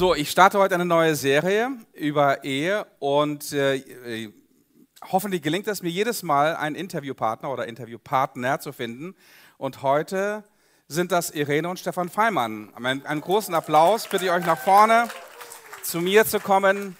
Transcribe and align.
So, 0.00 0.14
ich 0.14 0.30
starte 0.30 0.58
heute 0.58 0.74
eine 0.74 0.86
neue 0.86 1.14
Serie 1.14 1.72
über 1.92 2.42
Ehe 2.42 2.86
und 3.00 3.52
äh, 3.52 4.30
hoffentlich 5.12 5.42
gelingt 5.42 5.68
es 5.68 5.82
mir 5.82 5.90
jedes 5.90 6.22
Mal, 6.22 6.56
einen 6.56 6.74
Interviewpartner 6.74 7.50
oder 7.52 7.66
Interviewpartner 7.68 8.60
zu 8.60 8.72
finden. 8.72 9.14
Und 9.58 9.82
heute 9.82 10.44
sind 10.88 11.12
das 11.12 11.30
Irene 11.30 11.68
und 11.68 11.78
Stefan 11.78 12.08
Feimann. 12.08 12.72
Einen, 12.74 13.04
einen 13.04 13.20
großen 13.20 13.54
Applaus, 13.54 14.08
bitte 14.08 14.24
ich 14.24 14.30
euch 14.30 14.46
nach 14.46 14.58
vorne 14.58 15.08
zu 15.82 16.00
mir 16.00 16.24
zu 16.24 16.40
kommen. 16.40 16.96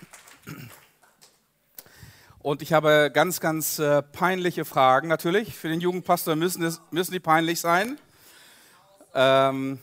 Und 2.38 2.62
ich 2.62 2.72
habe 2.72 3.10
ganz, 3.12 3.40
ganz 3.40 3.78
äh, 3.78 4.02
peinliche 4.02 4.64
Fragen 4.64 5.08
natürlich. 5.08 5.54
Für 5.54 5.68
den 5.68 5.80
Jugendpastor 5.80 6.36
müssen, 6.36 6.76
müssen 6.90 7.12
die 7.12 7.20
peinlich 7.20 7.60
sein. 7.60 7.98
Ähm, 9.14 9.78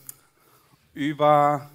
über 0.98 1.69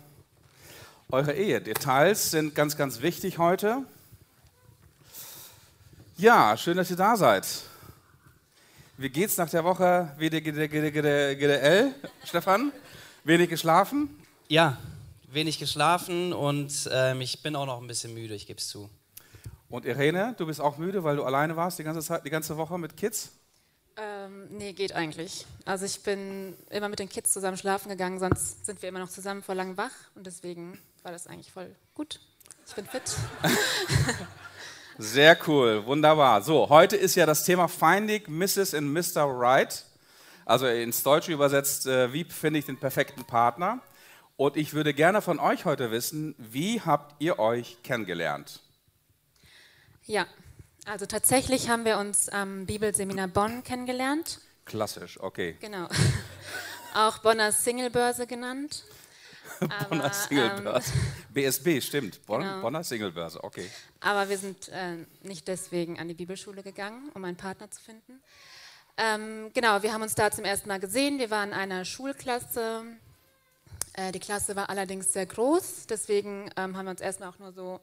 eure 1.08 1.32
Ehe. 1.32 1.60
Details 1.60 2.32
sind 2.32 2.56
ganz, 2.56 2.76
ganz 2.76 3.02
wichtig 3.02 3.38
heute. 3.38 3.84
Ja, 6.16 6.56
schön, 6.56 6.76
dass 6.76 6.90
ihr 6.90 6.96
da 6.96 7.16
seid. 7.16 7.46
Wie 8.96 9.10
geht's 9.10 9.36
nach 9.36 9.48
der 9.48 9.62
Woche 9.62 10.10
WDGDL, 10.18 11.94
Stefan? 12.24 12.72
Wenig 13.22 13.48
geschlafen? 13.48 14.10
Ja, 14.48 14.76
wenig 15.28 15.60
geschlafen 15.60 16.32
und 16.32 16.90
ähm, 16.92 17.20
ich 17.20 17.44
bin 17.44 17.54
auch 17.54 17.66
noch 17.66 17.80
ein 17.80 17.86
bisschen 17.86 18.14
müde, 18.14 18.34
ich 18.34 18.48
gebe 18.48 18.58
es 18.58 18.66
zu. 18.66 18.90
Und 19.68 19.84
Irene, 19.84 20.34
du 20.36 20.46
bist 20.46 20.60
auch 20.60 20.78
müde, 20.78 21.04
weil 21.04 21.14
du 21.14 21.22
alleine 21.22 21.54
warst 21.54 21.78
die 21.78 21.84
ganze, 21.84 22.00
Zeit, 22.00 22.26
die 22.26 22.30
ganze 22.30 22.56
Woche 22.56 22.76
mit 22.76 22.96
Kids? 22.96 23.30
Ähm, 23.96 24.48
nee, 24.50 24.72
geht 24.72 24.94
eigentlich. 24.94 25.46
Also 25.64 25.84
ich 25.84 26.02
bin 26.02 26.56
immer 26.70 26.88
mit 26.88 26.98
den 26.98 27.08
Kids 27.08 27.32
zusammen 27.32 27.56
schlafen 27.56 27.88
gegangen, 27.88 28.18
sonst 28.18 28.64
sind 28.64 28.80
wir 28.80 28.88
immer 28.88 29.00
noch 29.00 29.10
zusammen 29.10 29.42
vor 29.42 29.54
lang 29.54 29.76
wach 29.76 29.92
und 30.14 30.26
deswegen 30.26 30.78
war 31.02 31.12
das 31.12 31.26
eigentlich 31.26 31.52
voll 31.52 31.74
gut. 31.94 32.20
Ich 32.66 32.74
bin 32.74 32.86
fit. 32.86 33.02
Sehr 34.98 35.36
cool, 35.46 35.84
wunderbar. 35.84 36.42
So, 36.42 36.68
heute 36.68 36.96
ist 36.96 37.16
ja 37.16 37.26
das 37.26 37.44
Thema 37.44 37.68
Finding 37.68 38.22
Mrs. 38.28 38.74
and 38.74 38.92
Mr. 38.92 39.24
Right. 39.24 39.84
Also 40.44 40.66
ins 40.66 41.02
Deutsche 41.02 41.32
übersetzt, 41.32 41.86
äh, 41.86 42.12
wie 42.12 42.24
finde 42.24 42.60
ich 42.60 42.66
den 42.66 42.78
perfekten 42.78 43.24
Partner? 43.24 43.80
Und 44.36 44.56
ich 44.56 44.74
würde 44.74 44.94
gerne 44.94 45.22
von 45.22 45.38
euch 45.38 45.64
heute 45.64 45.90
wissen, 45.90 46.34
wie 46.38 46.80
habt 46.80 47.20
ihr 47.20 47.38
euch 47.38 47.82
kennengelernt? 47.82 48.60
Ja, 50.04 50.26
also 50.84 51.06
tatsächlich 51.06 51.68
haben 51.68 51.84
wir 51.84 51.98
uns 51.98 52.28
am 52.28 52.66
Bibelseminar 52.66 53.28
Bonn 53.28 53.62
kennengelernt. 53.62 54.40
Klassisch, 54.64 55.20
okay. 55.20 55.56
Genau. 55.60 55.88
Auch 56.94 57.18
Bonner 57.18 57.52
Singlebörse 57.52 58.26
genannt. 58.26 58.84
Bonner 59.88 60.04
Aber, 60.04 60.14
Singlebörse. 60.14 60.92
Ähm, 60.92 61.24
BSB, 61.34 61.80
stimmt. 61.80 62.26
Bonn, 62.26 62.42
genau. 62.42 62.60
Bonner 62.60 62.84
Singlebörse, 62.84 63.42
okay. 63.42 63.70
Aber 64.00 64.28
wir 64.28 64.38
sind 64.38 64.68
äh, 64.68 64.96
nicht 65.22 65.48
deswegen 65.48 65.98
an 65.98 66.08
die 66.08 66.14
Bibelschule 66.14 66.62
gegangen, 66.62 67.10
um 67.14 67.24
einen 67.24 67.36
Partner 67.36 67.70
zu 67.70 67.80
finden. 67.80 68.20
Ähm, 68.96 69.50
genau, 69.54 69.82
wir 69.82 69.92
haben 69.92 70.02
uns 70.02 70.14
da 70.14 70.30
zum 70.30 70.44
ersten 70.44 70.68
Mal 70.68 70.80
gesehen. 70.80 71.18
Wir 71.18 71.30
waren 71.30 71.50
in 71.50 71.54
einer 71.54 71.84
Schulklasse. 71.84 72.82
Äh, 73.94 74.12
die 74.12 74.20
Klasse 74.20 74.56
war 74.56 74.68
allerdings 74.68 75.12
sehr 75.12 75.26
groß, 75.26 75.86
deswegen 75.86 76.50
ähm, 76.56 76.76
haben 76.76 76.86
wir 76.86 76.90
uns 76.90 77.00
erstmal 77.00 77.28
auch 77.28 77.38
nur 77.38 77.52
so 77.52 77.80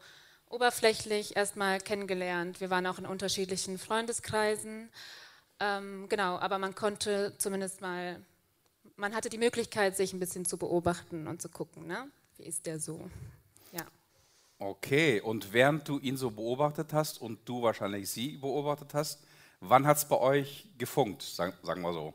oberflächlich 0.50 1.36
erstmal 1.36 1.80
kennengelernt. 1.80 2.60
Wir 2.60 2.70
waren 2.70 2.86
auch 2.88 3.00
in 3.00 3.06
unterschiedlichen 3.06 3.78
Freundeskreisen. 3.78 4.90
Ähm, 5.60 6.08
genau, 6.10 6.38
aber 6.38 6.58
man 6.58 6.76
konnte 6.76 7.34
zumindest 7.38 7.82
mal 7.82 8.20
man 9.00 9.16
hatte 9.16 9.30
die 9.30 9.38
Möglichkeit, 9.38 9.96
sich 9.96 10.14
ein 10.14 10.20
bisschen 10.20 10.46
zu 10.46 10.58
beobachten 10.58 11.28
und 11.28 11.42
zu 11.42 11.50
gucken, 11.50 11.88
ne? 11.88 12.10
wie 12.38 12.44
ist 12.44 12.66
der 12.66 12.80
so. 12.80 13.10
Ja. 13.72 13.86
Okay, 14.60 15.22
und 15.22 15.54
während 15.54 15.88
du 15.88 16.00
ihn 16.00 16.18
so 16.18 16.30
beobachtet 16.30 16.94
hast 16.94 17.22
und 17.22 17.40
du 17.48 17.62
wahrscheinlich 17.62 18.10
sie 18.10 18.38
beobachtet 18.38 18.94
hast, 18.94 19.24
wann 19.62 19.88
hat 19.88 19.98
es 19.98 20.06
bei 20.06 20.18
euch 20.18 20.68
gefunkt, 20.78 21.22
sagen, 21.22 21.54
sagen 21.64 21.82
wir 21.82 21.94
so? 21.94 22.14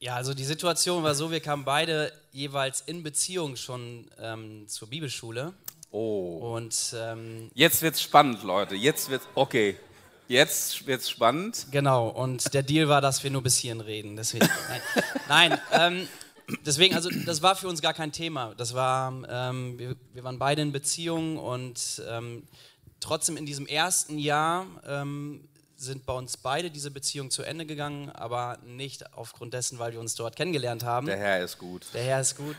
Ja, 0.00 0.14
also 0.14 0.32
die 0.32 0.44
Situation 0.44 1.02
war 1.02 1.16
so, 1.16 1.32
wir 1.32 1.40
kamen 1.40 1.64
beide 1.64 2.12
jeweils 2.30 2.82
in 2.82 3.02
Beziehung 3.02 3.56
schon 3.56 4.08
ähm, 4.20 4.68
zur 4.68 4.88
Bibelschule. 4.88 5.52
Oh. 5.90 6.54
Und 6.54 6.94
ähm, 6.96 7.50
jetzt 7.54 7.82
wird's 7.82 8.02
spannend, 8.02 8.42
Leute. 8.42 8.74
Jetzt 8.74 9.10
wird's 9.10 9.26
okay. 9.34 9.76
Jetzt 10.28 10.86
wird 10.86 11.00
es 11.00 11.08
spannend. 11.08 11.66
Genau, 11.70 12.08
und 12.08 12.52
der 12.52 12.62
Deal 12.62 12.88
war, 12.88 13.00
dass 13.00 13.24
wir 13.24 13.30
nur 13.30 13.42
bis 13.42 13.56
hierhin 13.56 13.80
reden. 13.80 14.14
Deswegen, 14.14 14.46
nein, 14.68 14.80
nein 15.28 15.60
ähm, 15.72 16.08
deswegen, 16.66 16.94
also 16.94 17.08
das 17.24 17.40
war 17.40 17.56
für 17.56 17.66
uns 17.66 17.80
gar 17.80 17.94
kein 17.94 18.12
Thema. 18.12 18.54
Das 18.56 18.74
war, 18.74 19.10
ähm, 19.28 19.78
wir, 19.78 19.96
wir, 20.12 20.24
waren 20.24 20.38
beide 20.38 20.60
in 20.60 20.72
Beziehung 20.72 21.38
und 21.38 22.02
ähm, 22.06 22.44
trotzdem 23.00 23.38
in 23.38 23.46
diesem 23.46 23.66
ersten 23.66 24.18
Jahr 24.18 24.66
ähm, 24.86 25.48
sind 25.76 26.04
bei 26.04 26.12
uns 26.12 26.36
beide 26.36 26.70
diese 26.70 26.90
Beziehungen 26.90 27.30
zu 27.30 27.42
Ende 27.42 27.64
gegangen, 27.64 28.10
aber 28.10 28.58
nicht 28.66 29.14
aufgrund 29.14 29.54
dessen, 29.54 29.78
weil 29.78 29.92
wir 29.92 30.00
uns 30.00 30.14
dort 30.14 30.36
kennengelernt 30.36 30.84
haben. 30.84 31.06
Der 31.06 31.16
Herr 31.16 31.42
ist 31.42 31.56
gut. 31.56 31.86
Der 31.94 32.02
Herr 32.02 32.20
ist 32.20 32.36
gut. 32.36 32.56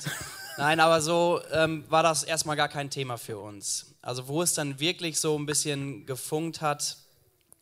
Nein, 0.60 0.82
aber 0.82 1.00
so 1.00 1.40
ähm, 1.54 1.86
war 1.90 2.04
das 2.04 2.24
erstmal 2.24 2.58
gar 2.58 2.68
kein 2.68 2.90
Thema 2.90 3.18
für 3.18 3.40
uns. 3.40 3.96
Also 4.02 4.28
wo 4.28 4.42
es 4.42 4.54
dann 4.54 4.80
wirklich 4.82 5.18
so 5.18 5.40
ein 5.40 5.46
bisschen 5.46 6.06
gefunkt 6.06 6.60
hat, 6.60 6.98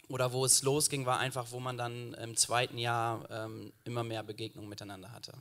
oder 0.10 0.34
wo 0.34 0.46
es 0.46 0.64
losging, 0.64 1.06
war 1.06 1.20
einfach, 1.20 1.52
wo 1.52 1.60
man 1.60 1.78
dann 1.78 2.16
im 2.16 2.36
zweiten 2.36 2.80
Jahr 2.80 3.30
ähm, 3.30 3.72
immer 3.84 4.04
mehr 4.04 4.24
Begegnungen 4.24 4.68
miteinander 4.68 5.12
hatte. 5.12 5.34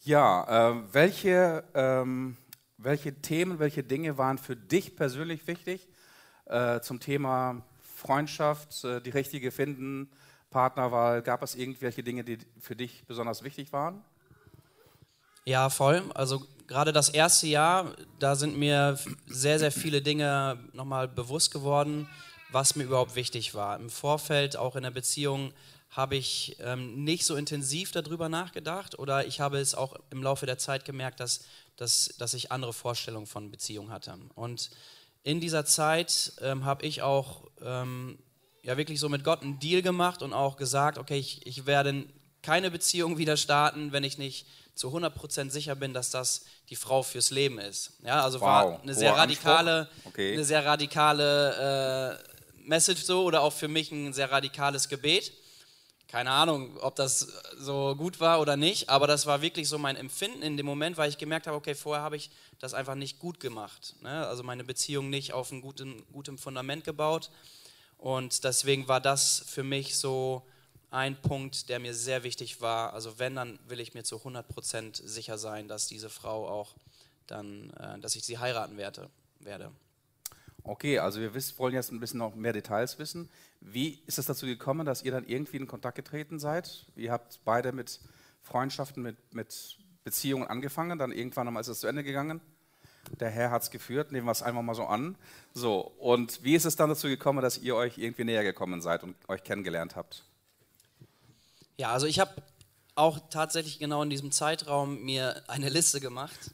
Ja, 0.00 0.70
äh, 0.70 0.82
welche, 0.92 1.62
ähm, 1.74 2.36
welche 2.76 3.14
Themen, 3.14 3.60
welche 3.60 3.84
Dinge 3.84 4.18
waren 4.18 4.38
für 4.38 4.56
dich 4.56 4.96
persönlich 4.96 5.46
wichtig 5.46 5.86
äh, 6.46 6.80
zum 6.80 6.98
Thema 6.98 7.62
Freundschaft, 7.78 8.82
äh, 8.82 9.00
die 9.00 9.10
richtige 9.10 9.52
finden, 9.52 10.10
Partnerwahl? 10.48 11.22
Gab 11.22 11.42
es 11.44 11.54
irgendwelche 11.54 12.02
Dinge, 12.02 12.24
die 12.24 12.38
für 12.58 12.74
dich 12.74 13.04
besonders 13.06 13.44
wichtig 13.44 13.72
waren? 13.72 14.02
Ja, 15.44 15.70
voll. 15.70 16.02
Also 16.14 16.46
gerade 16.66 16.92
das 16.92 17.08
erste 17.08 17.46
Jahr, 17.46 17.94
da 18.18 18.36
sind 18.36 18.56
mir 18.56 18.98
sehr, 19.26 19.58
sehr 19.58 19.72
viele 19.72 20.02
Dinge 20.02 20.58
nochmal 20.72 21.08
bewusst 21.08 21.50
geworden, 21.50 22.08
was 22.50 22.76
mir 22.76 22.84
überhaupt 22.84 23.14
wichtig 23.14 23.54
war. 23.54 23.76
Im 23.76 23.90
Vorfeld, 23.90 24.56
auch 24.56 24.76
in 24.76 24.82
der 24.82 24.90
Beziehung, 24.90 25.52
habe 25.90 26.16
ich 26.16 26.56
ähm, 26.60 27.02
nicht 27.02 27.24
so 27.24 27.34
intensiv 27.34 27.90
darüber 27.90 28.28
nachgedacht 28.28 28.98
oder 28.98 29.26
ich 29.26 29.40
habe 29.40 29.58
es 29.58 29.74
auch 29.74 29.96
im 30.10 30.22
Laufe 30.22 30.46
der 30.46 30.58
Zeit 30.58 30.84
gemerkt, 30.84 31.18
dass, 31.18 31.44
dass, 31.76 32.14
dass 32.18 32.34
ich 32.34 32.52
andere 32.52 32.72
Vorstellungen 32.72 33.26
von 33.26 33.50
Beziehung 33.50 33.90
hatte. 33.90 34.16
Und 34.36 34.70
in 35.24 35.40
dieser 35.40 35.64
Zeit 35.64 36.32
ähm, 36.40 36.64
habe 36.64 36.86
ich 36.86 37.02
auch 37.02 37.42
ähm, 37.60 38.18
ja 38.62 38.76
wirklich 38.76 39.00
so 39.00 39.08
mit 39.08 39.24
Gott 39.24 39.42
einen 39.42 39.58
Deal 39.58 39.82
gemacht 39.82 40.22
und 40.22 40.32
auch 40.32 40.56
gesagt, 40.56 40.96
okay, 40.96 41.18
ich, 41.18 41.44
ich 41.44 41.66
werde 41.66 42.04
keine 42.42 42.70
Beziehung 42.70 43.18
wieder 43.18 43.36
starten, 43.36 43.90
wenn 43.90 44.04
ich 44.04 44.16
nicht 44.16 44.46
zu 44.74 44.88
100% 44.88 45.50
sicher 45.50 45.74
bin, 45.74 45.92
dass 45.92 46.10
das 46.10 46.44
die 46.68 46.76
Frau 46.76 47.02
fürs 47.02 47.30
Leben 47.30 47.58
ist. 47.58 47.92
Ja, 48.04 48.22
also 48.22 48.40
wow. 48.40 48.46
war 48.46 48.82
eine 48.82 48.94
sehr 48.94 49.14
radikale, 49.16 49.88
okay. 50.04 50.32
eine 50.32 50.44
sehr 50.44 50.64
radikale 50.64 52.18
äh, 52.20 52.68
Message 52.68 53.02
so 53.02 53.24
oder 53.24 53.42
auch 53.42 53.52
für 53.52 53.68
mich 53.68 53.90
ein 53.90 54.12
sehr 54.12 54.30
radikales 54.30 54.88
Gebet. 54.88 55.32
Keine 56.08 56.32
Ahnung, 56.32 56.76
ob 56.78 56.96
das 56.96 57.28
so 57.56 57.94
gut 57.96 58.18
war 58.18 58.40
oder 58.40 58.56
nicht, 58.56 58.88
aber 58.88 59.06
das 59.06 59.26
war 59.26 59.42
wirklich 59.42 59.68
so 59.68 59.78
mein 59.78 59.94
Empfinden 59.94 60.42
in 60.42 60.56
dem 60.56 60.66
Moment, 60.66 60.96
weil 60.96 61.08
ich 61.08 61.18
gemerkt 61.18 61.46
habe, 61.46 61.56
okay, 61.56 61.74
vorher 61.74 62.02
habe 62.02 62.16
ich 62.16 62.30
das 62.58 62.74
einfach 62.74 62.96
nicht 62.96 63.20
gut 63.20 63.38
gemacht. 63.38 63.94
Ne? 64.02 64.26
Also 64.26 64.42
meine 64.42 64.64
Beziehung 64.64 65.08
nicht 65.08 65.32
auf 65.32 65.52
einem 65.52 65.60
guten, 65.60 66.04
gutem 66.12 66.36
Fundament 66.36 66.84
gebaut. 66.84 67.30
Und 67.96 68.44
deswegen 68.44 68.88
war 68.88 69.00
das 69.00 69.44
für 69.46 69.62
mich 69.62 69.98
so 69.98 70.42
ein 70.90 71.20
Punkt, 71.20 71.68
der 71.68 71.78
mir 71.78 71.94
sehr 71.94 72.22
wichtig 72.22 72.60
war. 72.60 72.92
Also 72.92 73.18
wenn, 73.18 73.36
dann 73.36 73.58
will 73.68 73.80
ich 73.80 73.94
mir 73.94 74.02
zu 74.02 74.16
100% 74.16 75.06
sicher 75.06 75.38
sein, 75.38 75.68
dass 75.68 75.86
diese 75.86 76.10
Frau 76.10 76.48
auch 76.48 76.74
dann, 77.26 77.70
äh, 77.70 77.98
dass 78.00 78.16
ich 78.16 78.24
sie 78.24 78.38
heiraten 78.38 78.76
werde. 78.76 79.08
Okay, 80.62 80.98
also 80.98 81.20
wir 81.20 81.34
wollen 81.34 81.74
jetzt 81.74 81.90
ein 81.90 82.00
bisschen 82.00 82.18
noch 82.18 82.34
mehr 82.34 82.52
Details 82.52 82.98
wissen. 82.98 83.30
Wie 83.60 84.02
ist 84.06 84.18
es 84.18 84.26
dazu 84.26 84.46
gekommen, 84.46 84.84
dass 84.84 85.02
ihr 85.02 85.12
dann 85.12 85.26
irgendwie 85.26 85.56
in 85.56 85.66
Kontakt 85.66 85.96
getreten 85.96 86.38
seid? 86.38 86.86
Ihr 86.96 87.12
habt 87.12 87.40
beide 87.44 87.72
mit 87.72 88.00
Freundschaften, 88.42 89.02
mit, 89.02 89.16
mit 89.32 89.78
Beziehungen 90.04 90.46
angefangen, 90.46 90.98
dann 90.98 91.12
irgendwann 91.12 91.46
einmal 91.46 91.60
ist 91.60 91.68
es 91.68 91.80
zu 91.80 91.86
Ende 91.86 92.04
gegangen. 92.04 92.40
Der 93.18 93.30
Herr 93.30 93.50
hat 93.50 93.62
es 93.62 93.70
geführt, 93.70 94.12
nehmen 94.12 94.26
wir 94.26 94.32
es 94.32 94.42
einfach 94.42 94.62
mal 94.62 94.74
so 94.74 94.84
an. 94.84 95.16
So, 95.54 95.80
und 95.98 96.42
wie 96.44 96.54
ist 96.54 96.66
es 96.66 96.76
dann 96.76 96.90
dazu 96.90 97.06
gekommen, 97.08 97.42
dass 97.42 97.58
ihr 97.58 97.74
euch 97.74 97.96
irgendwie 97.96 98.24
näher 98.24 98.42
gekommen 98.42 98.82
seid 98.82 99.02
und 99.02 99.16
euch 99.28 99.42
kennengelernt 99.42 99.96
habt? 99.96 100.24
Ja, 101.80 101.92
also 101.92 102.06
ich 102.06 102.20
habe 102.20 102.30
auch 102.94 103.18
tatsächlich 103.30 103.78
genau 103.78 104.02
in 104.02 104.10
diesem 104.10 104.32
Zeitraum 104.32 105.00
mir 105.02 105.42
eine 105.48 105.70
Liste 105.70 105.98
gemacht, 105.98 106.50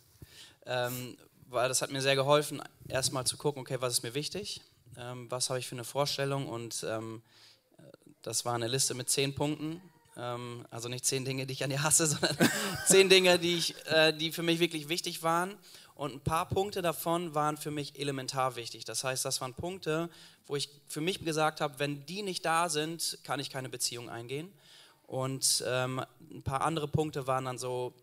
ähm, 0.66 1.16
weil 1.48 1.68
das 1.68 1.82
hat 1.82 1.90
mir 1.90 2.00
sehr 2.00 2.14
geholfen, 2.14 2.62
erstmal 2.86 3.26
zu 3.26 3.36
gucken, 3.36 3.62
okay, 3.62 3.78
was 3.80 3.94
ist 3.94 4.02
mir 4.04 4.14
wichtig, 4.14 4.60
ähm, 4.96 5.28
was 5.28 5.50
habe 5.50 5.58
ich 5.58 5.66
für 5.66 5.74
eine 5.74 5.82
Vorstellung 5.82 6.46
und 6.46 6.86
ähm, 6.88 7.22
das 8.22 8.44
war 8.44 8.54
eine 8.54 8.68
Liste 8.68 8.94
mit 8.94 9.10
zehn 9.10 9.34
Punkten. 9.34 9.80
Ähm, 10.16 10.64
also 10.70 10.88
nicht 10.88 11.04
zehn 11.04 11.24
Dinge, 11.24 11.44
die 11.44 11.54
ich 11.54 11.64
an 11.64 11.70
dir 11.70 11.82
hasse, 11.82 12.06
sondern 12.06 12.36
zehn 12.86 13.08
Dinge, 13.08 13.40
die, 13.40 13.56
ich, 13.56 13.74
äh, 13.86 14.12
die 14.12 14.30
für 14.30 14.44
mich 14.44 14.60
wirklich 14.60 14.88
wichtig 14.88 15.24
waren. 15.24 15.56
Und 15.96 16.14
ein 16.14 16.20
paar 16.20 16.48
Punkte 16.48 16.82
davon 16.82 17.34
waren 17.34 17.56
für 17.56 17.72
mich 17.72 17.98
elementar 17.98 18.54
wichtig. 18.54 18.84
Das 18.84 19.02
heißt, 19.02 19.24
das 19.24 19.40
waren 19.40 19.54
Punkte, 19.54 20.08
wo 20.46 20.54
ich 20.54 20.68
für 20.86 21.00
mich 21.00 21.24
gesagt 21.24 21.60
habe, 21.60 21.80
wenn 21.80 22.06
die 22.06 22.22
nicht 22.22 22.44
da 22.44 22.68
sind, 22.68 23.18
kann 23.24 23.40
ich 23.40 23.50
keine 23.50 23.68
Beziehung 23.68 24.08
eingehen. 24.08 24.52
Und 25.06 25.64
ähm, 25.66 26.04
ein 26.30 26.42
paar 26.42 26.62
andere 26.62 26.88
Punkte 26.88 27.26
waren 27.26 27.44
dann 27.44 27.58
so 27.58 27.94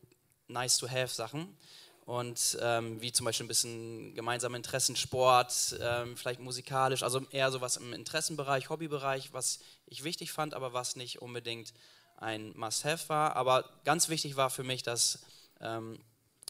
nice 0.47 0.77
to 0.77 0.89
have 0.89 1.13
Sachen. 1.13 1.57
Und 2.05 2.57
ähm, 2.61 3.01
wie 3.01 3.13
zum 3.13 3.25
Beispiel 3.25 3.45
ein 3.45 3.47
bisschen 3.47 4.13
gemeinsame 4.13 4.57
Interessen, 4.57 4.95
Sport, 4.95 5.77
ähm, 5.79 6.17
vielleicht 6.17 6.41
musikalisch, 6.41 7.01
also 7.01 7.21
eher 7.31 7.49
so 7.49 7.61
was 7.61 7.77
im 7.77 7.93
Interessenbereich, 7.93 8.69
Hobbybereich, 8.69 9.31
was 9.31 9.59
ich 9.85 10.03
wichtig 10.03 10.33
fand, 10.33 10.53
aber 10.53 10.73
was 10.73 10.97
nicht 10.97 11.21
unbedingt 11.21 11.73
ein 12.17 12.51
Must-Have 12.57 13.07
war. 13.07 13.35
Aber 13.37 13.69
ganz 13.85 14.09
wichtig 14.09 14.35
war 14.35 14.49
für 14.49 14.63
mich, 14.63 14.83
dass 14.83 15.19
ähm, 15.61 15.99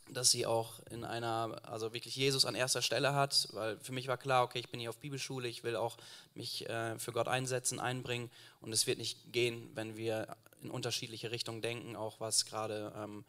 dass 0.10 0.32
sie 0.32 0.46
auch 0.46 0.80
in 0.90 1.04
einer, 1.04 1.62
also 1.64 1.94
wirklich 1.94 2.16
Jesus 2.16 2.46
an 2.46 2.56
erster 2.56 2.82
Stelle 2.82 3.14
hat, 3.14 3.48
weil 3.54 3.80
für 3.80 3.94
mich 3.94 4.08
war 4.08 4.18
klar, 4.18 4.44
okay, 4.44 4.60
ich 4.60 4.70
bin 4.70 4.80
hier 4.80 4.90
auf 4.90 4.98
Bibelschule, 4.98 5.48
ich 5.48 5.64
will 5.64 5.76
auch 5.76 5.98
mich 6.36 6.70
äh, 6.70 6.98
für 7.00 7.14
Gott 7.14 7.28
einsetzen, 7.28 7.80
einbringen 7.80 8.30
und 8.60 8.74
es 8.74 8.86
wird 8.86 8.98
nicht 8.98 9.32
gehen, 9.32 9.72
wenn 9.76 9.96
wir 9.96 10.36
in 10.64 10.72
unterschiedliche 10.72 11.32
Richtungen 11.32 11.62
denken, 11.62 11.96
auch 11.96 12.20
was 12.20 12.46
gerade 12.46 12.94
ähm, 12.96 13.26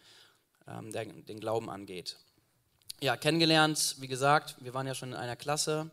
ähm, 0.67 0.93
der, 0.93 1.07
den 1.07 1.41
Glauben 1.41 1.71
angeht. 1.71 2.17
Ja, 3.01 3.17
kennengelernt, 3.17 3.97
wie 3.99 4.09
gesagt, 4.09 4.57
wir 4.61 4.73
waren 4.75 4.87
ja 4.87 4.95
schon 4.95 5.11
in 5.11 5.17
einer 5.17 5.37
Klasse. 5.37 5.91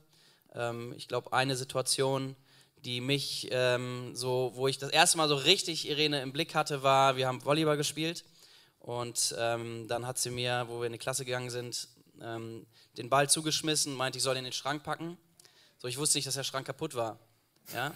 Ähm, 0.53 0.93
ich 0.95 1.07
glaube, 1.07 1.33
eine 1.33 1.55
Situation, 1.55 2.35
die 2.77 3.01
mich 3.01 3.47
ähm, 3.51 4.15
so, 4.15 4.51
wo 4.55 4.67
ich 4.67 4.77
das 4.77 4.91
erste 4.91 5.17
Mal 5.17 5.27
so 5.27 5.35
richtig 5.35 5.89
Irene 5.89 6.21
im 6.21 6.31
Blick 6.31 6.55
hatte, 6.55 6.83
war, 6.83 7.17
wir 7.17 7.27
haben 7.27 7.43
Volleyball 7.43 7.77
gespielt 7.77 8.23
und 8.79 9.35
ähm, 9.37 9.87
dann 9.87 10.07
hat 10.07 10.17
sie 10.17 10.31
mir, 10.31 10.65
wo 10.67 10.79
wir 10.79 10.87
in 10.87 10.93
die 10.93 10.99
Klasse 10.99 11.25
gegangen 11.25 11.49
sind, 11.49 11.87
ähm, 12.21 12.65
den 12.97 13.09
Ball 13.09 13.29
zugeschmissen, 13.29 13.93
meinte, 13.93 14.17
ich 14.17 14.23
soll 14.23 14.35
ihn 14.35 14.39
in 14.39 14.45
den 14.45 14.53
Schrank 14.53 14.83
packen. 14.83 15.17
So, 15.77 15.87
ich 15.87 15.97
wusste 15.97 16.17
nicht, 16.17 16.27
dass 16.27 16.35
der 16.35 16.43
Schrank 16.43 16.65
kaputt 16.65 16.95
war. 16.95 17.19
Ja? 17.73 17.93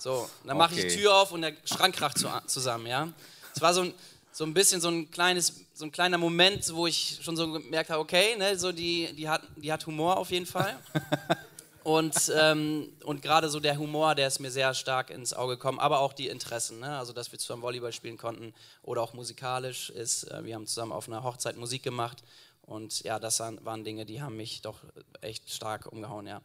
So, 0.00 0.28
dann 0.44 0.56
mache 0.56 0.72
okay. 0.72 0.86
ich 0.86 0.94
die 0.94 1.00
Tür 1.00 1.14
auf 1.14 1.32
und 1.32 1.42
der 1.42 1.52
Schrank 1.64 1.94
kracht 1.94 2.18
zu, 2.18 2.28
zusammen. 2.46 2.86
Ja? 2.86 3.08
Es 3.54 3.60
war 3.60 3.74
so 3.74 3.82
ein, 3.82 3.94
so 4.32 4.44
ein 4.44 4.54
bisschen 4.54 4.80
so 4.80 4.88
ein, 4.88 5.10
kleines, 5.10 5.52
so 5.74 5.84
ein 5.84 5.92
kleiner 5.92 6.16
Moment, 6.16 6.74
wo 6.74 6.86
ich 6.86 7.18
schon 7.22 7.36
so 7.36 7.52
gemerkt 7.52 7.90
habe, 7.90 8.00
okay, 8.00 8.36
ne, 8.36 8.58
so 8.58 8.72
die, 8.72 9.12
die, 9.14 9.28
hat, 9.28 9.42
die 9.56 9.70
hat 9.70 9.86
Humor 9.86 10.16
auf 10.16 10.30
jeden 10.30 10.46
Fall. 10.46 10.78
Und, 11.82 12.30
ähm, 12.38 12.92
und 13.04 13.22
gerade 13.22 13.48
so 13.48 13.58
der 13.58 13.78
Humor, 13.78 14.14
der 14.14 14.26
ist 14.26 14.38
mir 14.38 14.50
sehr 14.50 14.74
stark 14.74 15.08
ins 15.08 15.32
Auge 15.32 15.56
gekommen, 15.56 15.78
aber 15.78 16.00
auch 16.00 16.12
die 16.12 16.28
Interessen, 16.28 16.78
ne? 16.78 16.98
also 16.98 17.14
dass 17.14 17.32
wir 17.32 17.38
zusammen 17.38 17.62
Volleyball 17.62 17.92
spielen 17.94 18.18
konnten 18.18 18.52
oder 18.82 19.00
auch 19.00 19.14
musikalisch 19.14 19.88
ist, 19.88 20.24
äh, 20.24 20.44
wir 20.44 20.56
haben 20.56 20.66
zusammen 20.66 20.92
auf 20.92 21.08
einer 21.08 21.22
Hochzeit 21.22 21.56
Musik 21.56 21.82
gemacht 21.82 22.22
und 22.60 23.02
ja, 23.02 23.18
das 23.18 23.40
waren 23.40 23.82
Dinge, 23.82 24.04
die 24.04 24.20
haben 24.20 24.36
mich 24.36 24.60
doch 24.60 24.80
echt 25.22 25.50
stark 25.50 25.86
umgehauen, 25.86 26.26
ja. 26.26 26.42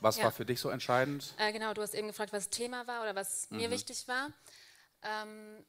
Was 0.00 0.16
ja. 0.16 0.24
war 0.24 0.32
für 0.32 0.44
dich 0.44 0.60
so 0.60 0.70
entscheidend? 0.70 1.34
Äh, 1.38 1.52
genau, 1.52 1.74
du 1.74 1.82
hast 1.82 1.94
eben 1.94 2.08
gefragt, 2.08 2.32
was 2.32 2.48
Thema 2.48 2.86
war 2.86 3.02
oder 3.02 3.14
was 3.14 3.50
mhm. 3.50 3.58
mir 3.58 3.70
wichtig 3.70 4.08
war. 4.08 4.30
Ähm, 5.02 5.64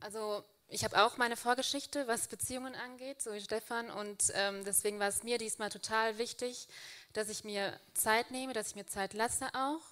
also 0.00 0.44
ich 0.68 0.84
habe 0.84 1.04
auch 1.04 1.18
meine 1.18 1.36
Vorgeschichte, 1.36 2.06
was 2.08 2.28
Beziehungen 2.28 2.74
angeht, 2.74 3.20
so 3.20 3.32
wie 3.34 3.40
Stefan, 3.40 3.90
und 3.90 4.32
ähm, 4.34 4.64
deswegen 4.64 4.98
war 4.98 5.08
es 5.08 5.22
mir 5.22 5.36
diesmal 5.36 5.68
total 5.68 6.16
wichtig, 6.16 6.66
dass 7.12 7.28
ich 7.28 7.44
mir 7.44 7.78
Zeit 7.92 8.30
nehme, 8.30 8.54
dass 8.54 8.68
ich 8.68 8.74
mir 8.74 8.86
Zeit 8.86 9.12
lasse 9.12 9.48
auch, 9.54 9.82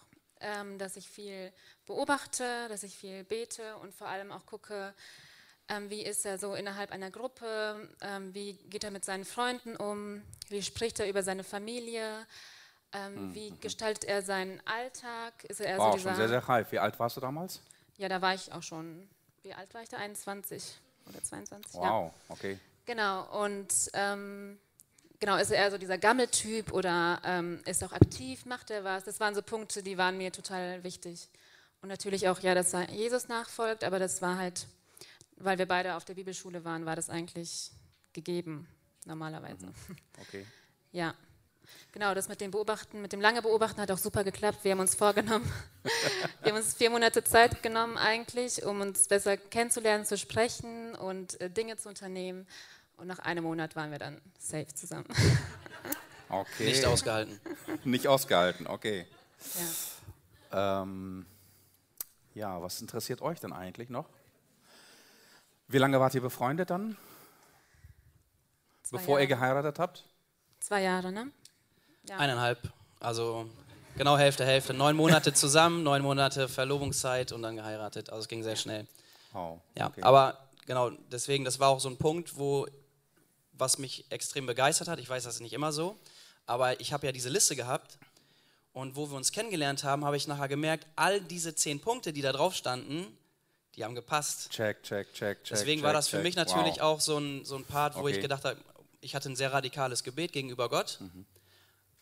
ähm, 0.41 0.79
dass 0.79 0.97
ich 0.97 1.09
viel 1.09 1.53
beobachte, 1.85 2.67
dass 2.69 2.83
ich 2.83 2.97
viel 2.97 3.25
bete 3.25 3.77
und 3.77 3.95
vor 3.95 4.09
allem 4.09 4.33
auch 4.33 4.47
gucke, 4.47 4.95
ähm, 5.69 5.91
wie 5.91 6.03
ist 6.03 6.25
er 6.25 6.39
so 6.39 6.55
innerhalb 6.55 6.93
einer 6.93 7.11
Gruppe, 7.11 7.89
ähm, 8.01 8.35
wie 8.35 8.55
geht 8.55 8.83
er 8.83 8.91
mit 8.91 9.05
seinen 9.05 9.27
Freunden 9.27 9.77
um, 9.77 10.23
wie 10.49 10.63
spricht 10.63 10.99
er 10.99 11.09
über 11.09 11.23
seine 11.23 11.45
Familie, 11.45 12.27
ähm, 12.93 13.29
mhm. 13.29 13.35
wie 13.35 13.51
gestaltet 13.61 14.05
er 14.05 14.23
seinen 14.23 14.61
Alltag. 14.67 15.45
Ist 15.45 15.61
er 15.61 15.79
wow, 15.79 15.93
so 15.93 16.09
schon 16.09 16.17
sehr, 16.17 16.29
sehr 16.29 16.49
reif. 16.49 16.73
Wie 16.73 16.79
alt 16.79 16.99
warst 16.99 17.17
du 17.17 17.21
damals? 17.21 17.61
Ja, 17.97 18.09
da 18.09 18.21
war 18.23 18.35
ich 18.35 18.53
auch 18.53 18.63
schon, 18.63 19.09
wie 19.43 19.53
alt 19.53 19.73
war 19.75 19.83
ich 19.83 19.89
da? 19.89 19.99
21 19.99 20.81
oder 21.07 21.23
22. 21.23 21.75
Wow, 21.75 21.83
ja. 21.85 22.13
okay. 22.29 22.59
Genau, 22.87 23.45
und 23.45 23.73
ähm, 23.93 24.59
Genau, 25.21 25.37
ist 25.37 25.51
er 25.51 25.71
so 25.71 25.77
dieser 25.77 25.99
Gammeltyp 25.99 26.73
oder 26.73 27.21
ähm, 27.25 27.61
ist 27.67 27.85
auch 27.85 27.93
aktiv, 27.93 28.47
macht 28.47 28.71
er 28.71 28.85
was? 28.85 29.05
Das 29.05 29.21
waren 29.21 29.35
so 29.35 29.43
Punkte, 29.43 29.83
die 29.83 29.99
waren 29.99 30.17
mir 30.17 30.33
total 30.33 30.83
wichtig. 30.83 31.29
Und 31.83 31.91
natürlich 31.91 32.27
auch, 32.29 32.41
ja, 32.41 32.55
dass 32.55 32.73
er 32.73 32.91
Jesus 32.91 33.29
nachfolgt, 33.29 33.85
aber 33.85 33.99
das 33.99 34.23
war 34.23 34.39
halt, 34.39 34.67
weil 35.37 35.59
wir 35.59 35.67
beide 35.67 35.95
auf 35.95 36.07
der 36.07 36.15
Bibelschule 36.15 36.65
waren, 36.65 36.87
war 36.87 36.97
das 36.97 37.11
eigentlich 37.11 37.71
gegeben, 38.15 38.67
normalerweise. 39.05 39.67
Mhm. 39.67 39.97
Okay. 40.21 40.47
Ja. 40.93 41.15
Genau, 41.93 42.15
das 42.15 42.29
mit 42.29 42.41
dem 42.41 42.51
Beobachten, 42.51 43.03
mit 43.03 43.13
dem 43.13 43.21
lange 43.21 43.43
Beobachten 43.43 43.81
hat 43.81 43.91
auch 43.91 43.99
super 43.99 44.23
geklappt. 44.23 44.59
Wir 44.63 44.73
haben 44.73 44.81
uns 44.81 44.95
vorgenommen, 44.95 45.51
wir 46.43 46.53
haben 46.53 46.59
uns 46.59 46.75
vier 46.75 46.91
Monate 46.91 47.25
Zeit 47.25 47.63
genommen 47.63 47.99
eigentlich, 47.99 48.65
um 48.65 48.81
uns 48.81 49.09
besser 49.09 49.37
kennenzulernen, 49.37 50.05
zu 50.05 50.17
sprechen 50.17 50.95
und 50.95 51.41
äh, 51.41 51.51
Dinge 51.51 51.77
zu 51.77 51.89
unternehmen. 51.89 52.47
Und 52.97 53.07
nach 53.07 53.19
einem 53.21 53.45
Monat 53.45 53.77
waren 53.77 53.91
wir 53.91 53.99
dann 53.99 54.21
safe 54.39 54.69
zusammen. 54.75 55.07
Okay. 56.31 56.67
Nicht 56.67 56.85
ausgehalten. 56.85 57.41
Nicht 57.85 58.07
ausgehalten, 58.07 58.69
okay. 58.69 59.05
Ja. 60.53 60.83
Ähm, 60.83 61.27
ja, 62.35 62.63
was 62.63 62.81
interessiert 62.81 63.21
euch 63.21 63.41
denn 63.41 63.53
eigentlich 63.53 63.91
noch? 63.91 64.09
Wie 65.67 65.79
lange 65.79 65.99
wart 65.99 66.15
ihr 66.15 66.21
befreundet 66.21 66.71
dann? 66.71 66.97
Zwei 68.85 68.99
bevor 68.99 69.19
Jahre. 69.19 69.23
ihr 69.23 69.27
geheiratet 69.27 69.79
habt? 69.81 70.05
Zwei 70.61 70.83
Jahre, 70.83 71.11
ne? 71.11 71.33
Ja. 72.09 72.17
Eineinhalb. 72.19 72.59
Also 72.99 73.49
genau 73.97 74.19
Hälfte, 74.19 74.45
Hälfte. 74.45 74.75
Neun 74.75 74.97
Monate 74.97 75.33
zusammen, 75.33 75.83
neun 75.85 76.03
Monate 76.03 76.49
Verlobungszeit 76.49 77.33
und 77.33 77.43
dann 77.43 77.57
geheiratet. 77.57 78.11
Also 78.11 78.23
es 78.23 78.29
ging 78.29 78.43
sehr 78.43 78.57
schnell. 78.57 78.87
Oh, 79.35 79.59
ja, 79.77 79.89
okay. 79.89 80.03
aber 80.03 80.39
genau, 80.67 80.91
deswegen, 81.11 81.45
das 81.45 81.61
war 81.61 81.69
auch 81.69 81.81
so 81.81 81.89
ein 81.89 81.97
Punkt, 81.97 82.37
wo 82.37 82.67
was 83.53 83.79
mich 83.79 84.07
extrem 84.11 84.47
begeistert 84.47 84.89
hat. 84.89 84.99
Ich 84.99 85.09
weiß, 85.09 85.25
das 85.25 85.35
ist 85.35 85.41
nicht 85.41 85.53
immer 85.53 85.73
so, 85.73 85.97
aber 86.47 86.81
ich 86.81 86.93
habe 86.93 87.07
ja 87.07 87.13
diese 87.13 87.29
Liste 87.29 87.55
gehabt 87.55 87.99
und 88.73 88.97
wo 88.97 89.11
wir 89.11 89.17
uns 89.17 89.33
kennengelernt 89.33 89.85
haben, 89.85 90.05
habe 90.05 90.17
ich 90.17 90.27
nachher 90.27 90.49
gemerkt, 90.49 90.87
all 90.97 91.21
diese 91.21 91.55
zehn 91.55 91.81
Punkte, 91.81 92.13
die 92.13 92.23
da 92.23 92.33
drauf 92.33 92.55
standen, 92.55 93.07
die 93.77 93.85
haben 93.85 93.95
gepasst. 93.95 94.51
Check, 94.51 94.83
check, 94.83 95.13
check, 95.13 95.45
check. 95.45 95.49
Deswegen 95.51 95.81
check, 95.81 95.87
war 95.87 95.93
das 95.93 96.09
für 96.09 96.17
check. 96.17 96.25
mich 96.25 96.37
natürlich 96.37 96.77
wow. 96.77 96.83
auch 96.83 97.01
so 97.01 97.19
ein, 97.19 97.45
so 97.45 97.57
ein 97.57 97.65
Part, 97.65 97.97
wo 97.97 98.01
okay. 98.01 98.13
ich 98.13 98.21
gedacht 98.21 98.45
habe, 98.45 98.57
ich 99.01 99.15
hatte 99.15 99.31
ein 99.31 99.37
sehr 99.37 99.53
radikales 99.53 100.03
Gebet 100.03 100.33
gegenüber 100.33 100.69
Gott, 100.69 100.99
mhm. 101.01 101.27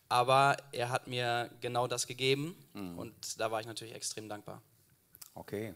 Aber 0.08 0.56
er 0.72 0.90
hat 0.90 1.06
mir 1.06 1.50
genau 1.60 1.86
das 1.86 2.06
gegeben 2.06 2.56
mhm. 2.72 2.98
und 2.98 3.40
da 3.40 3.50
war 3.50 3.60
ich 3.60 3.66
natürlich 3.66 3.94
extrem 3.94 4.28
dankbar. 4.28 4.62
Okay. 5.34 5.74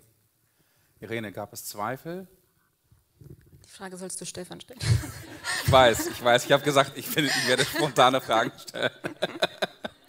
Irene, 1.01 1.33
gab 1.33 1.53
es 1.53 1.65
Zweifel 1.65 2.27
Frage 3.73 3.97
sollst 3.97 4.21
du 4.21 4.27
Stefan 4.27 4.61
stellen. 4.61 4.81
Ich 5.65 5.73
weiß, 5.73 6.09
ich 6.09 6.23
weiß. 6.23 6.45
Ich 6.45 6.53
habe 6.53 6.62
gesagt, 6.62 6.93
ich, 6.97 7.12
bin, 7.15 7.25
ich 7.25 7.49
werde 7.49 7.65
spontane 7.65 8.21
Fragen 8.21 8.53
stellen. 8.59 8.91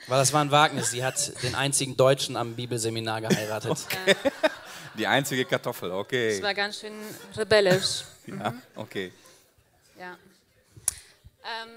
Weil 0.08 0.20
das 0.20 0.34
war 0.34 0.42
ein 0.42 0.52
Wagnis. 0.52 0.92
Sie 0.92 1.04
hat 1.04 1.42
den 1.44 1.56
einzigen 1.56 1.96
Deutschen 1.96 2.36
am 2.36 2.56
Bibelseminar 2.56 3.22
geheiratet. 3.22 3.72
Okay. 3.72 4.16
Die 4.96 5.08
einzige 5.08 5.46
Kartoffel, 5.46 5.92
okay. 5.92 6.34
Das 6.34 6.42
war 6.42 6.54
ganz 6.54 6.80
schön 6.80 6.94
rebellisch. 7.38 8.04
Ja, 8.28 8.52
mhm. 8.52 8.62
okay. 8.76 9.12
Ja. 9.98 10.18
Ähm, 11.44 11.70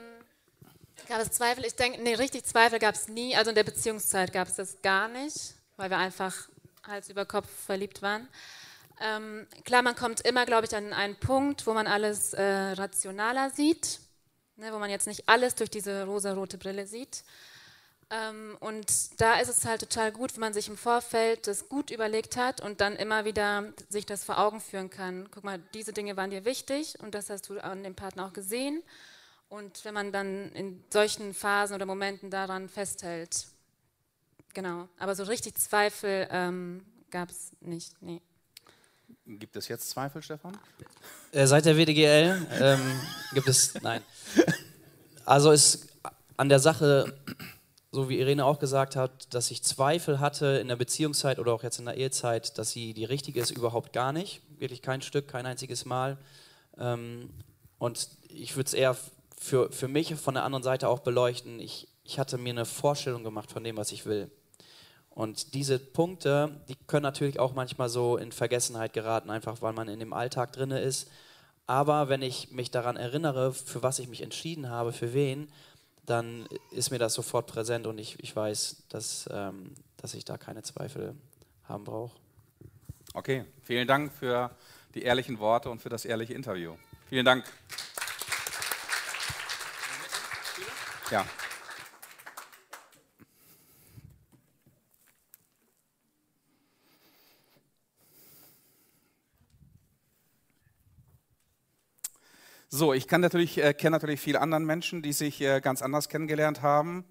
gab 1.06 1.20
es 1.20 1.30
Zweifel? 1.30 1.64
Ich 1.64 1.74
denke, 1.74 2.02
nee, 2.02 2.14
richtig 2.14 2.44
Zweifel 2.44 2.78
gab 2.78 2.94
es 2.94 3.08
nie. 3.08 3.36
Also 3.36 3.50
in 3.50 3.54
der 3.54 3.64
Beziehungszeit 3.64 4.32
gab 4.32 4.48
es 4.48 4.56
das 4.56 4.82
gar 4.82 5.08
nicht, 5.08 5.54
weil 5.76 5.90
wir 5.90 5.98
einfach 5.98 6.34
Hals 6.86 7.08
über 7.08 7.24
Kopf 7.24 7.48
verliebt 7.48 8.02
waren. 8.02 8.28
Ähm, 9.00 9.46
klar, 9.64 9.82
man 9.82 9.94
kommt 9.94 10.22
immer, 10.22 10.46
glaube 10.46 10.66
ich, 10.66 10.74
an 10.74 10.92
einen 10.92 11.16
Punkt, 11.16 11.66
wo 11.66 11.74
man 11.74 11.86
alles 11.86 12.32
äh, 12.32 12.42
rationaler 12.42 13.50
sieht, 13.50 14.00
ne, 14.56 14.72
wo 14.72 14.78
man 14.78 14.90
jetzt 14.90 15.06
nicht 15.06 15.28
alles 15.28 15.54
durch 15.54 15.70
diese 15.70 16.04
rosa-rote 16.04 16.56
Brille 16.56 16.86
sieht. 16.86 17.24
Ähm, 18.08 18.56
und 18.60 19.20
da 19.20 19.40
ist 19.40 19.48
es 19.48 19.66
halt 19.66 19.80
total 19.80 20.12
gut, 20.12 20.34
wenn 20.34 20.40
man 20.40 20.54
sich 20.54 20.68
im 20.68 20.76
Vorfeld 20.76 21.46
das 21.46 21.68
gut 21.68 21.90
überlegt 21.90 22.36
hat 22.36 22.60
und 22.60 22.80
dann 22.80 22.96
immer 22.96 23.24
wieder 23.24 23.72
sich 23.88 24.06
das 24.06 24.24
vor 24.24 24.38
Augen 24.38 24.60
führen 24.60 24.90
kann. 24.90 25.28
Guck 25.30 25.44
mal, 25.44 25.58
diese 25.74 25.92
Dinge 25.92 26.16
waren 26.16 26.30
dir 26.30 26.44
wichtig 26.44 26.98
und 27.00 27.14
das 27.14 27.28
hast 27.30 27.48
du 27.48 27.58
an 27.58 27.82
dem 27.82 27.96
Partner 27.96 28.26
auch 28.26 28.32
gesehen. 28.32 28.82
Und 29.48 29.84
wenn 29.84 29.94
man 29.94 30.12
dann 30.12 30.50
in 30.52 30.82
solchen 30.92 31.32
Phasen 31.32 31.74
oder 31.74 31.86
Momenten 31.86 32.30
daran 32.30 32.68
festhält, 32.68 33.46
genau. 34.54 34.88
Aber 34.98 35.14
so 35.14 35.24
richtig 35.24 35.54
Zweifel 35.56 36.26
ähm, 36.30 36.84
gab 37.10 37.30
es 37.30 37.52
nicht, 37.60 38.00
nee. 38.02 38.20
Gibt 39.24 39.56
es 39.56 39.68
jetzt 39.68 39.90
Zweifel, 39.90 40.22
Stefan? 40.22 40.56
Äh, 41.32 41.46
seit 41.46 41.64
der 41.64 41.76
WDGL 41.76 42.46
ähm, 42.60 43.00
gibt 43.34 43.48
es, 43.48 43.74
nein. 43.82 44.02
Also 45.24 45.50
ist 45.50 45.88
an 46.36 46.48
der 46.48 46.60
Sache 46.60 47.12
so 47.96 48.10
wie 48.10 48.20
Irene 48.20 48.44
auch 48.44 48.58
gesagt 48.58 48.94
hat, 48.94 49.32
dass 49.32 49.50
ich 49.50 49.62
Zweifel 49.62 50.20
hatte 50.20 50.58
in 50.60 50.68
der 50.68 50.76
Beziehungszeit 50.76 51.38
oder 51.38 51.54
auch 51.54 51.62
jetzt 51.62 51.78
in 51.78 51.86
der 51.86 51.96
Ehezeit, 51.96 52.58
dass 52.58 52.70
sie 52.70 52.92
die 52.92 53.06
richtige 53.06 53.40
ist, 53.40 53.50
überhaupt 53.50 53.94
gar 53.94 54.12
nicht. 54.12 54.42
Wirklich 54.58 54.82
kein 54.82 55.00
Stück, 55.00 55.28
kein 55.28 55.46
einziges 55.46 55.86
Mal. 55.86 56.18
Ähm, 56.76 57.30
und 57.78 58.08
ich 58.28 58.54
würde 58.54 58.66
es 58.66 58.74
eher 58.74 58.96
für, 59.38 59.70
für 59.70 59.88
mich 59.88 60.14
von 60.14 60.34
der 60.34 60.44
anderen 60.44 60.62
Seite 60.62 60.88
auch 60.88 61.00
beleuchten. 61.00 61.60
Ich, 61.60 61.88
ich 62.04 62.18
hatte 62.18 62.38
mir 62.38 62.50
eine 62.50 62.64
Vorstellung 62.64 63.24
gemacht 63.24 63.50
von 63.50 63.64
dem, 63.64 63.76
was 63.76 63.92
ich 63.92 64.06
will. 64.06 64.30
Und 65.10 65.54
diese 65.54 65.78
Punkte, 65.78 66.60
die 66.68 66.76
können 66.86 67.02
natürlich 67.02 67.40
auch 67.40 67.54
manchmal 67.54 67.88
so 67.88 68.18
in 68.18 68.32
Vergessenheit 68.32 68.92
geraten, 68.92 69.30
einfach 69.30 69.62
weil 69.62 69.72
man 69.72 69.88
in 69.88 69.98
dem 69.98 70.12
Alltag 70.12 70.52
drin 70.52 70.70
ist. 70.70 71.08
Aber 71.66 72.08
wenn 72.08 72.22
ich 72.22 72.50
mich 72.52 72.70
daran 72.70 72.96
erinnere, 72.96 73.52
für 73.52 73.82
was 73.82 73.98
ich 73.98 74.08
mich 74.08 74.20
entschieden 74.20 74.68
habe, 74.68 74.92
für 74.92 75.14
wen, 75.14 75.48
dann 76.04 76.46
ist 76.70 76.90
mir 76.90 76.98
das 76.98 77.14
sofort 77.14 77.46
präsent 77.46 77.86
und 77.86 77.98
ich, 77.98 78.22
ich 78.22 78.34
weiß, 78.34 78.84
dass, 78.88 79.28
ähm, 79.32 79.74
dass 79.96 80.14
ich 80.14 80.24
da 80.24 80.36
keine 80.38 80.62
Zweifel 80.62 81.14
haben 81.64 81.84
brauche. 81.84 82.14
Okay, 83.14 83.44
vielen 83.62 83.88
Dank 83.88 84.12
für 84.12 84.50
die 84.94 85.02
ehrlichen 85.02 85.38
Worte 85.38 85.70
und 85.70 85.80
für 85.80 85.88
das 85.88 86.04
ehrliche 86.04 86.34
Interview. 86.34 86.74
Vielen 87.08 87.24
Dank. 87.24 87.44
Ja. 91.10 91.24
So, 102.68 102.92
ich 102.92 103.06
kann 103.06 103.20
natürlich, 103.20 103.58
äh, 103.58 103.72
kenne 103.72 103.94
natürlich 103.94 104.20
viele 104.20 104.40
andere 104.40 104.60
Menschen, 104.60 105.00
die 105.00 105.12
sich 105.12 105.40
äh, 105.40 105.60
ganz 105.60 105.80
anders 105.80 106.08
kennengelernt 106.08 106.62
haben. 106.62 107.04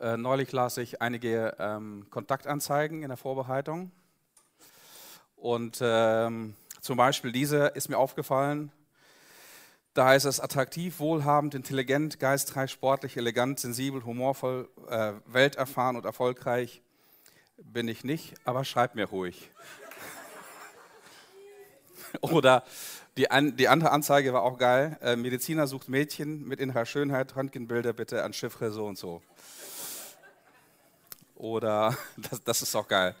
Äh, 0.00 0.16
neulich 0.16 0.50
las 0.50 0.76
ich 0.78 1.00
einige 1.00 1.56
ähm, 1.60 2.08
Kontaktanzeigen 2.10 3.04
in 3.04 3.08
der 3.08 3.16
Vorbereitung. 3.16 3.92
Und 5.36 5.78
ähm, 5.80 6.56
zum 6.80 6.96
Beispiel 6.96 7.30
diese 7.30 7.68
ist 7.68 7.88
mir 7.88 7.98
aufgefallen. 7.98 8.72
Da 9.94 10.06
heißt 10.06 10.24
es 10.24 10.40
attraktiv, 10.40 11.00
wohlhabend, 11.00 11.54
intelligent, 11.54 12.18
geistreich, 12.18 12.70
sportlich, 12.70 13.18
elegant, 13.18 13.60
sensibel, 13.60 14.04
humorvoll, 14.04 14.70
äh, 14.88 15.12
welterfahren 15.26 15.96
und 15.96 16.06
erfolgreich 16.06 16.80
bin 17.58 17.88
ich 17.88 18.02
nicht, 18.02 18.34
aber 18.46 18.64
schreib 18.64 18.94
mir 18.94 19.04
ruhig. 19.04 19.50
Oder 22.22 22.64
die, 23.18 23.30
an, 23.30 23.56
die, 23.56 23.68
andere 23.68 23.90
Anzeige 23.90 24.32
war 24.32 24.42
auch 24.42 24.56
geil. 24.56 24.98
Äh, 25.02 25.16
Mediziner 25.16 25.66
sucht 25.66 25.90
Mädchen 25.90 26.48
mit 26.48 26.58
innerer 26.58 26.86
Schönheit, 26.86 27.36
Röntgenbilder 27.36 27.92
bitte 27.92 28.24
an 28.24 28.32
Chiffre 28.32 28.72
so 28.72 28.86
und 28.86 28.96
so. 28.96 29.20
Oder, 31.34 31.94
das, 32.16 32.42
das 32.42 32.62
ist 32.62 32.74
auch 32.74 32.88
geil. 32.88 33.14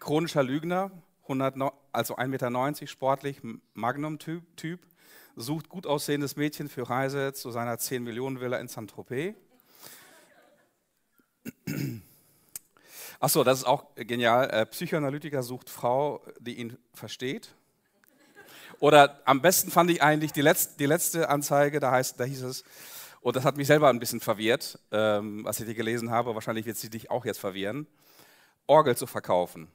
Chronischer 0.00 0.42
Lügner, 0.42 0.90
100, 1.22 1.54
also 1.92 2.16
1,90 2.16 2.26
Meter, 2.26 2.86
sportlich, 2.88 3.40
Magnum-Typ, 3.74 4.56
typ, 4.56 4.80
sucht 5.36 5.68
gut 5.68 5.86
aussehendes 5.86 6.36
Mädchen 6.36 6.68
für 6.68 6.88
Reise 6.88 7.32
zu 7.32 7.50
seiner 7.50 7.78
10 7.78 8.02
Millionen 8.02 8.40
Villa 8.40 8.58
in 8.58 8.68
Saint-Tropez. 8.68 9.34
Achso, 13.20 13.44
das 13.44 13.58
ist 13.58 13.64
auch 13.64 13.86
genial. 13.94 14.50
Äh, 14.50 14.66
Psychoanalytiker 14.66 15.42
sucht 15.42 15.70
Frau, 15.70 16.22
die 16.40 16.54
ihn 16.54 16.76
versteht. 16.92 17.54
Oder 18.80 19.20
am 19.26 19.40
besten 19.40 19.70
fand 19.70 19.90
ich 19.90 20.02
eigentlich 20.02 20.32
die 20.32 20.40
letzte, 20.40 20.76
die 20.78 20.86
letzte 20.86 21.28
Anzeige, 21.28 21.78
da, 21.78 21.92
heißt, 21.92 22.18
da 22.18 22.24
hieß 22.24 22.42
es, 22.42 22.64
und 23.20 23.36
das 23.36 23.44
hat 23.44 23.56
mich 23.56 23.68
selber 23.68 23.88
ein 23.88 24.00
bisschen 24.00 24.18
verwirrt, 24.20 24.76
ähm, 24.90 25.44
was 25.44 25.60
ich 25.60 25.66
dir 25.66 25.74
gelesen 25.74 26.10
habe, 26.10 26.34
wahrscheinlich 26.34 26.66
wird 26.66 26.76
sie 26.76 26.90
dich 26.90 27.08
auch 27.08 27.24
jetzt 27.24 27.38
verwirren, 27.38 27.86
Orgel 28.66 28.96
zu 28.96 29.06
verkaufen. 29.06 29.68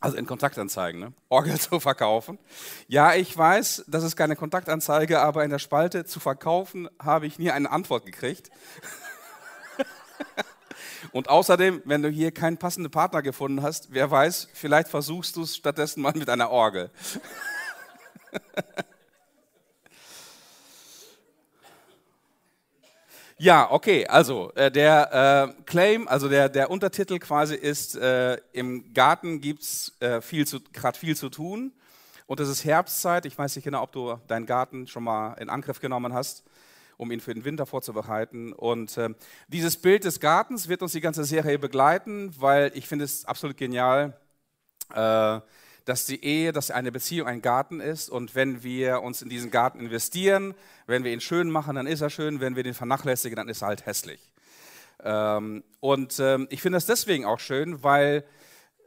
Also 0.00 0.16
in 0.16 0.26
Kontaktanzeigen, 0.26 1.00
ne? 1.00 1.12
Orgel 1.28 1.58
zu 1.60 1.80
verkaufen. 1.80 2.38
Ja, 2.86 3.14
ich 3.14 3.36
weiß, 3.36 3.84
das 3.88 4.04
ist 4.04 4.16
keine 4.16 4.36
Kontaktanzeige, 4.36 5.20
aber 5.20 5.44
in 5.44 5.50
der 5.50 5.58
Spalte 5.58 6.04
zu 6.04 6.20
verkaufen 6.20 6.88
habe 7.02 7.26
ich 7.26 7.38
nie 7.38 7.50
eine 7.50 7.70
Antwort 7.70 8.06
gekriegt. 8.06 8.50
Und 11.12 11.28
außerdem, 11.28 11.82
wenn 11.84 12.02
du 12.02 12.08
hier 12.08 12.32
keinen 12.32 12.58
passenden 12.58 12.90
Partner 12.90 13.22
gefunden 13.22 13.62
hast, 13.62 13.92
wer 13.92 14.10
weiß, 14.10 14.48
vielleicht 14.52 14.88
versuchst 14.88 15.36
du 15.36 15.42
es 15.42 15.56
stattdessen 15.56 16.02
mal 16.02 16.12
mit 16.14 16.28
einer 16.28 16.50
Orgel. 16.50 16.90
ja, 23.38 23.70
okay, 23.70 24.06
also 24.06 24.52
äh, 24.54 24.70
der 24.70 25.54
äh, 25.56 25.62
Claim, 25.62 26.08
also 26.08 26.28
der, 26.28 26.48
der 26.48 26.70
Untertitel 26.70 27.18
quasi 27.18 27.54
ist, 27.54 27.96
äh, 27.96 28.36
im 28.52 28.92
Garten 28.92 29.40
gibt 29.40 29.62
es 29.62 29.92
äh, 30.00 30.20
gerade 30.72 30.98
viel 30.98 31.16
zu 31.16 31.28
tun 31.28 31.72
und 32.26 32.40
es 32.40 32.48
ist 32.48 32.64
Herbstzeit. 32.64 33.26
Ich 33.26 33.38
weiß 33.38 33.54
nicht 33.56 33.64
genau, 33.64 33.82
ob 33.84 33.92
du 33.92 34.18
deinen 34.26 34.44
Garten 34.44 34.86
schon 34.88 35.04
mal 35.04 35.34
in 35.34 35.48
Angriff 35.48 35.80
genommen 35.80 36.12
hast, 36.12 36.42
um 36.96 37.12
ihn 37.12 37.20
für 37.20 37.32
den 37.32 37.44
Winter 37.44 37.64
vorzubereiten. 37.64 38.52
Und 38.52 38.96
äh, 38.98 39.10
dieses 39.46 39.76
Bild 39.76 40.02
des 40.02 40.18
Gartens 40.18 40.68
wird 40.68 40.82
uns 40.82 40.92
die 40.92 41.00
ganze 41.00 41.24
Serie 41.24 41.60
begleiten, 41.60 42.34
weil 42.38 42.72
ich 42.74 42.88
finde 42.88 43.04
es 43.04 43.24
absolut 43.24 43.56
genial 43.56 44.18
äh, 44.94 45.40
dass 45.88 46.04
die 46.04 46.22
Ehe, 46.22 46.52
dass 46.52 46.70
eine 46.70 46.92
Beziehung 46.92 47.26
ein 47.26 47.40
Garten 47.40 47.80
ist 47.80 48.10
und 48.10 48.34
wenn 48.34 48.62
wir 48.62 49.00
uns 49.00 49.22
in 49.22 49.30
diesen 49.30 49.50
Garten 49.50 49.80
investieren, 49.80 50.54
wenn 50.86 51.02
wir 51.02 51.12
ihn 51.14 51.20
schön 51.22 51.50
machen, 51.50 51.76
dann 51.76 51.86
ist 51.86 52.02
er 52.02 52.10
schön, 52.10 52.40
wenn 52.40 52.56
wir 52.56 52.62
den 52.62 52.74
vernachlässigen, 52.74 53.36
dann 53.36 53.48
ist 53.48 53.62
er 53.62 53.68
halt 53.68 53.86
hässlich. 53.86 54.30
Ähm, 55.02 55.64
und 55.80 56.18
ähm, 56.20 56.46
ich 56.50 56.60
finde 56.60 56.76
das 56.76 56.84
deswegen 56.84 57.24
auch 57.24 57.40
schön, 57.40 57.82
weil 57.82 58.24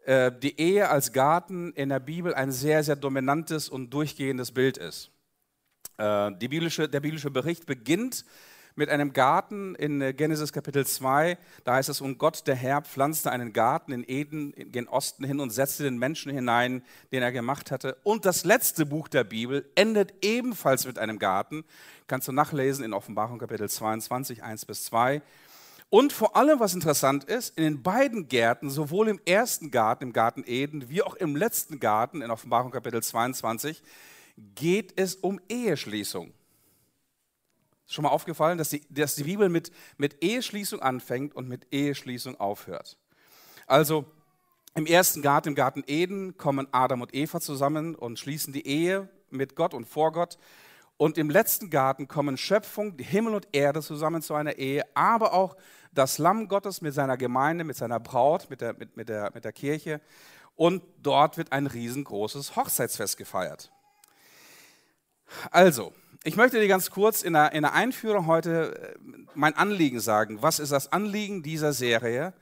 äh, 0.05 0.31
die 0.31 0.59
Ehe 0.59 0.89
als 0.89 1.11
Garten 1.11 1.73
in 1.73 1.89
der 1.89 1.99
Bibel 1.99 2.35
ein 2.35 2.51
sehr, 2.51 2.83
sehr 2.83 2.97
dominantes 2.97 3.67
und 3.67 3.89
durchgehendes 3.89 4.51
Bild 4.51 4.77
ist. 4.77 5.09
Äh, 5.97 6.29
biblische, 6.31 6.87
der 6.87 6.99
biblische 6.99 7.31
Bericht 7.31 7.65
beginnt 7.65 8.25
mit 8.75 8.89
einem 8.89 9.13
Garten 9.13 9.75
in 9.75 10.01
äh, 10.01 10.13
Genesis 10.13 10.53
Kapitel 10.53 10.85
2. 10.85 11.37
Da 11.63 11.75
heißt 11.75 11.89
es, 11.89 12.01
und 12.01 12.17
Gott, 12.17 12.47
der 12.47 12.55
Herr, 12.55 12.81
pflanzte 12.81 13.31
einen 13.31 13.53
Garten 13.53 13.91
in 13.91 14.03
Eden, 14.07 14.53
den 14.57 14.87
Osten 14.87 15.23
hin 15.23 15.39
und 15.39 15.49
setzte 15.49 15.83
den 15.83 15.97
Menschen 15.97 16.31
hinein, 16.31 16.83
den 17.11 17.23
er 17.23 17.31
gemacht 17.31 17.71
hatte. 17.71 17.97
Und 18.03 18.25
das 18.25 18.43
letzte 18.45 18.85
Buch 18.85 19.07
der 19.07 19.23
Bibel 19.23 19.69
endet 19.75 20.13
ebenfalls 20.21 20.85
mit 20.85 20.99
einem 20.99 21.19
Garten. 21.19 21.63
Kannst 22.07 22.27
du 22.27 22.31
nachlesen 22.31 22.83
in 22.83 22.93
Offenbarung 22.93 23.39
Kapitel 23.39 23.69
22, 23.69 24.43
1 24.43 24.65
bis 24.65 24.85
2. 24.85 25.21
Und 25.89 26.13
vor 26.13 26.37
allem, 26.37 26.61
was 26.61 26.73
interessant 26.73 27.25
ist, 27.25 27.57
in 27.57 27.65
den 27.65 27.83
beiden 27.83 28.29
Gärten, 28.29 28.69
sowohl 28.69 29.09
im 29.09 29.19
ersten 29.25 29.71
Garten, 29.71 30.05
im 30.05 30.13
Garten 30.13 30.45
Eden, 30.47 30.89
wie 30.89 31.03
auch 31.03 31.15
im 31.15 31.35
letzten 31.35 31.81
Garten, 31.81 32.21
in 32.21 32.31
Offenbarung 32.31 32.71
Kapitel 32.71 33.03
22, 33.03 33.83
geht 34.55 34.93
es 34.95 35.15
um 35.15 35.41
Eheschließung. 35.49 36.31
Schon 37.91 38.03
mal 38.03 38.09
aufgefallen, 38.09 38.57
dass 38.57 38.69
die, 38.69 38.81
dass 38.89 39.15
die 39.15 39.23
Bibel 39.23 39.49
mit, 39.49 39.69
mit 39.97 40.23
Eheschließung 40.23 40.81
anfängt 40.81 41.35
und 41.35 41.49
mit 41.49 41.67
Eheschließung 41.73 42.39
aufhört. 42.39 42.97
Also 43.67 44.05
im 44.75 44.85
ersten 44.85 45.21
Garten, 45.21 45.49
im 45.49 45.55
Garten 45.55 45.83
Eden, 45.85 46.37
kommen 46.37 46.69
Adam 46.71 47.01
und 47.01 47.13
Eva 47.13 47.41
zusammen 47.41 47.95
und 47.95 48.17
schließen 48.17 48.53
die 48.53 48.65
Ehe 48.65 49.09
mit 49.29 49.57
Gott 49.57 49.73
und 49.73 49.89
vor 49.89 50.13
Gott. 50.13 50.37
Und 50.95 51.17
im 51.17 51.29
letzten 51.29 51.69
Garten 51.69 52.07
kommen 52.07 52.37
Schöpfung, 52.37 52.97
Himmel 52.97 53.35
und 53.35 53.49
Erde 53.51 53.81
zusammen 53.81 54.21
zu 54.21 54.35
einer 54.35 54.55
Ehe, 54.55 54.83
aber 54.93 55.33
auch 55.33 55.57
das 55.91 56.17
Lamm 56.17 56.47
Gottes 56.47 56.79
mit 56.79 56.93
seiner 56.93 57.17
Gemeinde, 57.17 57.65
mit 57.65 57.75
seiner 57.75 57.99
Braut, 57.99 58.49
mit 58.49 58.61
der, 58.61 58.73
mit, 58.73 58.95
mit 58.95 59.09
der, 59.09 59.31
mit 59.33 59.43
der 59.43 59.51
Kirche. 59.51 59.99
Und 60.55 60.81
dort 61.01 61.37
wird 61.37 61.51
ein 61.51 61.67
riesengroßes 61.67 62.55
Hochzeitsfest 62.55 63.17
gefeiert. 63.17 63.69
Also, 65.49 65.91
ich 66.23 66.35
möchte 66.35 66.59
dir 66.59 66.67
ganz 66.67 66.91
kurz 66.91 67.23
in 67.23 67.33
der, 67.33 67.53
in 67.53 67.63
der 67.63 67.73
Einführung 67.73 68.27
heute 68.27 68.95
äh, 68.95 69.13
mein 69.33 69.55
Anliegen 69.55 69.99
sagen. 69.99 70.41
Was 70.41 70.59
ist 70.59 70.71
das 70.71 70.91
Anliegen 70.91 71.41
dieser 71.41 71.73
Serie? 71.73 72.33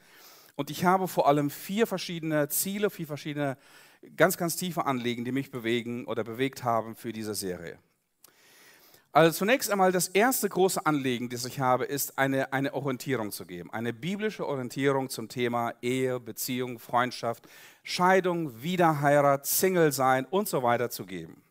Und 0.55 0.69
ich 0.69 0.83
habe 0.83 1.07
vor 1.07 1.27
allem 1.27 1.50
vier 1.50 1.88
verschiedene 1.88 2.50
Ziele, 2.50 2.89
vier 2.89 3.07
verschiedene 3.07 3.57
ganz, 4.17 4.36
ganz 4.36 4.57
tiefe 4.57 4.86
Anliegen, 4.86 5.24
die 5.24 5.31
mich 5.31 5.51
bewegen 5.51 6.05
oder 6.05 6.24
bewegt 6.24 6.63
haben 6.63 6.95
für 6.95 7.13
diese 7.13 7.36
Serie. 7.36 7.79
Also 9.12 9.38
zunächst 9.39 9.71
einmal 9.71 9.91
das 9.91 10.09
erste 10.09 10.50
große 10.50 10.86
Anliegen, 10.86 11.29
das 11.29 11.45
ich 11.45 11.59
habe, 11.59 11.86
ist 11.86 12.19
eine, 12.19 12.53
eine 12.53 12.74
Orientierung 12.74 13.31
zu 13.31 13.45
geben. 13.45 13.71
Eine 13.71 13.91
biblische 13.91 14.45
Orientierung 14.45 15.09
zum 15.09 15.29
Thema 15.29 15.74
Ehe, 15.81 16.19
Beziehung, 16.19 16.77
Freundschaft, 16.77 17.48
Scheidung, 17.83 18.62
Wiederheirat, 18.62 19.48
Single 19.48 19.91
sein 19.93 20.25
und 20.25 20.48
so 20.48 20.62
weiter 20.62 20.89
zu 20.89 21.05
geben. 21.05 21.41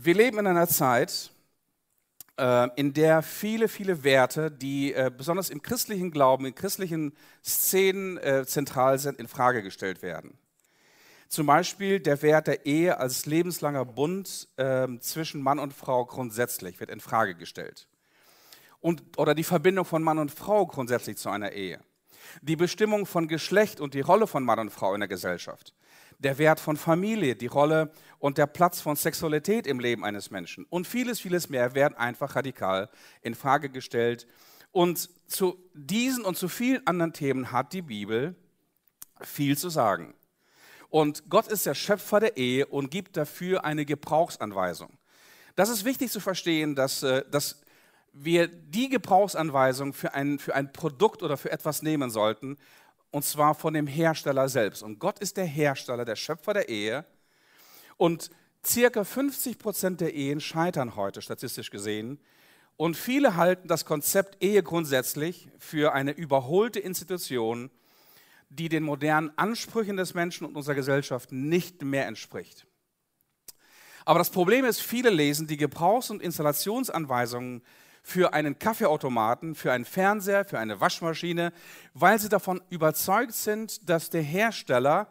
Wir 0.00 0.14
leben 0.14 0.38
in 0.38 0.46
einer 0.46 0.68
Zeit, 0.68 1.32
äh, 2.38 2.68
in 2.76 2.94
der 2.94 3.20
viele, 3.20 3.66
viele 3.66 4.04
Werte, 4.04 4.48
die 4.48 4.92
äh, 4.92 5.10
besonders 5.14 5.50
im 5.50 5.60
christlichen 5.60 6.12
Glauben, 6.12 6.46
in 6.46 6.54
christlichen 6.54 7.16
Szenen 7.44 8.16
äh, 8.18 8.46
zentral 8.46 9.00
sind, 9.00 9.18
in 9.18 9.26
Frage 9.26 9.60
gestellt 9.60 10.00
werden. 10.02 10.38
Zum 11.28 11.46
Beispiel 11.46 11.98
der 11.98 12.22
Wert 12.22 12.46
der 12.46 12.64
Ehe 12.64 12.98
als 12.98 13.26
lebenslanger 13.26 13.84
Bund 13.84 14.46
ähm, 14.56 15.00
zwischen 15.00 15.42
Mann 15.42 15.58
und 15.58 15.74
Frau 15.74 16.06
grundsätzlich 16.06 16.78
wird 16.78 16.90
in 16.90 17.00
Frage 17.00 17.34
gestellt. 17.34 17.88
und, 18.80 19.02
oder 19.18 19.34
die 19.34 19.42
Verbindung 19.42 19.84
von 19.84 20.04
Mann 20.04 20.20
und 20.20 20.30
Frau 20.30 20.64
grundsätzlich 20.64 21.16
zu 21.16 21.28
einer 21.28 21.50
Ehe, 21.50 21.80
die 22.40 22.54
Bestimmung 22.54 23.04
von 23.04 23.26
Geschlecht 23.26 23.80
und 23.80 23.94
die 23.94 24.00
Rolle 24.00 24.28
von 24.28 24.44
Mann 24.44 24.60
und 24.60 24.70
Frau 24.70 24.94
in 24.94 25.00
der 25.00 25.08
Gesellschaft, 25.08 25.74
der 26.18 26.38
Wert 26.38 26.60
von 26.60 26.76
Familie, 26.76 27.34
die 27.34 27.46
Rolle 27.48 27.90
und 28.18 28.38
der 28.38 28.46
Platz 28.46 28.80
von 28.80 28.96
Sexualität 28.96 29.66
im 29.66 29.80
Leben 29.80 30.04
eines 30.04 30.30
Menschen 30.30 30.66
und 30.70 30.86
vieles, 30.86 31.20
vieles 31.20 31.48
mehr 31.48 31.74
werden 31.74 31.96
einfach 31.96 32.36
radikal 32.36 32.88
in 33.22 33.34
Frage 33.34 33.68
gestellt. 33.68 34.26
Und 34.72 35.08
zu 35.26 35.56
diesen 35.74 36.24
und 36.24 36.36
zu 36.36 36.48
vielen 36.48 36.86
anderen 36.86 37.12
Themen 37.12 37.52
hat 37.52 37.72
die 37.72 37.82
Bibel 37.82 38.34
viel 39.20 39.56
zu 39.56 39.70
sagen. 39.70 40.14
Und 40.90 41.28
Gott 41.28 41.48
ist 41.48 41.66
der 41.66 41.74
Schöpfer 41.74 42.20
der 42.20 42.36
Ehe 42.36 42.66
und 42.66 42.90
gibt 42.90 43.16
dafür 43.16 43.64
eine 43.64 43.84
Gebrauchsanweisung. 43.84 44.98
Das 45.56 45.68
ist 45.68 45.84
wichtig 45.84 46.10
zu 46.10 46.20
verstehen, 46.20 46.74
dass, 46.74 47.02
äh, 47.02 47.24
dass 47.30 47.60
wir 48.12 48.48
die 48.48 48.88
Gebrauchsanweisung 48.88 49.92
für 49.92 50.14
ein, 50.14 50.38
für 50.38 50.54
ein 50.54 50.72
Produkt 50.72 51.22
oder 51.22 51.36
für 51.36 51.50
etwas 51.50 51.82
nehmen 51.82 52.10
sollten, 52.10 52.56
und 53.10 53.24
zwar 53.24 53.54
von 53.54 53.74
dem 53.74 53.86
Hersteller 53.86 54.48
selbst. 54.48 54.82
Und 54.82 54.98
Gott 54.98 55.18
ist 55.18 55.36
der 55.36 55.46
Hersteller, 55.46 56.04
der 56.04 56.16
Schöpfer 56.16 56.54
der 56.54 56.68
Ehe. 56.68 57.04
Und 57.98 58.30
circa 58.64 59.04
50 59.04 59.58
Prozent 59.58 60.00
der 60.00 60.14
Ehen 60.14 60.40
scheitern 60.40 60.96
heute, 60.96 61.20
statistisch 61.20 61.70
gesehen. 61.70 62.18
Und 62.76 62.96
viele 62.96 63.36
halten 63.36 63.68
das 63.68 63.84
Konzept 63.84 64.42
Ehe 64.42 64.62
grundsätzlich 64.62 65.48
für 65.58 65.92
eine 65.92 66.12
überholte 66.12 66.80
Institution, 66.80 67.70
die 68.50 68.68
den 68.68 68.84
modernen 68.84 69.36
Ansprüchen 69.36 69.96
des 69.96 70.14
Menschen 70.14 70.46
und 70.46 70.56
unserer 70.56 70.76
Gesellschaft 70.76 71.32
nicht 71.32 71.82
mehr 71.82 72.06
entspricht. 72.06 72.66
Aber 74.04 74.18
das 74.18 74.30
Problem 74.30 74.64
ist, 74.64 74.80
viele 74.80 75.10
lesen 75.10 75.46
die 75.46 75.58
Gebrauchs- 75.58 76.10
und 76.10 76.22
Installationsanweisungen 76.22 77.62
für 78.02 78.32
einen 78.32 78.58
Kaffeeautomaten, 78.58 79.54
für 79.54 79.72
einen 79.72 79.84
Fernseher, 79.84 80.46
für 80.46 80.58
eine 80.58 80.80
Waschmaschine, 80.80 81.52
weil 81.92 82.18
sie 82.18 82.30
davon 82.30 82.62
überzeugt 82.70 83.34
sind, 83.34 83.86
dass 83.90 84.08
der 84.08 84.22
Hersteller 84.22 85.08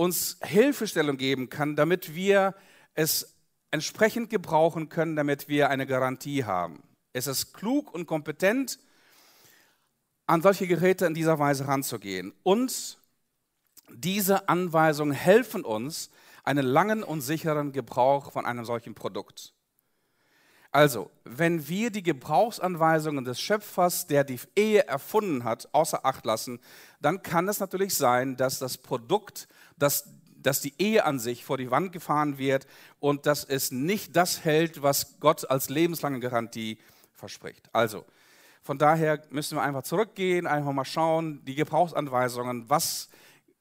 uns 0.00 0.38
Hilfestellung 0.42 1.18
geben 1.18 1.50
kann, 1.50 1.76
damit 1.76 2.14
wir 2.14 2.54
es 2.94 3.36
entsprechend 3.70 4.30
gebrauchen 4.30 4.88
können, 4.88 5.14
damit 5.14 5.46
wir 5.46 5.68
eine 5.68 5.86
Garantie 5.86 6.46
haben. 6.46 6.82
Es 7.12 7.26
ist 7.26 7.52
klug 7.52 7.92
und 7.92 8.06
kompetent, 8.06 8.78
an 10.26 10.40
solche 10.40 10.66
Geräte 10.66 11.04
in 11.04 11.12
dieser 11.12 11.38
Weise 11.38 11.68
ranzugehen. 11.68 12.32
Und 12.42 12.98
diese 13.90 14.48
Anweisungen 14.48 15.12
helfen 15.12 15.66
uns, 15.66 16.08
einen 16.44 16.64
langen 16.64 17.02
und 17.02 17.20
sicheren 17.20 17.72
Gebrauch 17.72 18.32
von 18.32 18.46
einem 18.46 18.64
solchen 18.64 18.94
Produkt. 18.94 19.52
Also, 20.72 21.10
wenn 21.24 21.68
wir 21.68 21.90
die 21.90 22.02
Gebrauchsanweisungen 22.02 23.26
des 23.26 23.38
Schöpfers, 23.38 24.06
der 24.06 24.24
die 24.24 24.40
Ehe 24.56 24.86
erfunden 24.86 25.44
hat, 25.44 25.68
außer 25.72 26.06
Acht 26.06 26.24
lassen, 26.24 26.58
dann 27.00 27.22
kann 27.22 27.48
es 27.48 27.60
natürlich 27.60 27.94
sein, 27.94 28.38
dass 28.38 28.60
das 28.60 28.78
Produkt, 28.78 29.46
dass, 29.82 30.08
dass 30.36 30.60
die 30.60 30.74
Ehe 30.78 31.04
an 31.04 31.18
sich 31.18 31.44
vor 31.44 31.58
die 31.58 31.70
Wand 31.70 31.92
gefahren 31.92 32.38
wird 32.38 32.66
und 32.98 33.26
dass 33.26 33.44
es 33.44 33.70
nicht 33.70 34.16
das 34.16 34.44
hält, 34.44 34.82
was 34.82 35.18
Gott 35.20 35.50
als 35.50 35.68
lebenslange 35.68 36.20
Garantie 36.20 36.78
verspricht. 37.12 37.68
Also, 37.72 38.04
von 38.62 38.78
daher 38.78 39.22
müssen 39.30 39.56
wir 39.56 39.62
einfach 39.62 39.82
zurückgehen, 39.82 40.46
einfach 40.46 40.72
mal 40.72 40.84
schauen, 40.84 41.44
die 41.44 41.54
Gebrauchsanweisungen, 41.54 42.68
was 42.68 43.08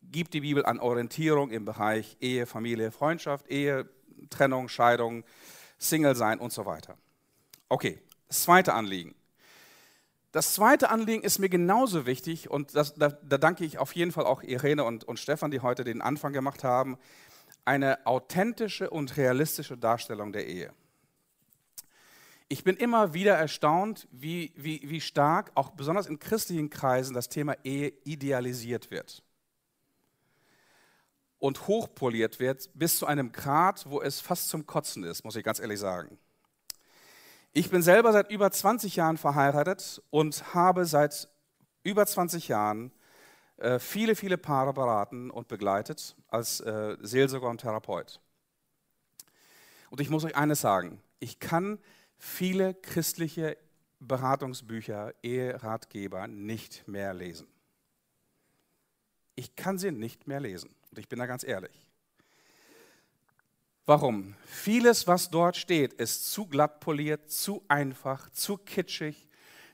gibt 0.01 0.33
die 0.33 0.41
Bibel 0.41 0.65
an 0.65 0.79
Orientierung 0.79 1.51
im 1.51 1.65
Bereich 1.65 2.17
Ehe, 2.19 2.45
Familie, 2.45 2.91
Freundschaft, 2.91 3.47
Ehe, 3.47 3.89
Trennung, 4.29 4.67
Scheidung, 4.67 5.23
Single 5.77 6.15
sein 6.15 6.39
und 6.39 6.51
so 6.51 6.65
weiter. 6.65 6.97
Okay, 7.69 7.99
das 8.27 8.43
zweite 8.43 8.73
Anliegen. 8.73 9.15
Das 10.31 10.53
zweite 10.53 10.89
Anliegen 10.89 11.24
ist 11.24 11.39
mir 11.39 11.50
genauso 11.50 12.05
wichtig 12.05 12.50
und 12.50 12.75
das, 12.75 12.93
da, 12.93 13.09
da, 13.09 13.39
danke 13.39 13.65
ich 13.65 13.79
auf 13.79 13.95
jeden 13.95 14.12
Fall 14.12 14.25
auch 14.25 14.43
Irene 14.43 14.83
und, 14.83 15.03
und 15.03 15.17
Stefan, 15.17 15.50
die 15.50 15.62
heute 15.62 15.83
den 15.83 16.01
Anfang 16.01 16.33
gemacht 16.33 16.63
haben. 16.63 16.98
Eine 17.65 18.05
authentische 18.05 18.91
und 18.91 19.17
realistische 19.17 19.77
Darstellung 19.77 20.31
der 20.31 20.48
Ehe. 20.48 20.71
Ich 22.48 22.63
bin 22.63 22.75
immer 22.77 23.13
wieder 23.13 23.36
erstaunt, 23.36 24.08
wie, 24.12 24.53
wie, 24.56 24.82
wie 24.84 25.01
stark, 25.01 25.51
auch 25.56 25.71
besonders 25.71 26.08
in 26.08 26.19
christlichen 26.19 26.69
Kreisen, 26.69 27.13
das 27.13 27.30
Thema 27.30 27.56
Ehe 27.63 27.93
idealisiert 28.03 28.91
wird 28.91 29.23
und 31.39 31.67
hochpoliert 31.67 32.39
wird, 32.39 32.69
bis 32.73 32.97
zu 32.97 33.06
einem 33.08 33.32
Grad, 33.32 33.89
wo 33.89 34.01
es 34.01 34.19
fast 34.19 34.49
zum 34.49 34.65
Kotzen 34.67 35.03
ist, 35.03 35.23
muss 35.23 35.36
ich 35.36 35.43
ganz 35.43 35.60
ehrlich 35.60 35.80
sagen. 35.80 36.19
Ich 37.51 37.69
bin 37.71 37.81
selber 37.81 38.13
seit 38.13 38.29
über 38.29 38.51
20 38.51 38.95
Jahren 38.95 39.17
verheiratet 39.17 40.01
und 40.12 40.53
habe 40.53 40.85
seit 40.85 41.27
über 41.83 42.05
20 42.05 42.47
Jahren 42.47 42.91
äh, 43.57 43.79
viele, 43.79 44.15
viele 44.15 44.38
Paare 44.38 44.73
beraten 44.73 45.31
und 45.31 45.47
begleitet 45.47 46.15
als 46.27 46.59
äh, 46.59 46.95
Seelsorger 47.01 47.49
und 47.49 47.62
Therapeut. 47.62 48.21
Und 49.89 49.99
ich 49.99 50.09
muss 50.09 50.23
euch 50.23 50.35
eines 50.35 50.62
sagen, 50.62 51.01
ich 51.19 51.39
kann 51.39 51.79
viele 52.17 52.75
christliche 52.75 53.57
Beratungsbücher, 53.99 55.13
Eheratgeber 55.23 56.27
nicht 56.27 56.88
mehr 56.88 57.13
lesen. 57.13 57.47
Ich 59.35 59.55
kann 59.55 59.79
sie 59.79 59.91
nicht 59.91 60.27
mehr 60.27 60.39
lesen. 60.39 60.75
Und 60.91 60.99
ich 60.99 61.09
bin 61.09 61.17
da 61.17 61.25
ganz 61.25 61.43
ehrlich. 61.43 61.88
Warum? 63.89 64.36
Vieles, 64.45 65.08
was 65.08 65.32
dort 65.32 65.58
steht, 65.58 65.93
ist 65.93 66.32
zu 66.32 66.45
glatt 66.45 66.80
poliert, 66.80 67.32
zu 67.32 67.63
einfach, 67.67 68.30
zu 68.30 68.56
kitschig, 68.56 69.28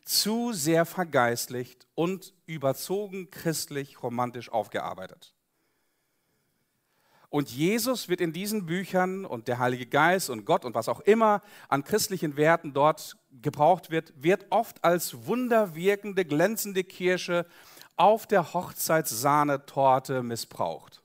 zu 0.05 0.53
sehr 0.53 0.85
vergeistlicht 0.85 1.85
und 1.95 2.33
überzogen 2.45 3.29
christlich, 3.29 4.01
romantisch 4.01 4.49
aufgearbeitet. 4.49 5.35
Und 7.27 7.49
Jesus 7.49 8.07
wird 8.07 8.21
in 8.21 8.31
diesen 8.31 8.65
Büchern 8.65 9.25
und 9.25 9.49
der 9.49 9.59
Heilige 9.59 9.85
Geist 9.85 10.29
und 10.29 10.45
Gott 10.45 10.63
und 10.63 10.75
was 10.75 10.87
auch 10.87 11.01
immer 11.01 11.41
an 11.67 11.83
christlichen 11.83 12.37
Werten 12.37 12.71
dort 12.71 13.17
gebraucht 13.41 13.91
wird, 13.91 14.13
wird 14.15 14.45
oft 14.49 14.81
als 14.81 15.27
wunderwirkende, 15.27 16.23
glänzende 16.23 16.85
Kirsche 16.85 17.45
auf 17.97 18.27
der 18.27 18.53
Hochzeitssahnetorte 18.53 20.23
missbraucht. 20.23 21.01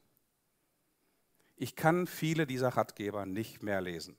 Ich 1.62 1.76
kann 1.76 2.06
viele 2.06 2.46
dieser 2.46 2.70
Ratgeber 2.70 3.26
nicht 3.26 3.62
mehr 3.62 3.82
lesen. 3.82 4.16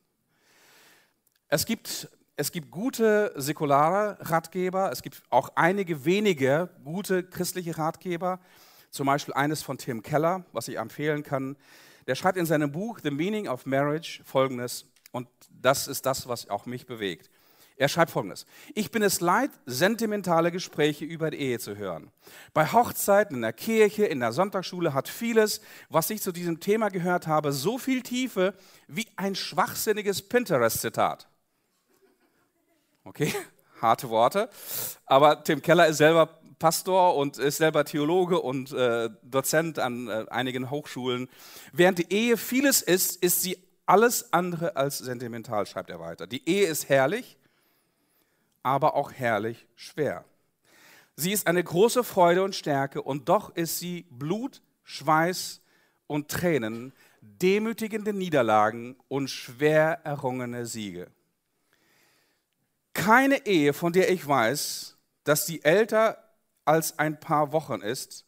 Es 1.48 1.66
gibt, 1.66 2.08
es 2.36 2.52
gibt 2.52 2.70
gute 2.70 3.34
säkulare 3.36 4.18
Ratgeber, 4.20 4.92
es 4.92 5.02
gibt 5.02 5.24
auch 5.32 5.50
einige 5.56 6.06
wenige 6.06 6.70
gute 6.84 7.24
christliche 7.24 7.80
Ratgeber, 7.80 8.40
zum 8.92 9.08
Beispiel 9.08 9.34
eines 9.34 9.64
von 9.64 9.80
Tim 9.80 10.04
Keller, 10.04 10.46
was 10.52 10.68
ich 10.68 10.78
empfehlen 10.78 11.24
kann. 11.24 11.58
Der 12.06 12.14
schreibt 12.14 12.38
in 12.38 12.46
seinem 12.46 12.72
Buch 12.72 13.00
The 13.02 13.10
Meaning 13.10 13.48
of 13.48 13.66
Marriage 13.66 14.22
folgendes, 14.24 14.86
und 15.12 15.28
das 15.50 15.88
ist 15.88 16.06
das, 16.06 16.28
was 16.28 16.48
auch 16.48 16.68
mich 16.68 16.86
bewegt. 16.86 17.32
Er 17.78 17.88
schreibt 17.88 18.12
folgendes: 18.12 18.46
Ich 18.76 18.92
bin 18.92 19.02
es 19.04 19.22
leid, 19.22 19.52
sentimentale 19.66 20.52
Gespräche 20.52 21.06
über 21.06 21.32
die 21.32 21.38
Ehe 21.38 21.60
zu 21.60 21.78
hören. 21.78 22.12
Bei 22.54 22.68
Hochzeiten, 22.68 23.38
in 23.38 23.42
der 23.42 23.54
Kirche, 23.54 24.06
in 24.06 24.20
der 24.20 24.34
Sonntagsschule 24.34 24.94
hat 24.94 25.10
vieles, 25.10 25.62
was 25.90 26.10
ich 26.10 26.22
zu 26.22 26.32
diesem 26.32 26.60
Thema 26.60 26.90
gehört 26.90 27.28
habe, 27.28 27.52
so 27.52 27.78
viel 27.78 28.02
Tiefe 28.02 28.54
wie 28.88 29.08
ein 29.16 29.36
schwachsinniges 29.36 30.22
Pinterest-Zitat. 30.22 31.28
Okay, 33.04 33.34
harte 33.82 34.10
Worte. 34.10 34.50
Aber 35.06 35.44
Tim 35.44 35.62
Keller 35.62 35.88
ist 35.88 35.98
selber 35.98 36.42
Pastor 36.62 37.16
und 37.16 37.40
ist 37.40 37.58
selber 37.58 37.84
Theologe 37.86 38.40
und 38.40 38.72
äh, 38.72 39.10
Dozent 39.24 39.80
an 39.80 40.08
äh, 40.08 40.26
einigen 40.30 40.70
Hochschulen. 40.70 41.28
Während 41.74 41.98
die 41.98 42.14
Ehe 42.14 42.38
vieles 42.38 42.84
ist, 42.84 43.16
ist 43.24 43.42
sie 43.42 43.58
alles 43.88 44.32
andere 44.32 44.76
als 44.76 45.00
sentimental, 45.00 45.66
schreibt 45.66 45.90
er 45.90 46.00
weiter. 46.00 46.28
Die 46.28 46.48
Ehe 46.48 46.68
ist 46.68 46.88
herrlich, 46.88 47.38
aber 48.64 48.96
auch 48.96 49.12
herrlich 49.12 49.68
schwer. 49.76 50.26
Sie 51.16 51.32
ist 51.32 51.48
eine 51.48 51.64
große 51.64 52.04
Freude 52.04 52.44
und 52.44 52.56
Stärke 52.56 53.02
und 53.02 53.30
doch 53.30 53.56
ist 53.56 53.80
sie 53.80 54.06
Blut, 54.10 54.62
Schweiß 54.84 55.62
und 56.08 56.30
Tränen, 56.30 56.94
demütigende 57.22 58.14
Niederlagen 58.14 58.96
und 59.08 59.30
schwer 59.30 60.02
errungene 60.04 60.66
Siege. 60.66 61.12
Keine 62.94 63.46
Ehe, 63.46 63.74
von 63.74 63.94
der 63.94 64.12
ich 64.12 64.28
weiß, 64.28 64.98
dass 65.24 65.46
sie 65.46 65.64
älter 65.64 66.18
als 66.66 66.98
ein 67.00 67.20
paar 67.20 67.52
Wochen 67.52 67.82
ist, 67.82 68.26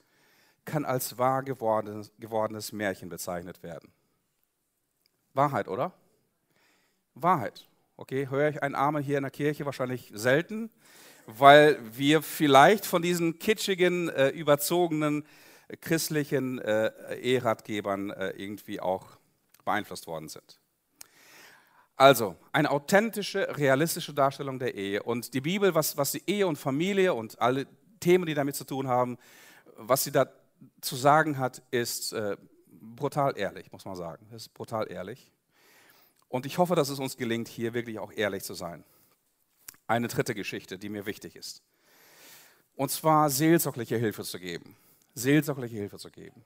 kann 0.66 0.86
als 0.86 1.18
wahr 1.18 1.44
gewordenes, 1.44 2.12
gewordenes 2.20 2.72
Märchen 2.72 3.10
bezeichnet 3.10 3.64
werden. 3.64 3.92
Wahrheit, 5.34 5.68
oder? 5.68 5.94
Wahrheit. 7.16 7.68
Okay, 7.96 8.28
höre 8.28 8.50
ich 8.50 8.64
einen 8.64 8.74
Amen 8.74 9.04
hier 9.04 9.18
in 9.18 9.24
der 9.24 9.30
Kirche 9.30 9.68
wahrscheinlich 9.68 10.12
selten, 10.16 10.72
weil 11.28 11.78
wir 11.96 12.24
vielleicht 12.24 12.88
von 12.88 13.04
diesen 13.04 13.38
kitschigen, 13.38 14.10
äh, 14.10 14.30
überzogenen 14.30 15.26
äh, 15.68 15.78
christlichen 15.78 16.58
äh, 16.58 17.16
Eheratgebern 17.18 18.10
äh, 18.10 18.30
irgendwie 18.32 18.80
auch 18.80 19.06
beeinflusst 19.64 20.08
worden 20.08 20.28
sind. 20.28 20.60
Also, 21.96 22.36
eine 22.52 22.72
authentische, 22.72 23.56
realistische 23.58 24.14
Darstellung 24.14 24.58
der 24.58 24.74
Ehe. 24.74 25.04
Und 25.04 25.36
die 25.36 25.42
Bibel, 25.42 25.76
was, 25.76 25.96
was 25.96 26.14
die 26.14 26.24
Ehe 26.26 26.48
und 26.48 26.58
Familie 26.58 27.14
und 27.14 27.40
alle 27.40 27.68
Themen, 28.00 28.26
die 28.26 28.34
damit 28.34 28.56
zu 28.56 28.64
tun 28.64 28.88
haben, 28.88 29.20
was 29.78 30.04
sie 30.04 30.12
da 30.12 30.26
zu 30.82 30.96
sagen 30.96 31.38
hat, 31.38 31.62
ist 31.70 32.14
äh, 32.14 32.38
brutal 32.72 33.38
ehrlich, 33.38 33.72
muss 33.72 33.86
man 33.86 33.96
sagen. 33.96 34.26
Das 34.32 34.44
ist 34.44 34.54
brutal 34.56 34.92
ehrlich. 34.92 35.33
Und 36.34 36.48
ich 36.48 36.58
hoffe, 36.58 36.74
dass 36.74 36.90
es 36.90 36.98
uns 36.98 37.16
gelingt, 37.16 37.48
hier 37.48 37.76
wirklich 37.76 38.00
auch 38.00 38.12
ehrlich 38.12 38.42
zu 38.42 38.56
sein. 38.56 38.84
Eine 39.86 40.08
dritte 40.08 40.34
Geschichte, 40.34 40.80
die 40.80 40.90
mir 40.90 41.06
wichtig 41.06 41.36
ist. 41.36 41.62
Und 42.76 42.90
zwar 42.90 43.30
seelsorgliche 43.30 43.98
Hilfe 43.98 44.24
zu 44.24 44.40
geben. 44.40 44.76
Seelsorgliche 45.14 45.76
Hilfe 45.76 46.00
zu 46.00 46.10
geben. 46.10 46.44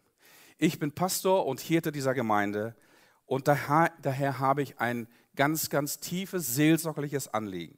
Ich 0.58 0.78
bin 0.78 0.91
Pastor 0.91 1.45
und 1.45 1.62
Hirte 1.62 1.93
dieser 1.93 2.13
Gemeinde 2.13 2.76
und 3.28 3.47
daher, 3.47 3.93
daher 4.02 4.39
habe 4.39 4.62
ich 4.62 4.78
ein 4.78 5.08
ganz, 5.38 5.69
ganz 5.69 6.02
tiefes 6.02 6.54
seelsorgliches 6.54 7.34
Anliegen. 7.34 7.78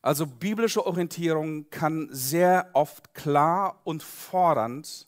Also 0.00 0.26
biblische 0.26 0.86
Orientierung 0.86 1.68
kann 1.68 2.08
sehr 2.12 2.70
oft 2.72 3.12
klar 3.12 3.78
und 3.84 4.02
fordernd 4.02 5.06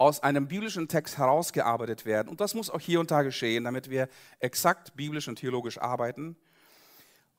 aus 0.00 0.22
einem 0.22 0.48
biblischen 0.48 0.88
Text 0.88 1.18
herausgearbeitet 1.18 2.06
werden. 2.06 2.28
Und 2.28 2.40
das 2.40 2.54
muss 2.54 2.70
auch 2.70 2.80
hier 2.80 3.00
und 3.00 3.10
da 3.10 3.20
geschehen, 3.20 3.64
damit 3.64 3.90
wir 3.90 4.08
exakt 4.38 4.96
biblisch 4.96 5.28
und 5.28 5.36
theologisch 5.36 5.76
arbeiten. 5.76 6.36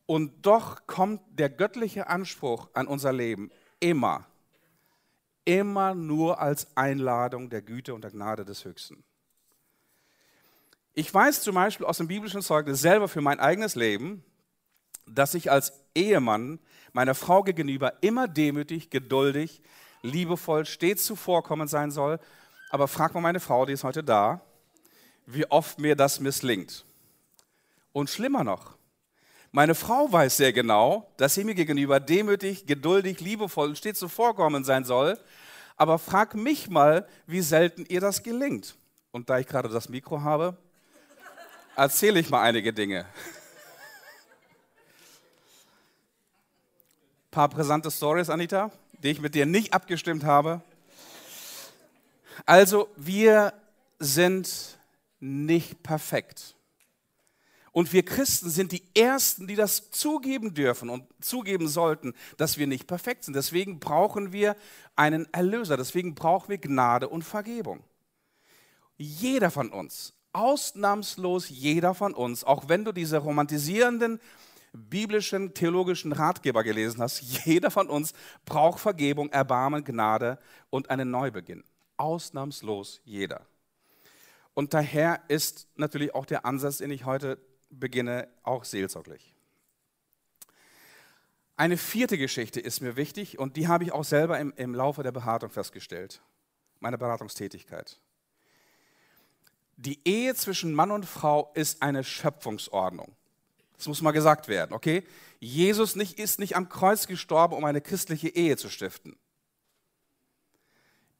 Und 0.05 0.45
doch 0.45 0.85
kommt 0.85 1.21
der 1.31 1.49
göttliche 1.49 2.05
Anspruch 2.05 2.69
an 2.75 2.85
unser 2.85 3.13
Leben 3.13 3.49
immer, 3.79 4.27
immer 5.43 5.95
nur 5.95 6.39
als 6.39 6.67
Einladung 6.77 7.49
der 7.49 7.63
Güte 7.63 7.95
und 7.95 8.03
der 8.03 8.11
Gnade 8.11 8.45
des 8.45 8.63
Höchsten. 8.63 9.03
Ich 10.93 11.11
weiß 11.11 11.41
zum 11.41 11.55
Beispiel 11.55 11.87
aus 11.87 11.97
dem 11.97 12.09
biblischen 12.09 12.43
Zeugnis 12.43 12.79
selber 12.79 13.07
für 13.07 13.21
mein 13.21 13.39
eigenes 13.39 13.73
Leben, 13.73 14.23
dass 15.07 15.33
ich 15.33 15.49
als 15.49 15.73
Ehemann 15.95 16.59
meiner 16.93 17.15
Frau 17.15 17.41
gegenüber 17.41 17.93
immer 18.01 18.27
demütig, 18.27 18.91
geduldig, 18.91 19.63
liebevoll, 20.03 20.65
stets 20.65 21.05
zuvorkommend 21.05 21.71
sein 21.71 21.89
soll. 21.89 22.19
Aber 22.71 22.87
frag 22.87 23.13
mal 23.13 23.19
meine 23.19 23.41
Frau, 23.41 23.65
die 23.65 23.73
ist 23.73 23.83
heute 23.83 24.01
da, 24.01 24.39
wie 25.25 25.45
oft 25.51 25.77
mir 25.77 25.97
das 25.97 26.21
misslingt. 26.21 26.85
Und 27.91 28.09
schlimmer 28.09 28.45
noch, 28.45 28.77
meine 29.51 29.75
Frau 29.75 30.09
weiß 30.09 30.37
sehr 30.37 30.53
genau, 30.53 31.11
dass 31.17 31.33
sie 31.33 31.43
mir 31.43 31.53
gegenüber 31.53 31.99
demütig, 31.99 32.65
geduldig, 32.65 33.19
liebevoll 33.19 33.67
und 33.67 33.77
stets 33.77 33.99
zuvorkommend 33.99 34.65
sein 34.65 34.85
soll. 34.85 35.19
Aber 35.75 35.99
frag 35.99 36.33
mich 36.33 36.69
mal, 36.69 37.05
wie 37.27 37.41
selten 37.41 37.85
ihr 37.89 37.99
das 37.99 38.23
gelingt. 38.23 38.77
Und 39.11 39.29
da 39.29 39.39
ich 39.39 39.47
gerade 39.47 39.67
das 39.67 39.89
Mikro 39.89 40.21
habe, 40.21 40.55
erzähle 41.75 42.21
ich 42.21 42.29
mal 42.29 42.41
einige 42.41 42.71
Dinge. 42.71 43.01
Ein 47.25 47.31
paar 47.31 47.49
brisante 47.49 47.91
Stories, 47.91 48.29
Anita, 48.29 48.71
die 49.03 49.09
ich 49.09 49.19
mit 49.19 49.35
dir 49.35 49.45
nicht 49.45 49.73
abgestimmt 49.73 50.23
habe. 50.23 50.61
Also, 52.45 52.89
wir 52.95 53.53
sind 53.99 54.79
nicht 55.19 55.83
perfekt. 55.83 56.55
Und 57.71 57.93
wir 57.93 58.03
Christen 58.03 58.49
sind 58.49 58.73
die 58.73 58.83
Ersten, 58.95 59.47
die 59.47 59.55
das 59.55 59.91
zugeben 59.91 60.53
dürfen 60.53 60.89
und 60.89 61.05
zugeben 61.21 61.69
sollten, 61.69 62.13
dass 62.37 62.57
wir 62.57 62.67
nicht 62.67 62.85
perfekt 62.85 63.23
sind. 63.23 63.33
Deswegen 63.33 63.79
brauchen 63.79 64.33
wir 64.33 64.57
einen 64.97 65.31
Erlöser. 65.33 65.77
Deswegen 65.77 66.13
brauchen 66.13 66.49
wir 66.49 66.57
Gnade 66.57 67.07
und 67.07 67.23
Vergebung. 67.23 67.81
Jeder 68.97 69.51
von 69.51 69.71
uns, 69.71 70.13
ausnahmslos 70.33 71.47
jeder 71.49 71.93
von 71.93 72.13
uns, 72.13 72.43
auch 72.43 72.67
wenn 72.67 72.83
du 72.83 72.91
diese 72.91 73.17
romantisierenden 73.17 74.19
biblischen, 74.73 75.53
theologischen 75.53 76.11
Ratgeber 76.11 76.63
gelesen 76.63 77.01
hast, 77.01 77.21
jeder 77.45 77.71
von 77.71 77.87
uns 77.87 78.13
braucht 78.45 78.81
Vergebung, 78.81 79.29
Erbarmen, 79.29 79.85
Gnade 79.85 80.39
und 80.69 80.89
einen 80.89 81.09
Neubeginn. 81.09 81.63
Ausnahmslos 82.01 82.99
jeder. 83.05 83.45
Und 84.53 84.73
daher 84.73 85.21
ist 85.27 85.67
natürlich 85.75 86.13
auch 86.15 86.25
der 86.25 86.45
Ansatz, 86.45 86.79
den 86.79 86.91
ich 86.91 87.05
heute 87.05 87.37
beginne, 87.69 88.27
auch 88.43 88.65
seelsorglich. 88.65 89.33
Eine 91.55 91.77
vierte 91.77 92.17
Geschichte 92.17 92.59
ist 92.59 92.81
mir 92.81 92.95
wichtig 92.97 93.37
und 93.37 93.55
die 93.55 93.67
habe 93.67 93.83
ich 93.83 93.91
auch 93.91 94.03
selber 94.03 94.39
im, 94.39 94.51
im 94.57 94.73
Laufe 94.73 95.03
der 95.03 95.11
Beratung 95.11 95.51
festgestellt, 95.51 96.21
meiner 96.79 96.97
Beratungstätigkeit. 96.97 97.99
Die 99.77 99.99
Ehe 100.03 100.33
zwischen 100.33 100.73
Mann 100.73 100.91
und 100.91 101.05
Frau 101.05 101.51
ist 101.53 101.83
eine 101.83 102.03
Schöpfungsordnung. 102.03 103.15
Das 103.77 103.87
muss 103.87 104.01
mal 104.01 104.11
gesagt 104.11 104.47
werden, 104.47 104.73
okay? 104.73 105.03
Jesus 105.39 105.95
nicht, 105.95 106.19
ist 106.19 106.39
nicht 106.39 106.55
am 106.55 106.67
Kreuz 106.67 107.07
gestorben, 107.07 107.55
um 107.55 107.63
eine 107.63 107.81
christliche 107.81 108.29
Ehe 108.29 108.57
zu 108.57 108.69
stiften. 108.69 109.17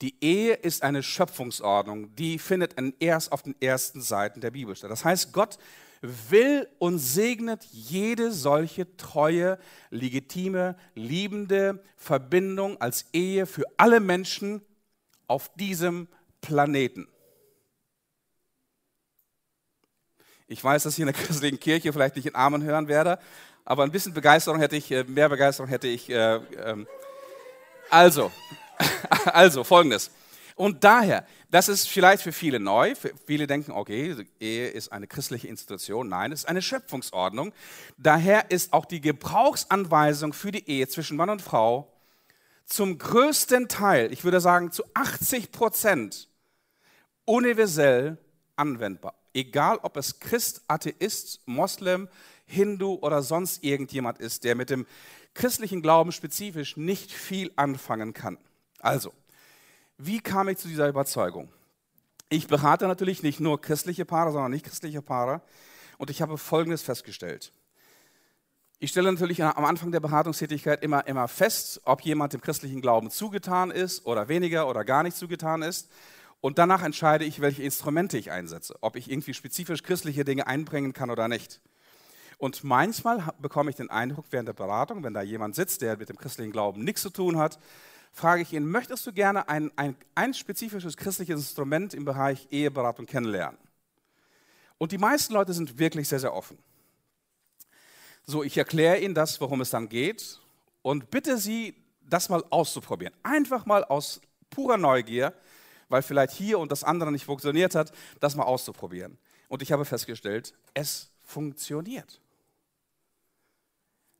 Die 0.02 0.16
Ehe 0.20 0.56
ist 0.56 0.82
eine 0.82 1.04
Schöpfungsordnung, 1.04 2.16
die 2.16 2.40
findet 2.40 2.76
erst 3.00 3.32
auf 3.32 3.44
den 3.44 3.56
ersten 3.62 4.02
Seiten 4.02 4.42
der 4.42 4.52
Bibel 4.52 4.76
statt. 4.76 4.90
Das 4.90 5.06
heißt, 5.06 5.32
Gott 5.32 5.60
will 6.02 6.68
und 6.80 6.98
segnet 6.98 7.64
jede 7.72 8.32
solche 8.32 8.98
treue, 8.98 9.60
legitime, 9.92 10.76
liebende 10.96 11.84
Verbindung 11.96 12.82
als 12.82 13.06
Ehe 13.14 13.46
für 13.46 13.64
alle 13.78 14.00
Menschen 14.00 14.62
auf 15.28 15.54
diesem 15.54 16.08
Planeten. 16.42 17.08
Ich 20.48 20.64
weiß, 20.64 20.84
dass 20.84 20.94
ich 20.94 21.00
in 21.00 21.06
der 21.06 21.14
christlichen 21.26 21.60
Kirche 21.60 21.94
vielleicht 21.94 22.16
nicht 22.16 22.26
in 22.26 22.36
Armen 22.36 22.64
hören 22.64 22.88
werde, 22.88 23.20
aber 23.64 23.84
ein 23.84 23.92
bisschen 23.92 24.16
Begeisterung 24.16 24.60
hätte 24.60 24.76
ich, 24.76 24.92
äh, 24.92 25.04
mehr 25.04 25.30
Begeisterung 25.30 25.70
hätte 25.70 25.88
ich. 25.88 26.10
Äh, 26.10 26.38
äh, 26.38 26.86
also, 27.92 28.32
also 29.26 29.63
folgendes. 29.63 30.12
Und 30.56 30.84
daher, 30.84 31.26
das 31.50 31.70
ist 31.70 31.88
vielleicht 31.88 32.22
für 32.22 32.32
viele 32.32 32.60
neu. 32.60 32.94
Viele 33.26 33.48
denken, 33.48 33.72
okay, 33.72 34.15
Ehe 34.39 34.67
ist 34.67 34.91
eine 34.91 35.08
christliche 35.08 35.48
Institution. 35.48 36.10
Nein, 36.10 36.32
es 36.32 36.41
ist 36.41 36.46
eine 36.46 36.62
Schöpfungsordnung. 36.62 37.54
Daher 37.98 38.52
ist 38.52 38.74
auch 38.74 38.86
die 38.86 39.02
Gebrauchsanweisung 39.02 40.34
für 40.34 40.52
die 40.52 40.70
Ehe 40.70 40.88
zwischen 40.88 41.17
Mann 41.17 41.30
und 41.30 41.41
Frau 41.41 41.91
zum 42.65 42.98
größten 42.98 43.67
Teil, 43.67 44.13
ich 44.13 44.24
würde 44.24 44.39
sagen 44.39 44.72
zu 44.72 44.84
80 44.94 45.52
Prozent, 45.52 46.30
universell 47.26 48.17
anwendbar 48.56 49.15
egal 49.34 49.80
ob 49.82 49.98
es 49.98 50.20
Christ, 50.20 50.62
Atheist, 50.67 51.41
Moslem, 51.46 52.10
Hindu 52.46 52.96
oder 53.02 53.22
sonst 53.22 53.63
irgendjemand 53.63 54.20
ist, 54.20 54.44
der 54.44 54.56
mit 54.56 54.70
dem 54.70 54.86
christlichen 55.34 55.82
Glauben 55.82 56.12
spezifisch 56.12 56.76
nicht 56.78 57.12
viel 57.12 57.52
anfangen 57.56 58.13
kann. 58.13 58.38
Also, 58.82 59.13
wie 59.98 60.20
kam 60.20 60.50
ich 60.50 60.58
zu 60.58 60.67
dieser 60.67 60.89
Überzeugung? 60.89 61.52
Ich 62.30 62.48
berate 62.48 62.88
natürlich 62.88 63.24
nicht 63.24 63.39
nur 63.39 63.62
christliche 63.62 64.06
Paare, 64.06 64.32
sondern 64.32 64.52
nicht 64.52 64.65
christliche 64.65 65.02
Paare. 65.02 65.41
Und 65.98 66.10
ich 66.10 66.22
habe 66.22 66.38
Folgendes 66.38 66.82
festgestellt. 66.82 67.54
Ich 68.80 68.89
stelle 68.89 69.12
natürlich 69.12 69.44
am 69.44 69.63
Anfang 69.63 69.91
der 69.91 70.00
Beratungstätigkeit 70.00 70.82
immer, 70.82 71.06
immer 71.06 71.28
fest, 71.28 71.82
ob 71.86 72.02
jemand 72.02 72.34
dem 72.34 72.41
christlichen 72.41 72.82
Glauben 72.82 73.12
zugetan 73.12 73.70
ist 73.70 74.08
oder 74.08 74.28
weniger 74.28 74.67
oder 74.67 74.84
gar 74.84 75.04
nicht 75.04 75.15
zugetan 75.15 75.62
ist. 75.62 75.91
Und 76.39 76.58
danach 76.58 76.82
entscheide 76.82 77.24
ich, 77.24 77.41
welche 77.41 77.62
Instrumente 77.62 78.17
ich 78.17 78.32
einsetze, 78.32 78.76
ob 78.82 78.96
ich 78.96 79.12
irgendwie 79.12 79.36
spezifisch 79.36 79.84
christliche 79.84 80.26
Dinge 80.26 80.48
einbringen 80.48 80.94
kann 80.94 81.12
oder 81.12 81.28
nicht. 81.28 81.62
Und 82.39 82.63
manchmal 82.63 83.24
bekomme 83.39 83.70
ich 83.70 83.76
den 83.76 83.91
Eindruck 83.91 84.26
während 84.32 84.48
der 84.48 84.54
Beratung, 84.54 85.04
wenn 85.04 85.13
da 85.13 85.22
jemand 85.22 85.54
sitzt, 85.54 85.84
der 85.84 85.98
mit 85.98 86.10
dem 86.10 86.17
christlichen 86.17 86.52
Glauben 86.52 86.84
nichts 86.84 87.04
zu 87.04 87.12
tun 87.12 87.38
hat, 87.38 87.60
frage 88.12 88.41
ich 88.41 88.54
ihn, 88.54 88.65
möchtest 88.65 89.06
du 89.08 89.13
gerne 89.13 89.47
ein, 89.47 89.71
ein, 89.78 89.95
ein 90.15 90.34
spezifisches 90.34 90.97
christliches 90.97 91.39
Instrument 91.39 91.93
im 91.93 92.06
Bereich 92.06 92.47
Eheberatung 92.52 93.06
kennenlernen? 93.06 93.58
Und 94.78 94.91
die 94.91 94.97
meisten 94.97 95.34
Leute 95.34 95.54
sind 95.54 95.78
wirklich 95.78 96.08
sehr, 96.08 96.19
sehr 96.19 96.34
offen. 96.34 96.58
So, 98.26 98.43
ich 98.43 98.58
erkläre 98.58 99.00
ihnen 99.00 99.13
das, 99.13 99.39
worum 99.41 99.62
es 99.62 99.69
dann 99.69 99.89
geht 99.89 100.39
und 100.82 101.12
bitte 101.12 101.38
sie, 101.38 101.76
das 102.02 102.30
mal 102.30 102.43
auszuprobieren. 102.50 103.13
Einfach 103.24 103.65
mal 103.65 103.84
aus 103.86 104.21
purer 104.50 104.78
Neugier 104.78 105.34
weil 105.91 106.02
vielleicht 106.02 106.34
hier 106.34 106.58
und 106.58 106.71
das 106.71 106.84
andere 106.84 107.12
nicht 107.12 107.26
funktioniert 107.26 107.76
hat, 107.76 107.91
das 108.21 108.36
mal 108.36 108.45
auszuprobieren. 108.45 109.17
Und 109.50 109.62
ich 109.62 109.71
habe 109.74 109.84
festgestellt, 109.84 110.54
es 110.74 111.12
funktioniert. 111.26 112.21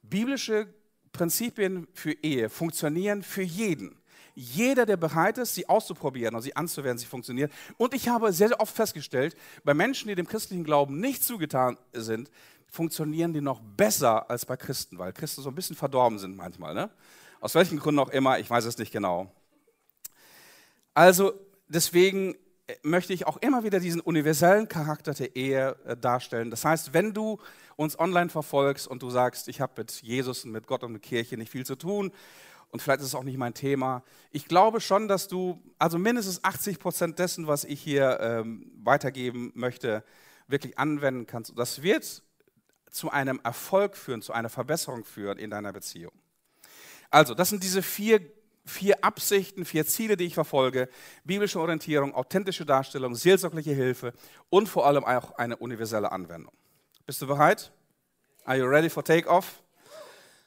Biblische 0.02 0.68
Prinzipien 1.12 1.88
für 1.94 2.14
Ehe 2.24 2.50
funktionieren 2.50 3.24
für 3.24 3.42
jeden. 3.42 3.98
Jeder, 4.34 4.86
der 4.86 4.98
bereit 4.98 5.38
ist, 5.38 5.56
sie 5.56 5.68
auszuprobieren 5.68 6.36
und 6.36 6.42
sie 6.42 6.56
anzuwenden, 6.56 6.98
sie 7.00 7.06
funktionieren. 7.06 7.52
Und 7.78 7.94
ich 7.94 8.08
habe 8.08 8.32
sehr, 8.32 8.48
sehr 8.48 8.60
oft 8.62 8.74
festgestellt, 8.74 9.36
bei 9.64 9.74
Menschen, 9.74 10.08
die 10.08 10.16
dem 10.16 10.28
christlichen 10.28 10.64
Glauben 10.64 11.00
nicht 11.00 11.24
zugetan 11.24 11.78
sind, 11.92 12.32
funktionieren 12.72 13.34
die 13.34 13.42
noch 13.42 13.60
besser 13.60 14.30
als 14.30 14.46
bei 14.46 14.56
Christen, 14.56 14.98
weil 14.98 15.12
Christen 15.12 15.42
so 15.42 15.50
ein 15.50 15.56
bisschen 15.56 15.76
verdorben 15.76 16.18
sind 16.18 16.38
manchmal. 16.38 16.74
Ne? 16.74 16.90
Aus 17.42 17.56
welchen 17.56 17.78
Gründen 17.78 18.00
auch 18.00 18.10
immer, 18.10 18.40
ich 18.40 18.50
weiß 18.50 18.64
es 18.66 18.78
nicht 18.78 18.94
genau. 18.94 19.30
Also 20.94 21.34
deswegen 21.68 22.36
möchte 22.84 23.14
ich 23.14 23.28
auch 23.28 23.38
immer 23.38 23.64
wieder 23.64 23.80
diesen 23.80 24.02
universellen 24.02 24.68
Charakter 24.68 25.14
der 25.14 25.36
Ehe 25.36 25.76
äh, 25.86 25.98
darstellen. 25.98 26.50
Das 26.52 26.66
heißt, 26.66 26.94
wenn 26.94 27.14
du 27.14 27.40
uns 27.76 28.00
online 28.00 28.30
verfolgst 28.30 28.88
und 28.88 29.02
du 29.02 29.10
sagst, 29.10 29.48
ich 29.48 29.62
habe 29.62 29.74
mit 29.78 29.92
Jesus 30.02 30.46
und 30.46 30.52
mit 30.52 30.68
Gott 30.68 30.84
und 30.84 30.94
mit 30.94 31.02
Kirche 31.02 31.38
nicht 31.38 31.52
viel 31.52 31.66
zu 31.66 31.76
tun 31.76 32.12
und 32.70 32.82
vielleicht 32.82 33.02
ist 33.02 33.08
es 33.08 33.16
auch 33.16 33.24
nicht 33.24 33.38
mein 33.38 33.54
Thema, 33.54 34.04
ich 34.32 34.48
glaube 34.48 34.80
schon, 34.80 35.08
dass 35.08 35.28
du 35.28 35.62
also 35.78 35.98
mindestens 35.98 36.44
80 36.44 36.80
Prozent 36.80 37.20
dessen, 37.20 37.48
was 37.48 37.66
ich 37.66 37.82
hier 37.82 38.20
ähm, 38.22 38.72
weitergeben 38.84 39.52
möchte, 39.56 40.04
wirklich 40.48 40.78
anwenden 40.78 41.28
kannst. 41.28 41.58
Das 41.58 41.82
wird 41.82 42.24
zu 42.90 43.10
einem 43.10 43.40
Erfolg 43.44 43.98
führen, 43.98 44.22
zu 44.22 44.34
einer 44.34 44.50
Verbesserung 44.50 45.06
führen 45.06 45.38
in 45.38 45.50
deiner 45.50 45.74
Beziehung. 45.74 46.12
Also, 47.10 47.34
das 47.34 47.50
sind 47.50 47.64
diese 47.64 47.82
vier, 47.82 48.22
vier 48.66 49.04
Absichten, 49.04 49.66
vier 49.66 49.86
Ziele, 49.86 50.18
die 50.18 50.26
ich 50.26 50.34
verfolge. 50.34 50.90
Biblische 51.24 51.60
Orientierung, 51.60 52.14
authentische 52.14 52.66
Darstellung, 52.66 53.16
seelsorgliche 53.16 53.74
Hilfe 53.74 54.14
und 54.50 54.68
vor 54.68 54.86
allem 54.86 55.04
auch 55.04 55.32
eine 55.36 55.58
universelle 55.58 56.12
Anwendung. 56.12 56.54
Bist 57.06 57.22
du 57.22 57.28
bereit? 57.28 57.72
Are 58.46 58.58
you 58.58 58.66
ready 58.66 58.90
for 58.90 59.04
takeoff? 59.04 59.62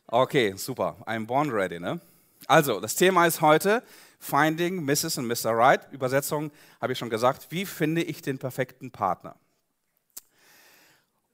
Okay, 0.06 0.54
super. 0.56 0.96
I'm 1.06 1.26
born 1.26 1.50
ready, 1.50 1.80
ne? 1.80 2.00
Also, 2.46 2.80
das 2.80 2.94
Thema 2.94 3.26
ist 3.26 3.40
heute 3.40 3.82
Finding 4.18 4.84
Mrs. 4.84 5.18
and 5.18 5.28
Mr. 5.28 5.50
Right. 5.56 5.80
Übersetzung 5.92 6.50
habe 6.80 6.92
ich 6.92 6.98
schon 6.98 7.10
gesagt. 7.10 7.48
Wie 7.50 7.66
finde 7.66 8.02
ich 8.02 8.22
den 8.22 8.38
perfekten 8.38 8.90
Partner? 8.90 9.36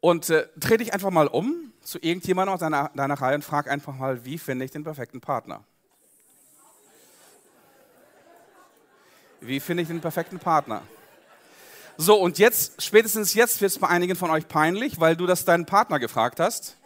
Und 0.00 0.30
äh, 0.30 0.48
dreh 0.56 0.78
dich 0.78 0.92
einfach 0.92 1.10
mal 1.10 1.26
um 1.26 1.72
zu 1.82 1.98
irgendjemandem 1.98 2.54
aus 2.54 2.60
deiner, 2.60 2.90
deiner 2.94 3.14
Reihe 3.14 3.34
und 3.34 3.44
frag 3.44 3.68
einfach 3.70 3.94
mal, 3.94 4.24
wie 4.24 4.38
finde 4.38 4.64
ich 4.64 4.70
den 4.70 4.84
perfekten 4.84 5.20
Partner? 5.20 5.64
Wie 9.40 9.58
finde 9.58 9.82
ich 9.82 9.88
den 9.88 10.00
perfekten 10.00 10.38
Partner? 10.38 10.82
So, 11.96 12.16
und 12.16 12.38
jetzt, 12.38 12.82
spätestens 12.82 13.34
jetzt 13.34 13.60
wird 13.60 13.72
es 13.72 13.78
bei 13.78 13.88
einigen 13.88 14.16
von 14.16 14.30
euch 14.30 14.48
peinlich, 14.48 15.00
weil 15.00 15.16
du 15.16 15.26
das 15.26 15.44
deinen 15.44 15.66
Partner 15.66 15.98
gefragt 15.98 16.40
hast. 16.40 16.76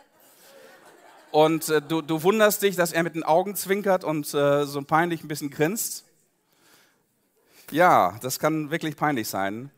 Und 1.33 1.69
äh, 1.69 1.83
du, 1.83 2.01
du, 2.01 2.23
wunderst 2.23 2.63
dich, 2.63 2.77
dass 2.77 2.93
er 2.93 3.03
mit 3.03 3.17
den 3.17 3.25
Augen 3.25 3.57
zwinkert 3.57 4.05
und 4.05 4.33
äh, 4.35 4.67
so 4.67 4.83
peinlich 4.83 5.25
ein 5.25 5.29
bisschen 5.29 5.51
grinst. 5.51 6.05
Ja, 7.73 8.19
das 8.23 8.39
kann 8.39 8.71
wirklich 8.71 8.97
peinlich 8.97 9.29
sein. 9.29 9.71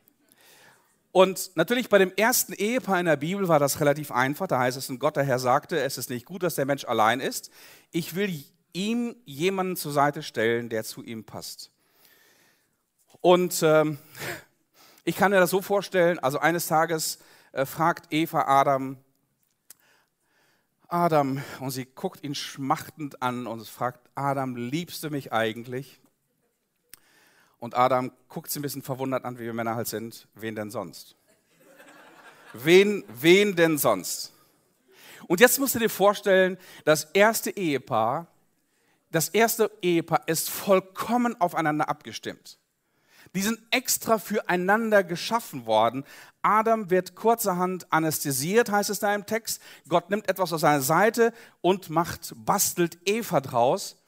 Und 1.12 1.52
natürlich 1.54 1.88
bei 1.88 1.96
dem 1.96 2.12
ersten 2.14 2.52
Ehepaar 2.52 3.00
in 3.00 3.06
der 3.06 3.16
Bibel 3.16 3.48
war 3.48 3.58
das 3.58 3.80
relativ 3.80 4.12
einfach. 4.12 4.48
Da 4.48 4.58
heißt 4.58 4.76
es, 4.76 4.90
und 4.90 4.98
Gott 4.98 5.16
der 5.16 5.24
Herr 5.24 5.38
sagte, 5.38 5.80
es 5.80 5.96
ist 5.96 6.10
nicht 6.10 6.26
gut, 6.26 6.42
dass 6.42 6.56
der 6.56 6.66
Mensch 6.66 6.84
allein 6.84 7.20
ist. 7.20 7.50
Ich 7.90 8.14
will 8.14 8.44
ihm 8.74 9.16
jemanden 9.24 9.76
zur 9.76 9.92
Seite 9.92 10.22
stellen, 10.22 10.68
der 10.68 10.84
zu 10.84 11.02
ihm 11.02 11.24
passt. 11.24 11.70
Und 13.20 13.62
ähm, 13.62 13.98
ich 15.04 15.16
kann 15.16 15.30
mir 15.30 15.40
das 15.40 15.50
so 15.50 15.62
vorstellen, 15.62 16.18
also 16.18 16.38
eines 16.38 16.66
Tages 16.66 17.18
äh, 17.52 17.64
fragt 17.64 18.12
Eva 18.12 18.42
Adam, 18.46 18.98
Adam, 20.88 21.42
und 21.60 21.70
sie 21.70 21.84
guckt 21.84 22.22
ihn 22.22 22.34
schmachtend 22.34 23.22
an 23.22 23.46
und 23.46 23.66
fragt, 23.66 24.08
Adam, 24.14 24.56
liebst 24.56 25.02
du 25.02 25.10
mich 25.10 25.32
eigentlich? 25.32 26.00
Und 27.58 27.76
Adam 27.76 28.12
guckt 28.28 28.50
sie 28.50 28.60
ein 28.60 28.62
bisschen 28.62 28.82
verwundert 28.82 29.24
an, 29.24 29.38
wie 29.38 29.44
wir 29.44 29.52
Männer 29.52 29.74
halt 29.74 29.88
sind. 29.88 30.28
Wen 30.34 30.54
denn 30.54 30.70
sonst? 30.70 31.16
wen, 32.52 33.04
wen 33.08 33.56
denn 33.56 33.78
sonst? 33.78 34.32
Und 35.26 35.40
jetzt 35.40 35.58
musst 35.58 35.74
du 35.74 35.78
dir 35.78 35.90
vorstellen, 35.90 36.58
das 36.84 37.04
erste 37.12 37.50
Ehepaar, 37.50 38.28
das 39.10 39.28
erste 39.28 39.70
Ehepaar 39.82 40.22
ist 40.26 40.50
vollkommen 40.50 41.40
aufeinander 41.40 41.88
abgestimmt. 41.88 42.58
Die 43.36 43.42
sind 43.42 43.60
extra 43.70 44.18
füreinander 44.18 45.04
geschaffen 45.04 45.66
worden. 45.66 46.04
Adam 46.40 46.88
wird 46.88 47.14
kurzerhand 47.14 47.92
anästhesiert, 47.92 48.70
heißt 48.70 48.88
es 48.88 48.98
da 48.98 49.14
im 49.14 49.26
Text. 49.26 49.60
Gott 49.90 50.08
nimmt 50.08 50.26
etwas 50.30 50.54
aus 50.54 50.62
seiner 50.62 50.80
Seite 50.80 51.34
und 51.60 51.90
macht, 51.90 52.32
bastelt 52.34 52.96
Eva 53.04 53.42
draus. 53.42 53.98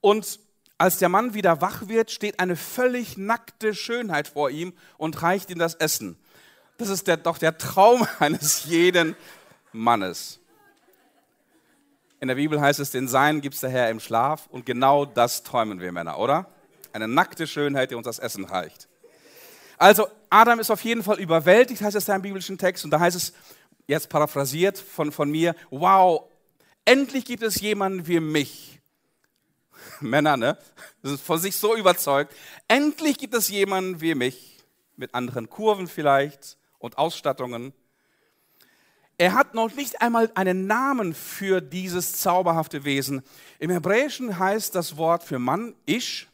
Und 0.00 0.40
als 0.78 0.96
der 0.96 1.10
Mann 1.10 1.34
wieder 1.34 1.60
wach 1.60 1.88
wird, 1.88 2.10
steht 2.10 2.40
eine 2.40 2.56
völlig 2.56 3.18
nackte 3.18 3.74
Schönheit 3.74 4.28
vor 4.28 4.48
ihm 4.48 4.72
und 4.96 5.20
reicht 5.20 5.50
ihm 5.50 5.58
das 5.58 5.74
Essen. 5.74 6.16
Das 6.78 6.88
ist 6.88 7.06
der, 7.08 7.18
doch 7.18 7.36
der 7.36 7.58
Traum 7.58 8.06
eines 8.20 8.64
jeden 8.64 9.16
Mannes. 9.72 10.40
In 12.20 12.28
der 12.28 12.36
Bibel 12.36 12.58
heißt 12.58 12.80
es, 12.80 12.90
den 12.90 13.06
Sein 13.06 13.42
gibt 13.42 13.54
es 13.54 13.60
der 13.60 13.68
Herr 13.68 13.90
im 13.90 14.00
Schlaf 14.00 14.46
und 14.46 14.64
genau 14.64 15.04
das 15.04 15.42
träumen 15.42 15.78
wir 15.78 15.92
Männer, 15.92 16.18
oder? 16.18 16.46
Eine 16.92 17.08
nackte 17.08 17.46
Schönheit, 17.46 17.90
die 17.90 17.94
uns 17.94 18.06
das 18.06 18.18
Essen 18.18 18.44
reicht. 18.44 18.88
Also 19.78 20.06
Adam 20.30 20.60
ist 20.60 20.70
auf 20.70 20.84
jeden 20.84 21.02
Fall 21.02 21.18
überwältigt, 21.18 21.82
heißt 21.82 21.96
es 21.96 22.04
da 22.04 22.14
im 22.14 22.22
biblischen 22.22 22.58
Text. 22.58 22.84
Und 22.84 22.90
da 22.90 23.00
heißt 23.00 23.16
es, 23.16 23.32
jetzt 23.86 24.08
paraphrasiert 24.08 24.78
von, 24.78 25.12
von 25.12 25.30
mir, 25.30 25.54
wow, 25.70 26.24
endlich 26.84 27.24
gibt 27.24 27.42
es 27.42 27.60
jemanden 27.60 28.06
wie 28.06 28.20
mich, 28.20 28.80
Männer, 30.00 30.36
ne? 30.36 30.58
Sind 31.02 31.20
von 31.20 31.38
sich 31.38 31.56
so 31.56 31.76
überzeugt. 31.76 32.34
Endlich 32.68 33.18
gibt 33.18 33.34
es 33.34 33.48
jemanden 33.48 34.00
wie 34.00 34.14
mich, 34.14 34.64
mit 34.96 35.14
anderen 35.14 35.50
Kurven 35.50 35.88
vielleicht 35.88 36.56
und 36.78 36.98
Ausstattungen. 36.98 37.72
Er 39.18 39.34
hat 39.34 39.54
noch 39.54 39.74
nicht 39.74 40.00
einmal 40.00 40.30
einen 40.34 40.66
Namen 40.66 41.14
für 41.14 41.60
dieses 41.60 42.12
zauberhafte 42.14 42.84
Wesen. 42.84 43.22
Im 43.58 43.70
Hebräischen 43.70 44.38
heißt 44.38 44.74
das 44.74 44.96
Wort 44.96 45.22
für 45.22 45.38
Mann 45.38 45.74
Ish. 45.86 46.28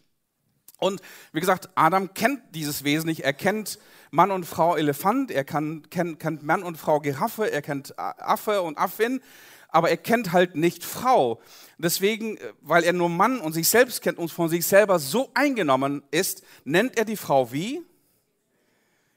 Und 0.78 1.02
wie 1.32 1.40
gesagt, 1.40 1.68
Adam 1.74 2.14
kennt 2.14 2.40
dieses 2.54 2.84
Wesen 2.84 3.08
nicht. 3.08 3.20
Er 3.20 3.32
kennt 3.32 3.78
Mann 4.10 4.30
und 4.30 4.46
Frau 4.46 4.76
Elefant, 4.76 5.30
er 5.30 5.44
kann, 5.44 5.82
kennt, 5.90 6.20
kennt 6.20 6.42
Mann 6.42 6.62
und 6.62 6.78
Frau 6.78 7.00
Giraffe, 7.00 7.50
er 7.50 7.62
kennt 7.62 7.98
Affe 7.98 8.62
und 8.62 8.78
Affin 8.78 9.20
aber 9.68 9.90
er 9.90 9.96
kennt 9.96 10.32
halt 10.32 10.56
nicht 10.56 10.84
Frau. 10.84 11.40
Deswegen, 11.76 12.36
äh, 12.38 12.52
weil 12.62 12.84
er 12.84 12.92
nur 12.92 13.08
Mann 13.08 13.40
und 13.40 13.52
sich 13.52 13.68
selbst 13.68 14.02
kennt 14.02 14.18
und 14.18 14.30
von 14.30 14.48
sich 14.48 14.66
selber 14.66 14.98
so 14.98 15.30
eingenommen 15.34 16.02
ist, 16.10 16.42
nennt 16.64 16.96
er 16.96 17.04
die 17.04 17.16
Frau 17.16 17.52
wie? 17.52 17.82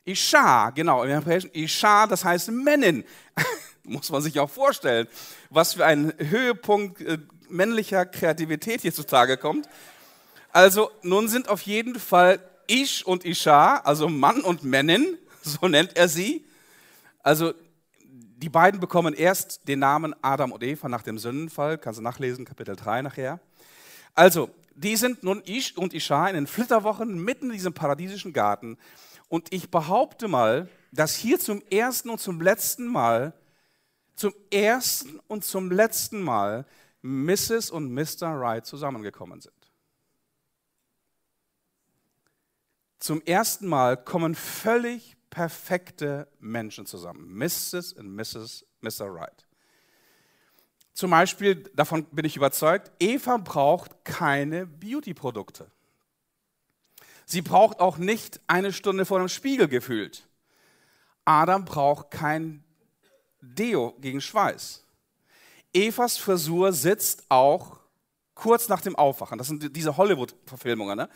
Isha, 0.03 0.71
genau, 0.71 1.03
im 1.03 1.11
Hebräischen 1.11 1.51
Isha, 1.53 2.07
das 2.07 2.25
heißt 2.25 2.51
Männin. 2.51 3.03
Muss 3.83 4.11
man 4.11 4.21
sich 4.21 4.39
auch 4.39 4.49
vorstellen, 4.49 5.07
was 5.49 5.73
für 5.73 5.85
ein 5.85 6.13
Höhepunkt 6.17 7.01
äh, 7.01 7.17
männlicher 7.49 8.05
Kreativität 8.05 8.81
hier 8.81 8.93
zutage 8.93 9.37
kommt. 9.37 9.67
Also 10.51 10.91
nun 11.01 11.27
sind 11.27 11.49
auf 11.49 11.61
jeden 11.61 11.99
Fall 11.99 12.39
Ish 12.67 13.03
und 13.05 13.25
Isha, 13.25 13.77
also 13.77 14.09
Mann 14.09 14.41
und 14.41 14.63
Männin, 14.63 15.17
so 15.41 15.67
nennt 15.67 15.97
er 15.97 16.07
sie. 16.07 16.45
Also 17.23 17.53
die 18.41 18.49
beiden 18.49 18.79
bekommen 18.79 19.13
erst 19.13 19.67
den 19.67 19.79
Namen 19.79 20.15
Adam 20.21 20.51
und 20.51 20.63
Eva 20.63 20.89
nach 20.89 21.03
dem 21.03 21.19
Sündenfall. 21.19 21.77
Kannst 21.77 21.99
du 21.99 22.03
nachlesen, 22.03 22.43
Kapitel 22.43 22.75
3 22.75 23.03
nachher. 23.03 23.39
Also, 24.15 24.49
die 24.73 24.95
sind 24.95 25.23
nun 25.23 25.43
Ish 25.45 25.77
und 25.77 25.93
Isha 25.93 26.27
in 26.27 26.35
den 26.35 26.47
Flitterwochen 26.47 27.23
mitten 27.23 27.47
in 27.47 27.53
diesem 27.53 27.73
paradiesischen 27.73 28.33
Garten. 28.33 28.77
Und 29.27 29.53
ich 29.53 29.69
behaupte 29.69 30.27
mal, 30.27 30.69
dass 30.91 31.15
hier 31.15 31.39
zum 31.39 31.61
ersten 31.69 32.09
und 32.09 32.19
zum 32.19 32.41
letzten 32.41 32.87
Mal, 32.87 33.33
zum 34.15 34.33
ersten 34.51 35.19
und 35.27 35.45
zum 35.45 35.71
letzten 35.71 36.21
Mal 36.21 36.65
Mrs. 37.03 37.69
und 37.69 37.93
Mr. 37.93 38.39
Wright 38.39 38.65
zusammengekommen 38.65 39.39
sind. 39.39 39.60
Zum 43.01 43.23
ersten 43.23 43.67
Mal 43.67 43.97
kommen 43.97 44.35
völlig 44.35 45.17
perfekte 45.31 46.27
Menschen 46.39 46.85
zusammen. 46.85 47.35
Mrs. 47.35 47.93
und 47.93 48.15
Mrs. 48.15 48.63
Mr. 48.81 49.11
Right. 49.11 49.47
Zum 50.93 51.09
Beispiel, 51.09 51.63
davon 51.73 52.05
bin 52.11 52.25
ich 52.25 52.37
überzeugt, 52.37 52.91
Eva 52.99 53.37
braucht 53.37 54.05
keine 54.05 54.67
Beauty-Produkte. 54.67 55.71
Sie 57.25 57.41
braucht 57.41 57.79
auch 57.79 57.97
nicht 57.97 58.39
eine 58.45 58.71
Stunde 58.71 59.03
vor 59.05 59.17
dem 59.17 59.29
Spiegel 59.29 59.67
gefühlt. 59.67 60.27
Adam 61.25 61.65
braucht 61.65 62.11
kein 62.11 62.63
Deo 63.41 63.95
gegen 63.99 64.21
Schweiß. 64.21 64.85
Evas 65.73 66.19
Frisur 66.19 66.71
sitzt 66.71 67.23
auch 67.29 67.79
kurz 68.35 68.69
nach 68.69 68.81
dem 68.81 68.95
Aufwachen. 68.95 69.39
Das 69.39 69.47
sind 69.47 69.75
diese 69.75 69.97
Hollywood-Verfilmungen. 69.97 70.97
Ne? 70.97 71.09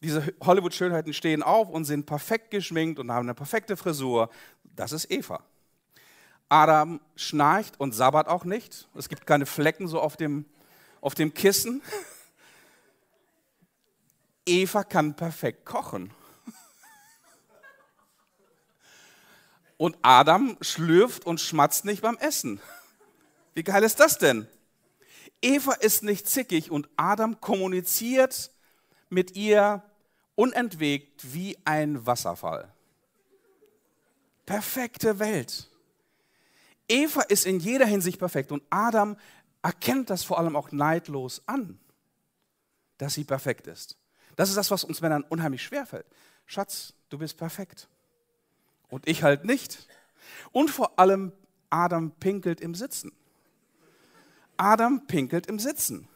Diese 0.00 0.34
Hollywood-Schönheiten 0.42 1.12
stehen 1.12 1.42
auf 1.42 1.68
und 1.68 1.84
sind 1.84 2.06
perfekt 2.06 2.50
geschminkt 2.50 2.98
und 2.98 3.10
haben 3.10 3.26
eine 3.26 3.34
perfekte 3.34 3.76
Frisur. 3.76 4.30
Das 4.62 4.92
ist 4.92 5.10
Eva. 5.10 5.42
Adam 6.48 7.00
schnarcht 7.16 7.80
und 7.80 7.92
sabbert 7.92 8.28
auch 8.28 8.44
nicht. 8.44 8.88
Es 8.94 9.08
gibt 9.08 9.26
keine 9.26 9.46
Flecken 9.46 9.88
so 9.88 10.00
auf 10.00 10.16
dem, 10.16 10.44
auf 11.00 11.14
dem 11.14 11.34
Kissen. 11.34 11.82
Eva 14.46 14.84
kann 14.84 15.16
perfekt 15.16 15.64
kochen. 15.64 16.12
Und 19.76 19.98
Adam 20.02 20.56
schlürft 20.60 21.26
und 21.26 21.40
schmatzt 21.40 21.84
nicht 21.84 22.00
beim 22.00 22.16
Essen. 22.16 22.60
Wie 23.54 23.64
geil 23.64 23.82
ist 23.82 24.00
das 24.00 24.18
denn? 24.18 24.48
Eva 25.42 25.72
ist 25.72 26.02
nicht 26.02 26.28
zickig 26.28 26.70
und 26.70 26.88
Adam 26.96 27.40
kommuniziert 27.40 28.50
mit 29.08 29.36
ihr 29.36 29.82
unentwegt 30.34 31.32
wie 31.32 31.56
ein 31.64 32.06
Wasserfall. 32.06 32.72
Perfekte 34.44 35.18
Welt. 35.18 35.68
Eva 36.88 37.22
ist 37.22 37.46
in 37.46 37.58
jeder 37.58 37.86
Hinsicht 37.86 38.18
perfekt 38.18 38.52
und 38.52 38.62
Adam 38.70 39.16
erkennt 39.62 40.10
das 40.10 40.22
vor 40.22 40.38
allem 40.38 40.54
auch 40.54 40.70
neidlos 40.70 41.42
an, 41.46 41.80
dass 42.98 43.14
sie 43.14 43.24
perfekt 43.24 43.66
ist. 43.66 43.96
Das 44.36 44.48
ist 44.48 44.56
das, 44.56 44.70
was 44.70 44.84
uns 44.84 45.00
Männern 45.00 45.24
unheimlich 45.24 45.62
schwerfällt. 45.62 46.06
Schatz, 46.44 46.94
du 47.08 47.18
bist 47.18 47.36
perfekt. 47.36 47.88
Und 48.88 49.08
ich 49.08 49.22
halt 49.22 49.44
nicht. 49.44 49.88
Und 50.52 50.70
vor 50.70 50.98
allem, 50.98 51.32
Adam 51.70 52.12
pinkelt 52.12 52.60
im 52.60 52.74
Sitzen. 52.74 53.12
Adam 54.56 55.06
pinkelt 55.06 55.46
im 55.46 55.58
Sitzen. 55.58 56.08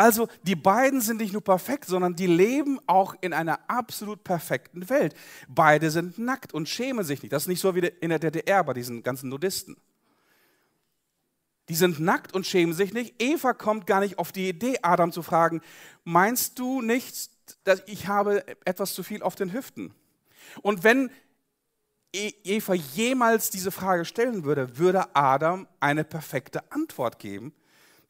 Also 0.00 0.28
die 0.44 0.56
beiden 0.56 1.02
sind 1.02 1.20
nicht 1.20 1.34
nur 1.34 1.44
perfekt, 1.44 1.84
sondern 1.84 2.16
die 2.16 2.26
leben 2.26 2.80
auch 2.86 3.14
in 3.20 3.34
einer 3.34 3.68
absolut 3.68 4.24
perfekten 4.24 4.88
Welt. 4.88 5.14
Beide 5.46 5.90
sind 5.90 6.18
nackt 6.18 6.54
und 6.54 6.70
schämen 6.70 7.04
sich 7.04 7.20
nicht. 7.20 7.34
Das 7.34 7.42
ist 7.42 7.48
nicht 7.48 7.60
so 7.60 7.74
wie 7.74 7.80
in 7.80 8.08
der 8.08 8.18
DDR 8.18 8.64
bei 8.64 8.72
diesen 8.72 9.02
ganzen 9.02 9.28
Nudisten. 9.28 9.76
Die 11.68 11.74
sind 11.74 12.00
nackt 12.00 12.32
und 12.32 12.46
schämen 12.46 12.72
sich 12.72 12.94
nicht. 12.94 13.22
Eva 13.22 13.52
kommt 13.52 13.86
gar 13.86 14.00
nicht 14.00 14.18
auf 14.18 14.32
die 14.32 14.48
Idee, 14.48 14.78
Adam 14.80 15.12
zu 15.12 15.22
fragen, 15.22 15.60
meinst 16.04 16.58
du 16.58 16.80
nicht, 16.80 17.28
dass 17.64 17.82
ich 17.84 18.08
habe 18.08 18.42
etwas 18.64 18.94
zu 18.94 19.02
viel 19.02 19.22
auf 19.22 19.34
den 19.34 19.52
Hüften? 19.52 19.92
Und 20.62 20.82
wenn 20.82 21.10
e-, 22.14 22.32
Eva 22.44 22.72
jemals 22.72 23.50
diese 23.50 23.70
Frage 23.70 24.06
stellen 24.06 24.44
würde, 24.44 24.78
würde 24.78 25.14
Adam 25.14 25.68
eine 25.78 26.04
perfekte 26.04 26.72
Antwort 26.72 27.18
geben. 27.18 27.52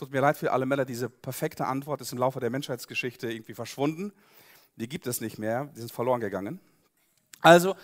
Tut 0.00 0.12
mir 0.12 0.22
leid 0.22 0.38
für 0.38 0.50
alle 0.50 0.64
Männer, 0.64 0.86
diese 0.86 1.10
perfekte 1.10 1.66
Antwort 1.66 2.00
ist 2.00 2.10
im 2.12 2.18
Laufe 2.18 2.40
der 2.40 2.48
Menschheitsgeschichte 2.48 3.30
irgendwie 3.30 3.52
verschwunden. 3.52 4.14
Die 4.76 4.88
gibt 4.88 5.06
es 5.06 5.20
nicht 5.20 5.38
mehr, 5.38 5.66
die 5.76 5.80
sind 5.80 5.92
verloren 5.92 6.22
gegangen. 6.22 6.58
Also, 7.42 7.76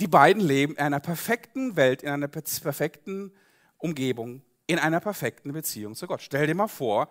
die 0.00 0.08
beiden 0.08 0.42
leben 0.42 0.72
in 0.72 0.80
einer 0.80 0.98
perfekten 0.98 1.76
Welt, 1.76 2.02
in 2.02 2.08
einer 2.08 2.26
perfekten 2.26 3.32
Umgebung 3.78 4.42
in 4.66 4.80
einer 4.80 4.98
perfekten 4.98 5.52
Beziehung 5.52 5.94
zu 5.94 6.08
Gott. 6.08 6.20
Stell 6.20 6.48
dir 6.48 6.56
mal 6.56 6.66
vor, 6.66 7.10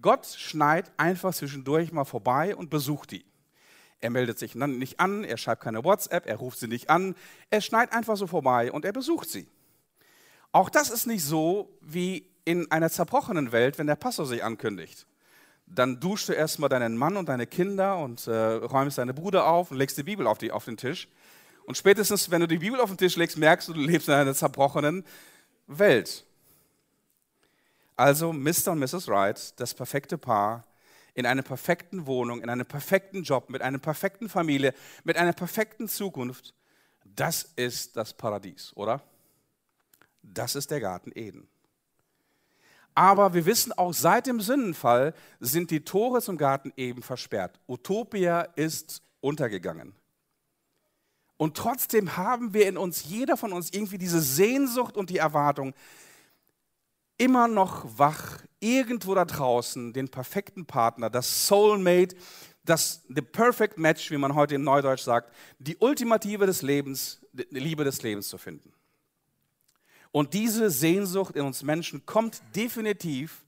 Gott 0.00 0.26
schneit 0.26 0.90
einfach 0.96 1.32
zwischendurch 1.32 1.92
mal 1.92 2.04
vorbei 2.04 2.56
und 2.56 2.70
besucht 2.70 3.12
die. 3.12 3.24
Er 4.00 4.10
meldet 4.10 4.36
sich 4.36 4.56
nicht 4.56 4.98
an, 4.98 5.22
er 5.22 5.36
schreibt 5.36 5.62
keine 5.62 5.84
WhatsApp, 5.84 6.26
er 6.26 6.38
ruft 6.38 6.58
sie 6.58 6.66
nicht 6.66 6.90
an, 6.90 7.14
er 7.50 7.60
schneit 7.60 7.92
einfach 7.92 8.16
so 8.16 8.26
vorbei 8.26 8.72
und 8.72 8.84
er 8.84 8.92
besucht 8.92 9.30
sie. 9.30 9.46
Auch 10.50 10.70
das 10.70 10.90
ist 10.90 11.06
nicht 11.06 11.24
so 11.24 11.78
wie 11.80 12.31
in 12.44 12.70
einer 12.70 12.90
zerbrochenen 12.90 13.52
Welt, 13.52 13.78
wenn 13.78 13.86
der 13.86 13.96
Pastor 13.96 14.26
sich 14.26 14.42
ankündigt. 14.42 15.06
Dann 15.66 16.00
duschst 16.00 16.28
du 16.28 16.32
erstmal 16.32 16.68
deinen 16.68 16.96
Mann 16.96 17.16
und 17.16 17.28
deine 17.28 17.46
Kinder 17.46 17.98
und 17.98 18.26
äh, 18.26 18.32
räumst 18.32 18.98
deine 18.98 19.14
Bruder 19.14 19.46
auf 19.46 19.70
und 19.70 19.76
legst 19.76 19.96
die 19.96 20.02
Bibel 20.02 20.26
auf, 20.26 20.38
die, 20.38 20.50
auf 20.50 20.64
den 20.64 20.76
Tisch. 20.76 21.08
Und 21.64 21.76
spätestens, 21.76 22.30
wenn 22.30 22.40
du 22.40 22.48
die 22.48 22.58
Bibel 22.58 22.80
auf 22.80 22.90
den 22.90 22.98
Tisch 22.98 23.16
legst, 23.16 23.38
merkst 23.38 23.68
du, 23.68 23.72
du 23.72 23.80
lebst 23.80 24.08
in 24.08 24.14
einer 24.14 24.34
zerbrochenen 24.34 25.04
Welt. 25.66 26.24
Also 27.96 28.32
Mr. 28.32 28.72
und 28.72 28.80
Mrs. 28.80 29.06
Wright, 29.08 29.58
das 29.60 29.74
perfekte 29.74 30.18
Paar, 30.18 30.66
in 31.14 31.26
einer 31.26 31.42
perfekten 31.42 32.06
Wohnung, 32.06 32.42
in 32.42 32.50
einem 32.50 32.66
perfekten 32.66 33.22
Job, 33.22 33.50
mit 33.50 33.62
einer 33.62 33.78
perfekten 33.78 34.28
Familie, 34.28 34.74
mit 35.04 35.16
einer 35.16 35.32
perfekten 35.32 35.88
Zukunft. 35.88 36.54
Das 37.04 37.50
ist 37.56 37.96
das 37.96 38.14
Paradies, 38.14 38.72
oder? 38.74 39.02
Das 40.22 40.54
ist 40.56 40.70
der 40.70 40.80
Garten 40.80 41.12
Eden. 41.14 41.48
Aber 42.94 43.34
wir 43.34 43.46
wissen 43.46 43.72
auch, 43.72 43.92
seit 43.94 44.26
dem 44.26 44.40
Sündenfall 44.40 45.14
sind 45.40 45.70
die 45.70 45.84
Tore 45.84 46.20
zum 46.20 46.36
Garten 46.36 46.72
Eden 46.76 47.02
versperrt. 47.02 47.58
Utopia 47.66 48.42
ist 48.56 49.02
untergegangen. 49.20 49.94
Und 51.36 51.56
trotzdem 51.56 52.16
haben 52.16 52.54
wir 52.54 52.68
in 52.68 52.76
uns, 52.76 53.04
jeder 53.04 53.36
von 53.36 53.52
uns, 53.52 53.72
irgendwie 53.72 53.98
diese 53.98 54.20
Sehnsucht 54.20 54.96
und 54.96 55.10
die 55.10 55.18
Erwartung, 55.18 55.74
immer 57.18 57.48
noch 57.48 57.86
wach, 57.98 58.42
irgendwo 58.60 59.14
da 59.14 59.24
draußen, 59.24 59.92
den 59.92 60.08
perfekten 60.08 60.66
Partner, 60.66 61.10
das 61.10 61.46
Soulmate, 61.46 62.16
das 62.64 63.02
the 63.08 63.22
perfect 63.22 63.78
match, 63.78 64.10
wie 64.10 64.18
man 64.18 64.34
heute 64.34 64.54
in 64.54 64.62
Neudeutsch 64.62 65.02
sagt, 65.02 65.32
die 65.58 65.76
ultimative 65.78 66.46
des 66.46 66.62
Lebens, 66.62 67.20
die 67.32 67.58
Liebe 67.58 67.84
des 67.84 68.02
Lebens 68.02 68.28
zu 68.28 68.38
finden. 68.38 68.72
Und 70.12 70.34
diese 70.34 70.70
Sehnsucht 70.70 71.36
in 71.36 71.44
uns 71.44 71.62
Menschen 71.62 72.04
kommt 72.06 72.42
definitiv 72.54 73.44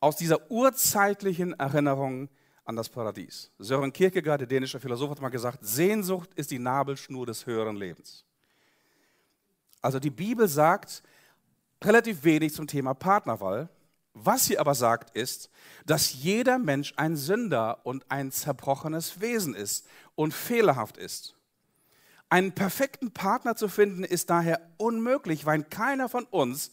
aus 0.00 0.16
dieser 0.16 0.50
urzeitlichen 0.50 1.52
Erinnerung 1.54 2.28
an 2.64 2.76
das 2.76 2.88
Paradies. 2.88 3.50
Sören 3.58 3.92
Kierkegaard, 3.92 4.40
der 4.40 4.48
dänische 4.48 4.80
Philosoph, 4.80 5.10
hat 5.10 5.20
mal 5.20 5.28
gesagt, 5.28 5.58
Sehnsucht 5.62 6.30
ist 6.34 6.50
die 6.50 6.58
Nabelschnur 6.58 7.26
des 7.26 7.46
höheren 7.46 7.76
Lebens. 7.76 8.24
Also 9.82 10.00
die 10.00 10.10
Bibel 10.10 10.48
sagt, 10.48 11.02
relativ 11.82 12.24
wenig 12.24 12.54
zum 12.54 12.66
Thema 12.66 12.94
Partnerwahl. 12.94 13.68
Was 14.14 14.46
sie 14.46 14.58
aber 14.58 14.74
sagt, 14.74 15.14
ist, 15.16 15.50
dass 15.84 16.14
jeder 16.14 16.58
Mensch 16.58 16.94
ein 16.96 17.16
Sünder 17.16 17.84
und 17.84 18.10
ein 18.10 18.30
zerbrochenes 18.30 19.20
Wesen 19.20 19.54
ist 19.54 19.86
und 20.14 20.32
fehlerhaft 20.32 20.96
ist. 20.96 21.33
Einen 22.28 22.52
perfekten 22.52 23.12
Partner 23.12 23.56
zu 23.56 23.68
finden 23.68 24.04
ist 24.04 24.30
daher 24.30 24.60
unmöglich, 24.76 25.46
weil 25.46 25.62
keiner 25.62 26.08
von 26.08 26.24
uns, 26.24 26.72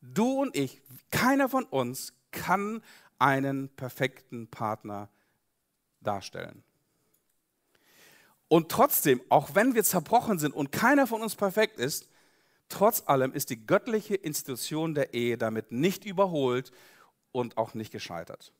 du 0.00 0.42
und 0.42 0.56
ich, 0.56 0.80
keiner 1.10 1.48
von 1.48 1.64
uns 1.64 2.14
kann 2.30 2.82
einen 3.18 3.68
perfekten 3.68 4.48
Partner 4.48 5.08
darstellen. 6.00 6.64
Und 8.48 8.70
trotzdem, 8.70 9.20
auch 9.28 9.54
wenn 9.54 9.74
wir 9.74 9.84
zerbrochen 9.84 10.38
sind 10.38 10.54
und 10.54 10.72
keiner 10.72 11.06
von 11.06 11.22
uns 11.22 11.36
perfekt 11.36 11.78
ist, 11.78 12.10
Trotz 12.70 13.02
allem 13.06 13.32
ist 13.34 13.50
die 13.50 13.66
göttliche 13.66 14.14
Institution 14.14 14.94
der 14.94 15.12
Ehe 15.12 15.36
damit 15.36 15.72
nicht 15.72 16.04
überholt 16.06 16.70
und 17.32 17.58
auch 17.58 17.74
nicht 17.74 17.90
gescheitert. 17.90 18.54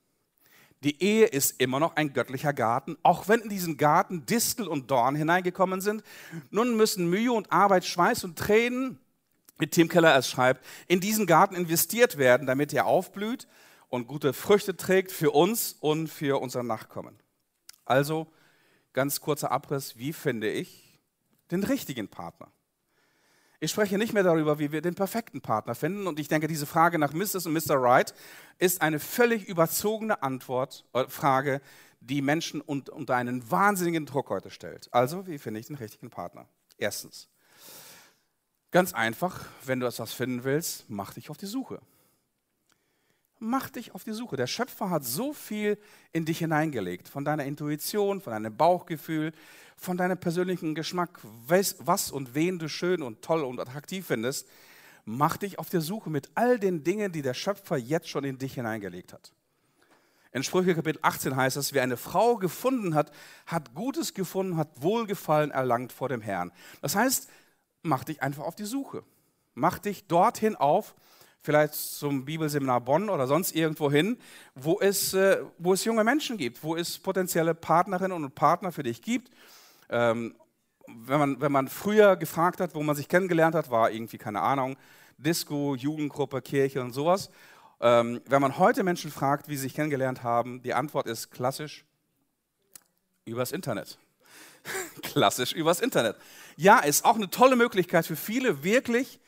Die 0.82 1.02
Ehe 1.02 1.26
ist 1.26 1.60
immer 1.60 1.78
noch 1.78 1.96
ein 1.96 2.14
göttlicher 2.14 2.54
Garten, 2.54 2.96
auch 3.02 3.28
wenn 3.28 3.40
in 3.40 3.50
diesen 3.50 3.76
Garten 3.76 4.24
Distel 4.24 4.66
und 4.66 4.90
Dorn 4.90 5.14
hineingekommen 5.14 5.82
sind. 5.82 6.02
Nun 6.50 6.76
müssen 6.76 7.10
Mühe 7.10 7.32
und 7.32 7.52
Arbeit, 7.52 7.84
Schweiß 7.84 8.24
und 8.24 8.38
Tränen, 8.38 8.98
wie 9.58 9.66
Tim 9.66 9.88
Keller 9.88 10.16
es 10.16 10.28
schreibt, 10.28 10.64
in 10.88 11.00
diesen 11.00 11.26
Garten 11.26 11.54
investiert 11.54 12.16
werden, 12.16 12.46
damit 12.46 12.72
er 12.72 12.86
aufblüht 12.86 13.46
und 13.90 14.06
gute 14.06 14.32
Früchte 14.32 14.74
trägt 14.74 15.12
für 15.12 15.32
uns 15.32 15.76
und 15.80 16.08
für 16.08 16.40
unsere 16.40 16.64
Nachkommen. 16.64 17.18
Also 17.84 18.32
ganz 18.94 19.20
kurzer 19.20 19.52
Abriss, 19.52 19.98
wie 19.98 20.14
finde 20.14 20.50
ich 20.50 20.98
den 21.50 21.62
richtigen 21.62 22.08
Partner? 22.08 22.50
Ich 23.62 23.70
spreche 23.70 23.98
nicht 23.98 24.14
mehr 24.14 24.22
darüber, 24.22 24.58
wie 24.58 24.72
wir 24.72 24.80
den 24.80 24.94
perfekten 24.94 25.42
Partner 25.42 25.74
finden. 25.74 26.06
Und 26.06 26.18
ich 26.18 26.28
denke, 26.28 26.48
diese 26.48 26.64
Frage 26.64 26.98
nach 26.98 27.12
Mrs. 27.12 27.44
und 27.44 27.52
Mr. 27.52 27.76
Right 27.76 28.14
ist 28.58 28.80
eine 28.80 28.98
völlig 28.98 29.46
überzogene 29.46 30.22
Antwort, 30.22 30.86
äh, 30.94 31.06
Frage, 31.08 31.60
die 32.00 32.22
Menschen 32.22 32.62
unter 32.62 33.14
einen 33.14 33.50
wahnsinnigen 33.50 34.06
Druck 34.06 34.30
heute 34.30 34.48
stellt. 34.48 34.88
Also, 34.92 35.26
wie 35.26 35.36
finde 35.36 35.60
ich 35.60 35.66
den 35.66 35.76
richtigen 35.76 36.08
Partner? 36.08 36.48
Erstens, 36.78 37.28
ganz 38.70 38.94
einfach, 38.94 39.44
wenn 39.66 39.80
du 39.80 39.86
etwas 39.86 40.14
finden 40.14 40.44
willst, 40.44 40.88
mach 40.88 41.12
dich 41.12 41.28
auf 41.28 41.36
die 41.36 41.44
Suche. 41.44 41.82
Mach 43.42 43.70
dich 43.70 43.94
auf 43.94 44.04
die 44.04 44.12
Suche. 44.12 44.36
Der 44.36 44.46
Schöpfer 44.46 44.90
hat 44.90 45.02
so 45.02 45.32
viel 45.32 45.78
in 46.12 46.26
dich 46.26 46.38
hineingelegt, 46.38 47.08
von 47.08 47.24
deiner 47.24 47.46
Intuition, 47.46 48.20
von 48.20 48.34
deinem 48.34 48.54
Bauchgefühl, 48.54 49.32
von 49.76 49.96
deinem 49.96 50.18
persönlichen 50.18 50.74
Geschmack, 50.74 51.18
was 51.22 52.10
und 52.10 52.34
wen 52.34 52.58
du 52.58 52.68
schön 52.68 53.02
und 53.02 53.22
toll 53.22 53.42
und 53.42 53.58
attraktiv 53.58 54.06
findest, 54.06 54.46
mach 55.06 55.38
dich 55.38 55.58
auf 55.58 55.70
der 55.70 55.80
Suche 55.80 56.10
mit 56.10 56.30
all 56.34 56.58
den 56.58 56.84
Dingen, 56.84 57.12
die 57.12 57.22
der 57.22 57.32
Schöpfer 57.32 57.78
jetzt 57.78 58.10
schon 58.10 58.24
in 58.24 58.36
dich 58.36 58.54
hineingelegt 58.54 59.14
hat. 59.14 59.32
In 60.32 60.44
Sprüche 60.44 60.74
Kapitel 60.74 61.00
18 61.00 61.34
heißt 61.34 61.56
es, 61.56 61.72
wer 61.72 61.82
eine 61.82 61.96
Frau 61.96 62.36
gefunden 62.36 62.94
hat, 62.94 63.10
hat 63.46 63.74
Gutes 63.74 64.12
gefunden, 64.12 64.58
hat 64.58 64.82
Wohlgefallen 64.82 65.50
erlangt 65.50 65.92
vor 65.92 66.10
dem 66.10 66.20
Herrn. 66.20 66.52
Das 66.82 66.94
heißt, 66.94 67.30
mach 67.82 68.04
dich 68.04 68.22
einfach 68.22 68.44
auf 68.44 68.54
die 68.54 68.66
Suche. 68.66 69.02
Mach 69.54 69.78
dich 69.78 70.06
dorthin 70.06 70.56
auf, 70.56 70.94
vielleicht 71.42 71.74
zum 71.74 72.24
Bibelseminar 72.24 72.80
Bonn 72.80 73.08
oder 73.08 73.26
sonst 73.26 73.54
irgendwo 73.54 73.90
hin, 73.90 74.18
wo 74.54 74.78
es, 74.80 75.14
äh, 75.14 75.38
wo 75.58 75.72
es 75.72 75.84
junge 75.84 76.04
Menschen 76.04 76.36
gibt, 76.36 76.62
wo 76.62 76.76
es 76.76 76.98
potenzielle 76.98 77.54
Partnerinnen 77.54 78.24
und 78.24 78.34
Partner 78.34 78.72
für 78.72 78.82
dich 78.82 79.02
gibt 79.02 79.30
ähm, 79.90 80.34
wenn, 80.86 81.18
man, 81.18 81.40
wenn 81.40 81.52
man 81.52 81.68
früher 81.68 82.16
gefragt 82.16 82.60
hat, 82.60 82.74
wo 82.74 82.82
man 82.82 82.96
sich 82.96 83.08
kennengelernt 83.08 83.54
hat, 83.54 83.70
war 83.70 83.90
irgendwie, 83.90 84.18
keine 84.18 84.40
Ahnung, 84.40 84.76
Disco, 85.18 85.74
Jugendgruppe, 85.74 86.40
Kirche 86.40 86.80
und 86.80 86.92
sowas. 86.92 87.30
Ähm, 87.80 88.20
wenn 88.26 88.40
man 88.40 88.58
heute 88.58 88.82
Menschen 88.82 89.10
fragt, 89.10 89.48
wie 89.48 89.56
sie 89.56 89.62
sich 89.62 89.74
kennengelernt 89.74 90.22
haben, 90.22 90.62
die 90.62 90.74
Antwort 90.74 91.06
ist 91.06 91.30
klassisch 91.30 91.84
übers 93.24 93.52
Internet. 93.52 93.98
klassisch 95.02 95.52
übers 95.52 95.80
Internet. 95.80 96.16
Ja, 96.56 96.80
ist 96.80 97.04
auch 97.04 97.16
eine 97.16 97.30
tolle 97.30 97.56
Möglichkeit 97.56 98.06
für 98.06 98.16
viele, 98.16 98.62
wirklich 98.62 99.19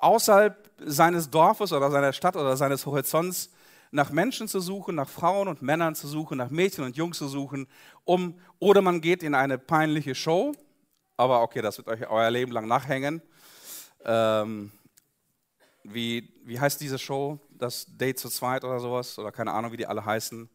außerhalb 0.00 0.70
seines 0.84 1.30
Dorfes 1.30 1.72
oder 1.72 1.90
seiner 1.90 2.12
Stadt 2.12 2.36
oder 2.36 2.56
seines 2.56 2.86
Horizonts 2.86 3.50
nach 3.90 4.10
Menschen 4.10 4.48
zu 4.48 4.60
suchen, 4.60 4.94
nach 4.94 5.08
Frauen 5.08 5.48
und 5.48 5.62
Männern 5.62 5.94
zu 5.94 6.06
suchen, 6.08 6.38
nach 6.38 6.50
Mädchen 6.50 6.84
und 6.84 6.96
Jungs 6.96 7.18
zu 7.18 7.28
suchen, 7.28 7.66
um, 8.04 8.38
oder 8.58 8.82
man 8.82 9.00
geht 9.00 9.22
in 9.22 9.34
eine 9.34 9.58
peinliche 9.58 10.14
Show, 10.14 10.54
aber 11.16 11.42
okay, 11.42 11.62
das 11.62 11.78
wird 11.78 11.88
euch 11.88 12.08
euer 12.08 12.30
Leben 12.30 12.52
lang 12.52 12.68
nachhängen. 12.68 13.22
Ähm, 14.04 14.70
wie, 15.82 16.32
wie 16.44 16.60
heißt 16.60 16.80
diese 16.80 16.98
Show? 16.98 17.38
Das 17.50 17.86
Date 17.88 18.18
zu 18.18 18.28
zweit 18.28 18.64
oder 18.64 18.78
sowas? 18.78 19.18
Oder 19.18 19.32
keine 19.32 19.52
Ahnung, 19.52 19.72
wie 19.72 19.78
die 19.78 19.86
alle 19.86 20.04
heißen. 20.04 20.48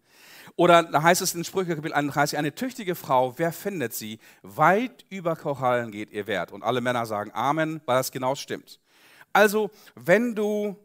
Oder 0.56 0.84
da 0.84 1.02
heißt 1.02 1.22
es 1.22 1.34
in 1.36 1.44
Sprüche 1.44 1.76
Kapitel 1.76 1.94
31, 1.94 2.38
eine 2.38 2.54
tüchtige 2.54 2.96
Frau, 2.96 3.38
wer 3.38 3.52
findet 3.52 3.94
sie? 3.94 4.20
Weit 4.42 5.06
über 5.10 5.36
Korallen 5.36 5.92
geht 5.92 6.12
ihr 6.12 6.28
Wert. 6.28 6.52
Und 6.52 6.64
alle 6.64 6.82
Männer 6.82 7.06
sagen 7.06 7.32
Amen, 7.34 7.82
weil 7.86 7.98
das 7.98 8.12
genau 8.12 8.36
stimmt. 8.36 8.80
Also, 9.34 9.72
wenn 9.96 10.36
du 10.36 10.78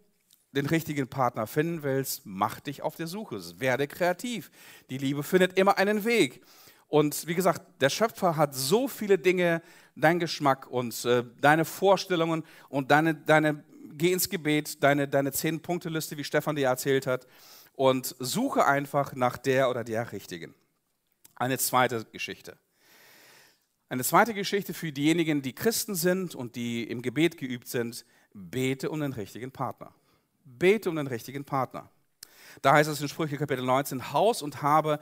den 0.53 0.67
richtigen 0.67 1.09
Partner 1.09 1.47
finden 1.47 1.83
willst, 1.83 2.23
mach 2.25 2.61
dich 2.61 2.83
auf 2.83 2.97
der 2.97 3.07
Suche. 3.07 3.41
Werde 3.61 3.87
kreativ. 3.87 4.51
Die 4.91 4.99
Liebe 4.99 5.23
findet 5.23 5.59
immer 5.59 5.77
einen 5.77 6.05
Weg. 6.05 6.43
Und 6.89 7.27
wie 7.27 7.35
gesagt, 7.35 7.61
der 7.83 7.91
Schöpfer 7.91 8.37
hat 8.37 8.55
so 8.55 8.89
viele 8.89 9.19
Dinge, 9.19 9.63
dein 9.95 10.19
Geschmack 10.19 10.67
und 10.69 11.05
äh, 11.05 11.25
deine 11.41 11.65
Vorstellungen 11.67 12.45
und 12.71 12.91
deine, 12.91 13.15
deine, 13.15 13.63
geh 13.93 14.13
ins 14.13 14.29
Gebet, 14.29 14.83
deine, 14.83 15.07
deine 15.07 15.33
Zehn-Punkte-Liste, 15.33 16.17
wie 16.17 16.25
Stefan 16.25 16.57
dir 16.57 16.69
erzählt 16.69 17.07
hat, 17.07 17.27
und 17.75 18.17
suche 18.19 18.65
einfach 18.65 19.15
nach 19.15 19.37
der 19.37 19.69
oder 19.69 19.85
der 19.85 20.11
Richtigen. 20.13 20.55
Eine 21.37 21.59
zweite 21.59 22.07
Geschichte. 22.07 22.57
Eine 23.91 24.05
zweite 24.05 24.35
Geschichte 24.35 24.73
für 24.75 24.93
diejenigen, 24.93 25.43
die 25.43 25.55
Christen 25.55 25.95
sind 25.95 26.35
und 26.35 26.57
die 26.57 26.85
im 26.85 27.03
Gebet 27.03 27.39
geübt 27.39 27.69
sind, 27.69 28.05
bete 28.33 28.91
um 28.91 29.01
den 29.01 29.13
richtigen 29.13 29.51
Partner. 29.51 29.93
Bete 30.45 30.89
um 30.89 30.97
den 30.97 31.07
richtigen 31.07 31.45
Partner. 31.45 31.91
Da 32.63 32.73
heißt 32.73 32.89
es 32.89 33.01
in 33.01 33.09
Sprüche 33.09 33.37
Kapitel 33.37 33.65
19, 33.65 34.13
Haus 34.13 34.43
und 34.43 34.63
Habe 34.63 35.01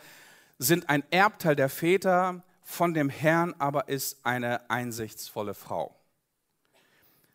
sind 0.58 0.88
ein 0.88 1.04
Erbteil 1.10 1.56
der 1.56 1.68
Väter, 1.68 2.42
von 2.62 2.94
dem 2.94 3.08
Herrn 3.08 3.54
aber 3.58 3.88
ist 3.88 4.24
eine 4.24 4.68
einsichtsvolle 4.70 5.54
Frau. 5.54 5.94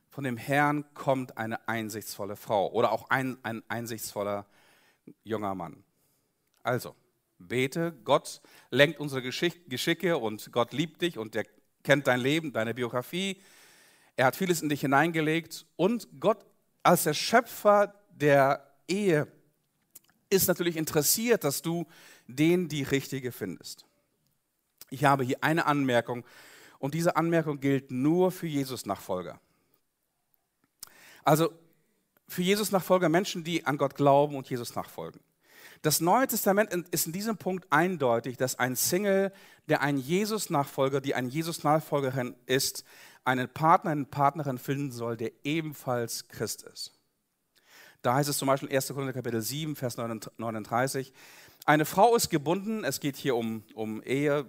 Von 0.10 0.26
dem 0.26 0.36
Herrn 0.36 0.84
kommt 0.94 1.38
eine 1.38 1.68
einsichtsvolle 1.70 2.36
Frau 2.36 2.70
oder 2.72 2.92
auch 2.92 3.10
ein, 3.10 3.38
ein 3.44 3.64
einsichtsvoller 3.70 4.46
junger 5.24 5.56
Mann. 5.56 5.84
Also, 6.64 6.96
bete, 7.40 7.94
Gott 8.04 8.42
lenkt 8.72 9.00
unsere 9.00 9.22
Geschicke 9.22 10.18
und 10.18 10.52
Gott 10.52 10.74
liebt 10.74 11.02
dich 11.02 11.18
und 11.18 11.36
er 11.36 11.46
kennt 11.84 12.08
dein 12.08 12.20
Leben, 12.20 12.52
deine 12.52 12.74
Biografie. 12.74 13.42
Er 14.22 14.28
hat 14.28 14.36
vieles 14.36 14.62
in 14.62 14.70
dich 14.70 14.82
hineingelegt 14.82 15.66
und 15.78 16.08
Gott 16.20 16.46
als 16.84 17.06
der 17.06 17.16
Schöpfer 17.16 17.96
der 18.12 18.72
Ehe 18.88 19.26
ist 20.30 20.48
natürlich 20.48 20.78
interessiert, 20.78 21.44
dass 21.44 21.64
du 21.64 21.88
den 22.28 22.70
die 22.70 22.84
richtige 22.84 23.32
findest. 23.32 23.84
Ich 24.92 25.06
habe 25.06 25.24
hier 25.24 25.44
eine 25.44 25.66
Anmerkung 25.66 26.24
und 26.78 26.94
diese 26.94 27.16
Anmerkung 27.16 27.62
gilt 27.62 27.90
nur 27.90 28.32
für 28.32 28.46
Jesus-Nachfolger. 28.46 29.40
Also 31.24 31.52
für 32.28 32.44
Jesus-Nachfolger, 32.44 33.10
Menschen, 33.10 33.44
die 33.44 33.66
an 33.66 33.80
Gott 33.80 33.96
glauben 33.96 34.36
und 34.36 34.48
Jesus 34.48 34.76
nachfolgen. 34.76 35.20
Das 35.82 36.00
Neue 36.00 36.28
Testament 36.28 36.72
ist 36.92 37.08
in 37.08 37.12
diesem 37.12 37.38
Punkt 37.38 37.66
eindeutig, 37.72 38.38
dass 38.38 38.60
ein 38.60 38.76
Single, 38.76 39.34
der 39.68 39.82
ein 39.82 39.98
Jesus-Nachfolger, 39.98 41.02
die 41.02 41.16
ein 41.16 41.28
Jesus-Nachfolgerin 41.28 42.36
ist, 42.46 42.84
einen 43.24 43.50
Partner, 43.50 43.92
eine 43.92 44.06
Partnerin 44.06 44.58
finden 44.58 44.92
soll, 44.92 45.18
der 45.18 45.32
ebenfalls 45.44 46.28
Christ 46.28 46.64
ist. 46.64 46.94
Da 48.02 48.16
heißt 48.16 48.30
es 48.30 48.38
zum 48.38 48.48
Beispiel 48.48 48.74
1. 48.74 48.88
Korinther 48.88 49.14
Kapitel 49.14 49.42
7, 49.42 49.76
Vers 49.76 49.98
39, 49.98 51.14
eine 51.66 51.86
Frau 51.86 52.16
ist 52.16 52.30
gebunden, 52.30 52.84
es 52.84 53.00
geht 53.00 53.16
hier 53.16 53.36
um, 53.36 53.64
um 53.76 54.02
Ehe, 54.02 54.46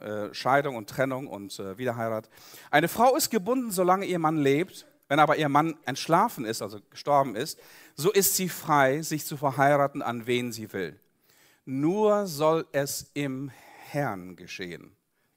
äh, 0.00 0.34
Scheidung 0.34 0.74
und 0.74 0.90
Trennung 0.90 1.28
und 1.28 1.58
äh, 1.60 1.78
Wiederheirat. 1.78 2.28
Eine 2.72 2.88
Frau 2.88 3.14
ist 3.14 3.30
gebunden, 3.30 3.70
solange 3.70 4.06
ihr 4.06 4.18
Mann 4.18 4.36
lebt. 4.36 4.86
Wenn 5.08 5.20
aber 5.20 5.36
ihr 5.36 5.48
Mann 5.48 5.76
entschlafen 5.84 6.44
ist, 6.44 6.62
also 6.62 6.80
gestorben 6.90 7.36
ist, 7.36 7.60
so 7.94 8.10
ist 8.10 8.34
sie 8.34 8.48
frei, 8.48 9.02
sich 9.02 9.24
zu 9.24 9.36
verheiraten, 9.36 10.02
an 10.02 10.26
wen 10.26 10.50
sie 10.50 10.72
will. 10.72 10.98
Nur 11.64 12.26
soll 12.26 12.66
es 12.72 13.12
im 13.14 13.52
Herrn 13.90 14.34
geschehen. 14.34 14.95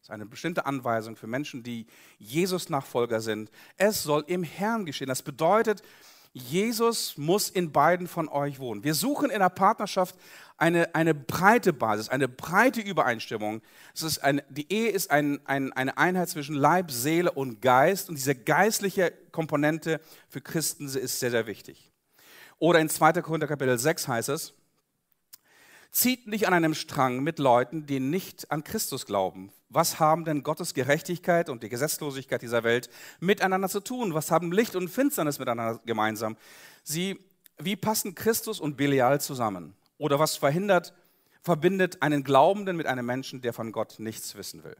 Eine 0.09 0.25
bestimmte 0.25 0.65
Anweisung 0.65 1.15
für 1.15 1.27
Menschen, 1.27 1.63
die 1.63 1.87
Jesus-Nachfolger 2.17 3.21
sind. 3.21 3.51
Es 3.77 4.03
soll 4.03 4.23
im 4.27 4.43
Herrn 4.43 4.85
geschehen. 4.85 5.07
Das 5.07 5.21
bedeutet, 5.21 5.83
Jesus 6.33 7.17
muss 7.17 7.49
in 7.49 7.71
beiden 7.71 8.07
von 8.07 8.29
euch 8.29 8.59
wohnen. 8.59 8.83
Wir 8.83 8.93
suchen 8.93 9.31
in 9.31 9.39
der 9.39 9.49
Partnerschaft 9.49 10.15
eine, 10.57 10.93
eine 10.93 11.15
breite 11.15 11.73
Basis, 11.73 12.09
eine 12.09 12.27
breite 12.27 12.81
Übereinstimmung. 12.81 13.61
Es 13.95 14.03
ist 14.03 14.19
ein, 14.19 14.41
die 14.49 14.71
Ehe 14.71 14.89
ist 14.89 15.09
ein, 15.09 15.39
ein, 15.45 15.73
eine 15.73 15.97
Einheit 15.97 16.29
zwischen 16.29 16.55
Leib, 16.55 16.91
Seele 16.91 17.31
und 17.31 17.61
Geist 17.61 18.09
und 18.09 18.15
diese 18.15 18.35
geistliche 18.35 19.11
Komponente 19.31 19.99
für 20.27 20.41
Christen 20.41 20.85
ist 20.85 21.19
sehr, 21.19 21.31
sehr 21.31 21.47
wichtig. 21.47 21.91
Oder 22.59 22.79
in 22.79 22.89
2. 22.89 23.13
Korinther 23.21 23.47
Kapitel 23.47 23.79
6 23.79 24.07
heißt 24.07 24.29
es, 24.29 24.53
zieht 25.91 26.27
nicht 26.27 26.45
an 26.47 26.53
einem 26.53 26.75
Strang 26.75 27.23
mit 27.23 27.39
Leuten, 27.39 27.85
die 27.85 27.99
nicht 27.99 28.51
an 28.51 28.63
Christus 28.63 29.05
glauben. 29.05 29.51
Was 29.69 29.99
haben 29.99 30.25
denn 30.25 30.41
Gottes 30.41 30.73
Gerechtigkeit 30.73 31.47
und 31.47 31.61
die 31.61 31.69
Gesetzlosigkeit 31.69 32.41
dieser 32.41 32.63
Welt 32.63 32.89
miteinander 33.19 33.69
zu 33.69 33.79
tun? 33.79 34.13
Was 34.15 34.31
haben 34.31 34.51
Licht 34.51 34.75
und 34.75 34.89
Finsternis 34.89 35.37
miteinander 35.37 35.79
gemeinsam? 35.85 36.37
Sie, 36.83 37.19
wie 37.59 37.75
passen 37.75 38.15
Christus 38.15 38.59
und 38.59 38.77
Belial 38.77 39.21
zusammen? 39.21 39.75
Oder 39.99 40.17
was 40.17 40.37
verhindert, 40.37 40.93
verbindet 41.41 42.01
einen 42.01 42.23
Glaubenden 42.23 42.77
mit 42.77 42.87
einem 42.87 43.05
Menschen, 43.05 43.41
der 43.41 43.53
von 43.53 43.71
Gott 43.71 43.95
nichts 43.99 44.35
wissen 44.35 44.63
will? 44.63 44.75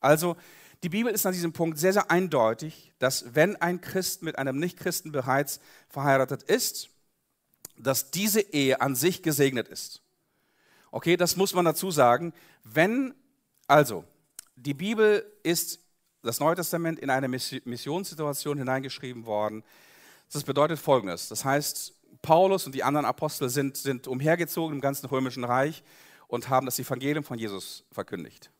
Also, 0.00 0.36
die 0.82 0.88
Bibel 0.88 1.12
ist 1.12 1.26
an 1.26 1.32
diesem 1.32 1.52
Punkt 1.52 1.78
sehr, 1.78 1.92
sehr 1.92 2.10
eindeutig, 2.10 2.92
dass 2.98 3.34
wenn 3.34 3.56
ein 3.56 3.80
Christ 3.80 4.22
mit 4.22 4.38
einem 4.38 4.58
Nichtchristen 4.58 5.10
bereits 5.10 5.60
verheiratet 5.88 6.44
ist, 6.44 6.90
dass 7.76 8.10
diese 8.10 8.40
Ehe 8.40 8.80
an 8.80 8.94
sich 8.94 9.22
gesegnet 9.22 9.68
ist. 9.68 10.02
Okay, 10.90 11.16
das 11.16 11.36
muss 11.36 11.54
man 11.54 11.64
dazu 11.64 11.90
sagen. 11.90 12.32
Wenn, 12.64 13.14
also, 13.68 14.04
die 14.56 14.74
Bibel 14.74 15.24
ist, 15.44 15.78
das 16.22 16.40
Neue 16.40 16.56
Testament, 16.56 16.98
in 16.98 17.10
eine 17.10 17.28
Missionssituation 17.28 18.58
hineingeschrieben 18.58 19.24
worden. 19.24 19.62
Das 20.32 20.42
bedeutet 20.42 20.78
folgendes: 20.78 21.28
Das 21.28 21.44
heißt, 21.44 21.94
Paulus 22.22 22.66
und 22.66 22.74
die 22.74 22.82
anderen 22.82 23.06
Apostel 23.06 23.48
sind, 23.48 23.76
sind 23.76 24.08
umhergezogen 24.08 24.76
im 24.76 24.80
ganzen 24.80 25.06
römischen 25.06 25.44
Reich 25.44 25.84
und 26.26 26.48
haben 26.48 26.66
das 26.66 26.78
Evangelium 26.78 27.24
von 27.24 27.38
Jesus 27.38 27.84
verkündigt. 27.92 28.50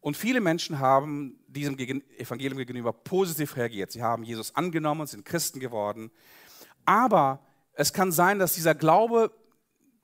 Und 0.00 0.16
viele 0.16 0.40
Menschen 0.40 0.78
haben 0.78 1.38
diesem 1.48 1.76
Evangelium 1.76 2.58
gegenüber 2.58 2.92
positiv 2.92 3.56
reagiert. 3.56 3.90
Sie 3.90 4.02
haben 4.02 4.22
Jesus 4.22 4.54
angenommen, 4.54 5.06
sind 5.06 5.24
Christen 5.24 5.60
geworden. 5.60 6.10
Aber 6.84 7.40
es 7.72 7.92
kann 7.92 8.12
sein, 8.12 8.38
dass 8.38 8.54
dieser 8.54 8.74
Glaube 8.74 9.32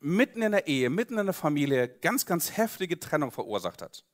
mitten 0.00 0.42
in 0.42 0.52
der 0.52 0.66
Ehe, 0.66 0.90
mitten 0.90 1.18
in 1.18 1.26
der 1.26 1.32
Familie 1.32 1.88
ganz, 1.88 2.26
ganz 2.26 2.56
heftige 2.56 2.98
Trennung 2.98 3.30
verursacht 3.30 3.80
hat. 3.80 4.04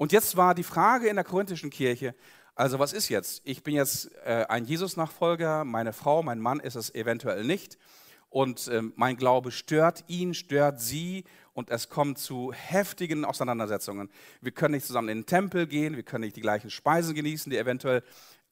Und 0.00 0.12
jetzt 0.12 0.34
war 0.38 0.54
die 0.54 0.62
Frage 0.62 1.08
in 1.08 1.16
der 1.16 1.26
korinthischen 1.26 1.68
Kirche, 1.68 2.14
also 2.54 2.78
was 2.78 2.94
ist 2.94 3.10
jetzt? 3.10 3.42
Ich 3.44 3.62
bin 3.62 3.74
jetzt 3.74 4.10
äh, 4.24 4.46
ein 4.48 4.64
Jesus-Nachfolger, 4.64 5.66
meine 5.66 5.92
Frau, 5.92 6.22
mein 6.22 6.40
Mann 6.40 6.58
ist 6.58 6.74
es 6.74 6.94
eventuell 6.94 7.44
nicht. 7.44 7.76
Und 8.30 8.68
äh, 8.68 8.80
mein 8.96 9.18
Glaube 9.18 9.50
stört 9.50 10.04
ihn, 10.06 10.32
stört 10.32 10.80
sie 10.80 11.24
und 11.52 11.68
es 11.68 11.90
kommt 11.90 12.16
zu 12.16 12.50
heftigen 12.54 13.26
Auseinandersetzungen. 13.26 14.08
Wir 14.40 14.52
können 14.52 14.72
nicht 14.72 14.86
zusammen 14.86 15.10
in 15.10 15.18
den 15.18 15.26
Tempel 15.26 15.66
gehen, 15.66 15.96
wir 15.96 16.02
können 16.02 16.24
nicht 16.24 16.36
die 16.36 16.40
gleichen 16.40 16.70
Speisen 16.70 17.14
genießen, 17.14 17.50
die 17.50 17.58
eventuell 17.58 18.02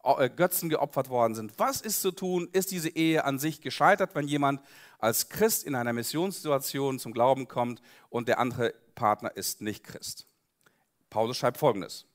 äh, 0.05 0.28
Götzen 0.28 0.68
geopfert 0.68 1.09
worden 1.09 1.34
sind. 1.34 1.55
Was 1.57 1.80
ist 1.80 2.03
zu 2.03 2.11
tun? 2.11 2.51
Ist 2.53 2.72
diese 2.72 2.90
Ehe 2.90 3.24
an 3.24 3.38
sich 3.38 3.62
gescheitert, 3.62 4.14
wenn 4.14 4.28
jemand 4.28 4.61
als 4.99 5.30
Christ 5.30 5.64
in 5.64 5.74
einer 5.74 5.94
Missionssituation 5.94 6.99
zum 6.99 7.14
Glauben 7.14 7.49
kommt 7.49 7.80
und 8.11 8.28
der 8.28 8.38
andere 8.38 8.74
Partner 8.94 9.34
ist 9.34 9.62
nicht 9.62 9.82
Christ? 9.82 10.28
Paulus 11.11 11.36
schreibt 11.36 11.59
folgendes. 11.59 12.06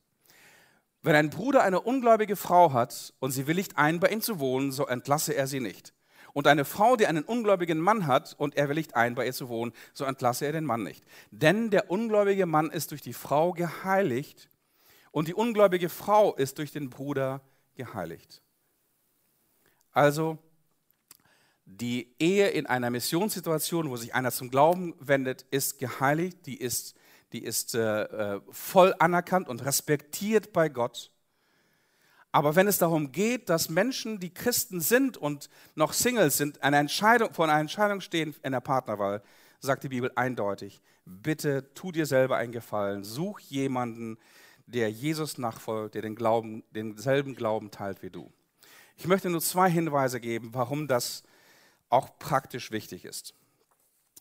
Wenn 1.01 1.15
ein 1.15 1.29
Bruder 1.29 1.63
eine 1.63 1.81
ungläubige 1.81 2.35
Frau 2.35 2.73
hat 2.73 3.13
und 3.19 3.31
sie 3.31 3.47
willigt 3.47 3.77
ein, 3.77 3.99
bei 3.99 4.09
ihm 4.09 4.21
zu 4.21 4.39
wohnen, 4.39 4.71
so 4.71 4.87
entlasse 4.87 5.33
er 5.33 5.47
sie 5.47 5.59
nicht. 5.59 5.93
Und 6.31 6.47
eine 6.47 6.65
Frau, 6.65 6.95
die 6.95 7.05
einen 7.05 7.23
ungläubigen 7.23 7.79
Mann 7.79 8.07
hat 8.07 8.33
und 8.37 8.55
er 8.55 8.69
willigt 8.69 8.95
ein, 8.95 9.13
bei 9.13 9.25
ihr 9.25 9.33
zu 9.33 9.49
wohnen, 9.49 9.73
so 9.93 10.05
entlasse 10.05 10.45
er 10.45 10.51
den 10.53 10.65
Mann 10.65 10.83
nicht. 10.83 11.03
Denn 11.31 11.69
der 11.69 11.91
ungläubige 11.91 12.45
Mann 12.45 12.71
ist 12.71 12.91
durch 12.91 13.01
die 13.01 13.13
Frau 13.13 13.51
geheiligt 13.51 14.49
und 15.11 15.27
die 15.27 15.33
ungläubige 15.33 15.89
Frau 15.89 16.33
ist 16.33 16.57
durch 16.57 16.71
den 16.71 16.89
Bruder 16.89 17.39
geheiligt 17.39 17.53
geheiligt. 17.75 18.41
Also 19.91 20.37
die 21.65 22.13
Ehe 22.19 22.49
in 22.49 22.65
einer 22.65 22.89
Missionssituation, 22.89 23.89
wo 23.89 23.95
sich 23.95 24.13
einer 24.13 24.31
zum 24.31 24.49
Glauben 24.49 24.95
wendet, 24.99 25.45
ist 25.51 25.79
geheiligt, 25.79 26.45
die 26.45 26.57
ist, 26.57 26.95
die 27.33 27.43
ist 27.43 27.75
äh, 27.75 28.03
äh, 28.03 28.41
voll 28.51 28.95
anerkannt 28.99 29.49
und 29.49 29.65
respektiert 29.65 30.53
bei 30.53 30.69
Gott. 30.69 31.11
Aber 32.31 32.55
wenn 32.55 32.67
es 32.67 32.77
darum 32.77 33.11
geht, 33.11 33.49
dass 33.49 33.69
Menschen, 33.69 34.19
die 34.19 34.33
Christen 34.33 34.81
sind 34.81 35.17
und 35.17 35.49
noch 35.75 35.93
Singles 35.93 36.37
sind, 36.37 36.63
eine 36.63 36.77
Entscheidung, 36.77 37.33
vor 37.33 37.45
einer 37.45 37.59
Entscheidung 37.59 38.01
stehen 38.01 38.35
in 38.43 38.53
der 38.53 38.59
Partnerwahl, 38.59 39.21
sagt 39.59 39.83
die 39.83 39.89
Bibel 39.89 40.11
eindeutig, 40.15 40.81
bitte 41.05 41.73
tu 41.73 41.91
dir 41.91 42.05
selber 42.05 42.37
einen 42.37 42.51
Gefallen, 42.51 43.03
such 43.03 43.39
jemanden, 43.39 44.17
der 44.65 44.91
Jesus 44.91 45.37
nachfolgt, 45.37 45.95
der 45.95 46.01
den 46.01 46.15
Glauben, 46.15 46.63
denselben 46.71 47.35
Glauben 47.35 47.71
teilt 47.71 48.01
wie 48.01 48.09
du. 48.09 48.31
Ich 48.97 49.07
möchte 49.07 49.29
nur 49.29 49.41
zwei 49.41 49.69
Hinweise 49.69 50.19
geben, 50.19 50.49
warum 50.53 50.87
das 50.87 51.23
auch 51.89 52.17
praktisch 52.17 52.71
wichtig 52.71 53.05
ist. 53.05 53.33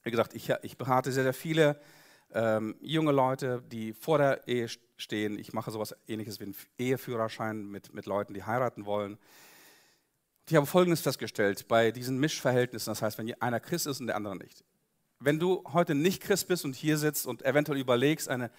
Wie 0.03 0.11
gesagt, 0.11 0.35
ich, 0.35 0.53
ich 0.63 0.77
berate 0.77 1.13
sehr, 1.13 1.23
sehr 1.23 1.35
viele 1.35 1.81
ähm, 2.35 2.77
junge 2.81 3.13
Leute, 3.13 3.63
die 3.71 3.93
vor 3.93 4.19
der 4.19 4.47
Ehe 4.49 4.69
stehen. 4.97 5.39
Ich 5.39 5.53
mache 5.53 5.71
sowas 5.71 5.95
ähnliches 6.07 6.41
wie 6.41 6.45
einen 6.45 6.57
Eheführerschein 6.79 7.67
mit, 7.67 7.93
mit 7.93 8.07
Leuten, 8.07 8.35
die 8.35 8.45
heiraten 8.45 8.87
wollen. 8.87 9.19
Ich 10.49 10.57
habe 10.57 10.67
Folgendes 10.67 11.01
festgestellt 11.01 11.69
bei 11.69 11.93
diesen 11.93 12.19
Mischverhältnissen, 12.19 12.91
das 12.91 13.03
heißt, 13.03 13.19
wenn 13.19 13.33
einer 13.41 13.61
Christ 13.61 13.87
ist 13.87 14.01
und 14.01 14.09
der 14.09 14.17
andere 14.17 14.37
nicht. 14.37 14.65
Wenn 15.21 15.39
du 15.39 15.63
heute 15.73 15.95
nicht 15.95 16.23
Christ 16.23 16.49
bist 16.49 16.65
und 16.65 16.75
hier 16.75 16.99
sitzt 16.99 17.27
und 17.27 17.45
eventuell 17.45 17.79
überlegst, 17.79 18.29
eine, 18.29 18.51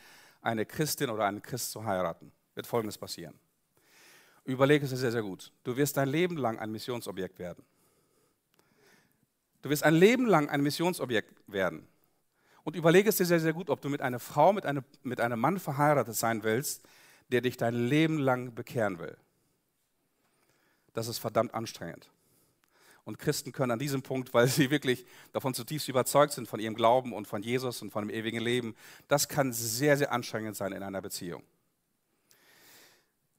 eine 0.42 0.66
Christin 0.66 1.10
oder 1.10 1.26
einen 1.26 1.42
Christ 1.42 1.72
zu 1.72 1.84
heiraten, 1.84 2.32
wird 2.56 2.68
Folgendes 2.68 2.98
passieren. 2.98 3.38
Überlege 4.46 4.86
es 4.86 4.92
sehr, 4.92 5.12
sehr 5.12 5.22
gut. 5.22 5.52
Du 5.64 5.76
wirst 5.76 5.98
dein 5.98 6.10
Leben 6.10 6.38
lang 6.38 6.60
ein 6.60 6.72
Missionsobjekt 6.72 7.40
werden. 7.40 7.66
Du 9.62 9.70
wirst 9.70 9.84
ein 9.84 9.94
Leben 9.94 10.26
lang 10.26 10.50
ein 10.50 10.62
Missionsobjekt 10.62 11.34
werden. 11.48 11.88
Und 12.64 12.76
überlege 12.76 13.10
es 13.10 13.18
dir 13.18 13.26
sehr, 13.26 13.40
sehr 13.40 13.54
gut, 13.54 13.70
ob 13.70 13.82
du 13.82 13.90
mit 13.90 14.02
einer 14.02 14.20
Frau, 14.20 14.54
mit 14.54 14.66
einem, 14.66 14.84
mit 15.04 15.20
einem 15.20 15.40
Mann 15.40 15.60
verheiratet 15.60 16.16
sein 16.16 16.44
willst, 16.44 16.84
der 17.32 17.42
dich 17.42 17.58
dein 17.58 17.74
Leben 17.74 18.18
lang 18.18 18.56
bekehren 18.56 19.00
will. 19.00 19.18
Das 20.94 21.08
ist 21.08 21.18
verdammt 21.18 21.54
anstrengend. 21.54 22.10
Und 23.06 23.20
Christen 23.20 23.52
können 23.52 23.72
an 23.72 23.80
diesem 23.80 24.02
Punkt, 24.02 24.34
weil 24.34 24.48
sie 24.48 24.72
wirklich 24.72 25.06
davon 25.34 25.54
zutiefst 25.54 25.90
überzeugt 25.90 26.34
sind, 26.34 26.48
von 26.48 26.60
ihrem 26.60 26.76
Glauben 26.76 27.12
und 27.12 27.28
von 27.28 27.44
Jesus 27.44 27.82
und 27.82 27.92
von 27.92 28.08
dem 28.08 28.16
ewigen 28.16 28.40
Leben, 28.40 28.76
das 29.08 29.28
kann 29.28 29.52
sehr, 29.52 29.98
sehr 29.98 30.12
anstrengend 30.12 30.56
sein 30.56 30.72
in 30.72 30.84
einer 30.84 31.02
Beziehung. 31.02 31.44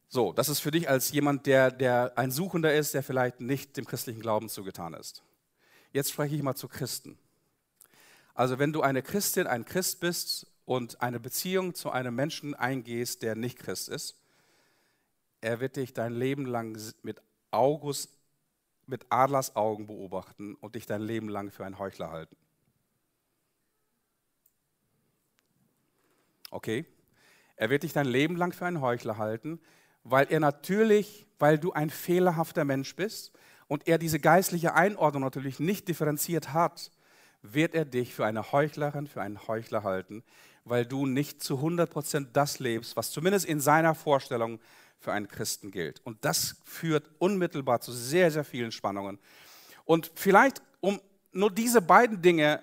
So, 0.08 0.32
das 0.32 0.48
ist 0.48 0.60
für 0.60 0.70
dich 0.70 0.88
als 0.88 1.10
jemand, 1.12 1.46
der, 1.46 1.70
der 1.70 2.12
ein 2.16 2.30
Suchender 2.30 2.74
ist, 2.74 2.94
der 2.94 3.02
vielleicht 3.02 3.40
nicht 3.40 3.76
dem 3.76 3.86
christlichen 3.86 4.20
Glauben 4.20 4.48
zugetan 4.48 4.94
ist. 4.94 5.22
Jetzt 5.92 6.12
spreche 6.12 6.36
ich 6.36 6.42
mal 6.42 6.54
zu 6.54 6.68
Christen. 6.68 7.18
Also 8.35 8.59
wenn 8.59 8.72
du 8.72 8.82
eine 8.82 9.03
Christin, 9.03 9.47
ein 9.47 9.64
Christ 9.64 10.01
bist 10.01 10.47
und 10.64 11.01
eine 11.01 11.20
Beziehung 11.20 11.74
zu 11.74 11.91
einem 11.91 12.14
Menschen 12.14 12.55
eingehst, 12.55 13.22
der 13.22 13.37
nicht 13.37 13.59
Christ 13.59 13.89
ist, 13.89 14.16
er 15.41 15.61
wird 15.61 15.76
dich 15.76 15.95
dein 15.95 16.12
Leben 16.12 16.47
lang 16.47 16.76
mit 17.03 17.22
August, 17.51 18.11
mit 18.87 19.07
Adlers 19.11 19.55
Augen 19.57 19.87
beobachten 19.87 20.57
und 20.57 20.74
dich 20.74 20.87
dein 20.87 21.03
Leben 21.03 21.28
lang 21.28 21.51
für 21.51 21.64
einen 21.64 21.78
Heuchler 21.78 22.11
halten. 22.11 22.37
Okay? 26.51 26.87
Er 27.57 27.70
wird 27.70 27.85
dich 27.85 27.93
dein 27.93 28.07
Leben 28.07 28.37
lang 28.37 28.53
für 28.53 28.66
einen 28.66 28.80
Heuchler 28.80 29.16
halten, 29.16 29.61
weil 30.03 30.26
er 30.30 30.41
natürlich, 30.41 31.26
weil 31.39 31.59
du 31.59 31.72
ein 31.72 31.91
fehlerhafter 31.91 32.64
Mensch 32.64 32.97
bist 32.97 33.32
und 33.68 33.87
er 33.87 33.99
diese 33.99 34.18
geistliche 34.18 34.74
Einordnung 34.74 35.22
natürlich 35.22 35.61
nicht 35.61 35.89
differenziert 35.89 36.53
hat, 36.53 36.91
wird 37.45 37.74
er 37.74 37.84
dich 37.84 38.14
für 38.14 38.24
eine 38.24 38.53
Heuchlerin, 38.53 39.07
für 39.07 39.20
einen 39.20 39.47
Heuchler 39.47 39.82
halten, 39.82 40.24
weil 40.64 40.86
du 40.86 41.05
nicht 41.07 41.42
zu 41.42 41.59
100% 41.59 42.28
das 42.32 42.59
lebst, 42.59 42.97
was 42.97 43.11
zumindest 43.11 43.45
in 43.45 43.61
seiner 43.61 43.95
Vorstellung 43.95 44.61
für 44.99 45.12
einen 45.12 45.28
Christen 45.28 45.70
gilt. 45.70 46.01
Und 46.05 46.24
das 46.24 46.57
führt 46.64 47.11
unmittelbar 47.18 47.80
zu 47.80 47.92
sehr, 47.92 48.30
sehr 48.30 48.45
vielen 48.45 48.72
Spannungen. 48.72 49.18
Und 49.84 50.11
vielleicht, 50.14 50.62
um 50.80 51.01
nur 51.32 51.51
diese 51.51 51.82
beiden 51.82 52.22
Dinge 52.22 52.62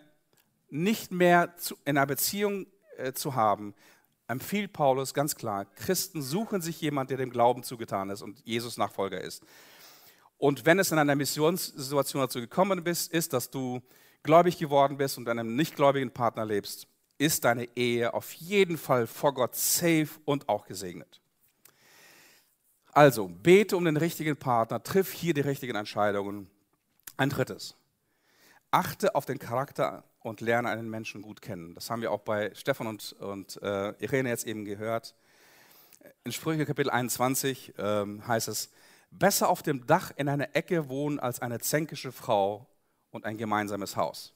nicht 0.69 1.11
mehr 1.11 1.55
zu, 1.57 1.75
in 1.85 1.97
einer 1.97 2.07
Beziehung 2.07 2.65
äh, 2.97 3.13
zu 3.13 3.35
haben, 3.35 3.75
empfiehlt 4.27 4.73
Paulus 4.73 5.13
ganz 5.13 5.35
klar, 5.35 5.65
Christen 5.75 6.23
suchen 6.23 6.61
sich 6.61 6.81
jemand, 6.81 7.11
der 7.11 7.17
dem 7.17 7.29
Glauben 7.29 7.63
zugetan 7.63 8.09
ist 8.09 8.23
und 8.23 8.39
Jesus 8.45 8.77
Nachfolger 8.77 9.21
ist. 9.21 9.43
Und 10.37 10.65
wenn 10.65 10.79
es 10.79 10.91
in 10.91 10.97
einer 10.97 11.15
Missionssituation 11.15 12.21
dazu 12.23 12.39
gekommen 12.39 12.83
ist, 12.87 13.11
ist, 13.13 13.33
dass 13.33 13.51
du 13.51 13.81
gläubig 14.23 14.57
geworden 14.57 14.97
bist 14.97 15.17
und 15.17 15.27
einem 15.27 15.55
nichtgläubigen 15.55 16.11
Partner 16.11 16.45
lebst, 16.45 16.87
ist 17.17 17.45
deine 17.45 17.67
Ehe 17.75 18.13
auf 18.13 18.33
jeden 18.33 18.77
Fall 18.77 19.07
vor 19.07 19.33
Gott 19.33 19.55
safe 19.55 20.09
und 20.25 20.49
auch 20.49 20.65
gesegnet. 20.65 21.21
Also, 22.93 23.27
bete 23.27 23.77
um 23.77 23.85
den 23.85 23.95
richtigen 23.95 24.35
Partner, 24.35 24.83
triff 24.83 25.11
hier 25.11 25.33
die 25.33 25.41
richtigen 25.41 25.75
Entscheidungen. 25.75 26.49
Ein 27.15 27.29
drittes, 27.29 27.75
achte 28.71 29.15
auf 29.15 29.25
den 29.25 29.39
Charakter 29.39 30.03
und 30.19 30.41
lerne 30.41 30.69
einen 30.69 30.89
Menschen 30.89 31.21
gut 31.21 31.41
kennen. 31.41 31.73
Das 31.73 31.89
haben 31.89 32.01
wir 32.01 32.11
auch 32.11 32.21
bei 32.21 32.53
Stefan 32.53 32.87
und, 32.87 33.13
und 33.13 33.61
äh, 33.61 33.91
Irene 34.03 34.29
jetzt 34.29 34.45
eben 34.45 34.65
gehört. 34.65 35.15
In 36.23 36.31
Sprüche 36.31 36.65
Kapitel 36.65 36.89
21 36.89 37.75
ähm, 37.77 38.27
heißt 38.27 38.47
es, 38.47 38.71
besser 39.11 39.49
auf 39.49 39.61
dem 39.61 39.85
Dach 39.85 40.11
in 40.15 40.27
einer 40.27 40.55
Ecke 40.55 40.89
wohnen 40.89 41.19
als 41.19 41.41
eine 41.41 41.59
zänkische 41.59 42.11
Frau 42.11 42.67
und 43.11 43.25
ein 43.25 43.37
gemeinsames 43.37 43.95
Haus. 43.95 44.33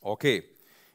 Okay, 0.00 0.44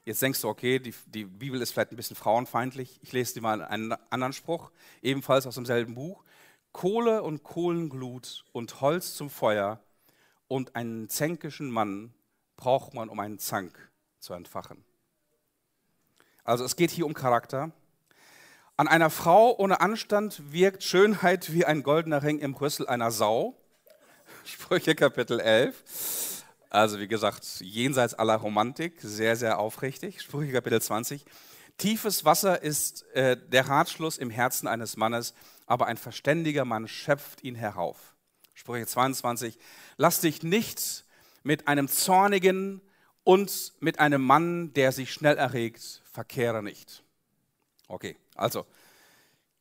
jetzt 0.05 0.21
denkst 0.21 0.41
du, 0.41 0.47
okay, 0.47 0.79
die, 0.79 0.93
die, 1.07 1.25
Bibel 1.25 1.61
ist 1.61 1.73
vielleicht 1.73 1.91
ein 1.91 1.97
bisschen 1.97 2.15
frauenfeindlich. 2.15 2.99
Ich 3.01 3.11
lese 3.11 3.33
dir 3.33 3.41
mal 3.41 3.61
einen 3.61 3.93
anderen 4.09 4.33
Spruch, 4.33 4.71
ebenfalls 5.01 5.45
aus 5.45 5.55
demselben 5.55 5.95
Buch. 5.95 6.23
Kohle 6.71 7.23
und 7.23 7.43
Kohlenglut 7.43 8.45
und 8.53 8.79
Holz 8.79 9.15
zum 9.15 9.29
Feuer 9.29 9.81
und 10.47 10.75
einen 10.75 11.09
zänkischen 11.09 11.69
Mann 11.69 12.13
braucht 12.55 12.93
man, 12.93 13.09
um 13.09 13.19
einen 13.19 13.39
Zank 13.39 13.91
zu 14.19 14.33
entfachen. 14.33 14.83
Also 16.43 16.63
es 16.63 16.75
geht 16.75 16.91
hier 16.91 17.05
um 17.05 17.13
Charakter. 17.13 17.71
An 18.77 18.87
einer 18.87 19.09
Frau 19.09 19.55
ohne 19.57 19.81
Anstand 19.81 20.51
wirkt 20.51 20.83
Schönheit 20.83 21.53
wie 21.53 21.65
ein 21.65 21.83
goldener 21.83 22.23
Ring 22.23 22.39
im 22.39 22.53
Rüssel 22.53 22.87
einer 22.87 23.11
Sau. 23.11 23.60
Sprüche 24.45 24.95
Kapitel 24.95 25.39
11. 25.39 26.43
Also 26.69 26.99
wie 26.99 27.07
gesagt, 27.07 27.59
jenseits 27.59 28.13
aller 28.13 28.35
Romantik, 28.35 28.99
sehr, 29.01 29.35
sehr 29.35 29.59
aufrichtig. 29.59 30.21
Sprüche 30.21 30.53
Kapitel 30.53 30.81
20. 30.81 31.25
Tiefes 31.77 32.25
Wasser 32.25 32.61
ist 32.61 33.03
äh, 33.13 33.37
der 33.37 33.67
Ratschluss 33.67 34.17
im 34.17 34.29
Herzen 34.29 34.67
eines 34.67 34.97
Mannes, 34.97 35.33
aber 35.65 35.87
ein 35.87 35.97
verständiger 35.97 36.65
Mann 36.65 36.87
schöpft 36.87 37.43
ihn 37.43 37.55
herauf. 37.55 38.15
Sprüche 38.53 38.87
22. 38.87 39.57
Lass 39.97 40.21
dich 40.21 40.43
nicht 40.43 41.05
mit 41.43 41.67
einem 41.67 41.87
zornigen 41.87 42.81
und 43.23 43.73
mit 43.79 43.99
einem 43.99 44.21
Mann, 44.21 44.73
der 44.73 44.91
sich 44.91 45.13
schnell 45.13 45.37
erregt, 45.37 46.01
verkehre 46.11 46.63
nicht. 46.63 47.03
Okay, 47.87 48.15
also 48.35 48.65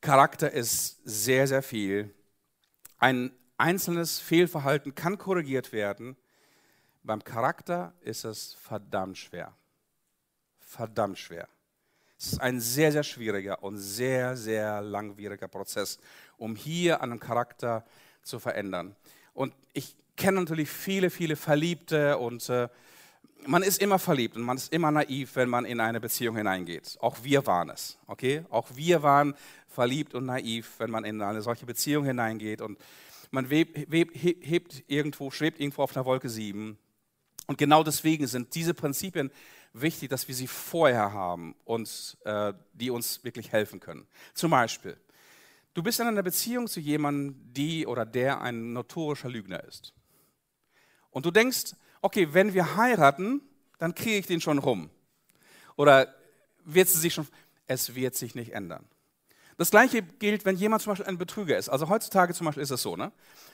Charakter 0.01 0.51
ist 0.51 1.01
sehr, 1.05 1.47
sehr 1.47 1.63
viel. 1.63 2.15
Ein 2.99 3.33
einzelnes 3.61 4.19
Fehlverhalten 4.19 4.95
kann 4.95 5.19
korrigiert 5.19 5.73
werden. 5.73 6.17
Beim 7.03 7.23
Charakter 7.23 7.93
ist 8.01 8.25
es 8.25 8.55
verdammt 8.55 9.19
schwer. 9.19 9.55
Verdammt 10.59 11.19
schwer. 11.19 11.49
Es 12.19 12.33
ist 12.33 12.41
ein 12.41 12.61
sehr, 12.61 12.93
sehr 12.93 13.03
schwieriger 13.03 13.63
und 13.63 13.79
sehr, 13.79 14.37
sehr 14.37 14.83
langwieriger 14.83 15.49
Prozess, 15.49 15.99
um 16.37 16.55
hier 16.55 17.01
einen 17.01 17.19
Charakter 17.19 17.85
zu 18.23 18.39
verändern. 18.39 18.95
Und 19.33 19.55
ich 19.73 19.97
kenne 20.17 20.41
natürlich 20.41 20.69
viele, 20.69 21.09
viele 21.09 21.37
Verliebte 21.37 22.19
und 22.19 22.49
äh, 22.51 22.69
man 23.47 23.63
ist 23.63 23.81
immer 23.81 23.99
verliebt 23.99 24.37
und 24.37 24.43
man 24.43 24.59
ist 24.59 24.71
immer 24.71 24.91
naiv, 24.91 25.35
wenn 25.37 25.49
man 25.49 25.65
in 25.65 25.81
eine 25.81 25.99
Beziehung 25.99 26.37
hineingeht. 26.37 26.99
Auch 27.01 27.17
wir 27.23 27.47
waren 27.47 27.71
es, 27.71 27.99
okay? 28.07 28.45
Auch 28.51 28.69
wir 28.75 29.03
waren 29.03 29.35
verliebt 29.67 30.15
und 30.15 30.27
naiv, 30.27 30.75
wenn 30.79 30.91
man 30.91 31.05
in 31.05 31.23
eine 31.23 31.41
solche 31.41 31.65
Beziehung 31.65 32.05
hineingeht 32.05 32.61
und 32.61 32.79
man 33.31 33.51
webt, 33.51 33.91
webt, 33.91 34.15
hebt 34.15 34.85
irgendwo, 34.87 35.31
schwebt 35.31 35.61
irgendwo 35.61 35.83
auf 35.83 35.97
einer 35.97 36.05
Wolke 36.05 36.29
7. 36.29 36.79
Und 37.47 37.59
genau 37.59 37.83
deswegen 37.83 38.27
sind 38.27 38.55
diese 38.55 38.75
Prinzipien 38.75 39.31
wichtig, 39.73 40.11
dass 40.11 40.29
wir 40.29 40.35
sie 40.35 40.47
vorher 40.47 41.13
haben 41.13 41.55
und 41.65 42.19
äh, 42.25 42.53
die 42.73 42.91
uns 42.91 43.25
wirklich 43.25 43.53
helfen 43.53 43.81
können. 43.81 44.07
Zum 44.35 44.51
Beispiel, 44.51 44.97
du 45.75 45.83
bist 45.83 46.01
in 46.01 46.07
einer 46.07 46.23
Beziehung 46.23 46.67
zu 46.67 46.81
jemandem, 46.81 47.53
die 47.53 47.87
oder 47.87 48.05
der 48.05 48.41
ein 48.41 48.73
notorischer 48.73 49.29
Lügner 49.29 49.63
ist. 49.65 49.95
Und 51.11 51.27
du 51.27 51.31
denkst, 51.31 51.75
okay, 52.03 52.29
wenn 52.33 52.55
wir 52.55 52.77
heiraten, 52.77 53.43
dann 53.79 53.95
kriege 53.95 54.19
ich 54.19 54.27
den 54.27 54.41
schon 54.41 54.59
rum. 54.59 54.91
Oder 55.77 56.15
wird 56.65 56.89
sie 56.89 56.99
sich 56.99 57.15
schon, 57.15 57.27
es 57.67 57.95
wird 57.95 58.15
sich 58.15 58.35
nicht 58.35 58.53
ändern. 58.53 58.87
Das 59.61 59.71
gleiche 59.71 60.01
gilt, 60.01 60.47
wenn 60.47 60.57
jemand 60.57 60.81
zum 60.81 60.93
Beispiel 60.93 61.07
ein 61.07 61.19
Betrüger 61.19 61.59
ist. 61.59 61.69
Also 61.69 61.91
heutzutage 61.91 62.33
zum 62.33 62.47
Beispiel 62.47 62.63
ist 62.63 62.71
es 62.71 62.81
so, 62.81 62.97
ne? 62.97 63.13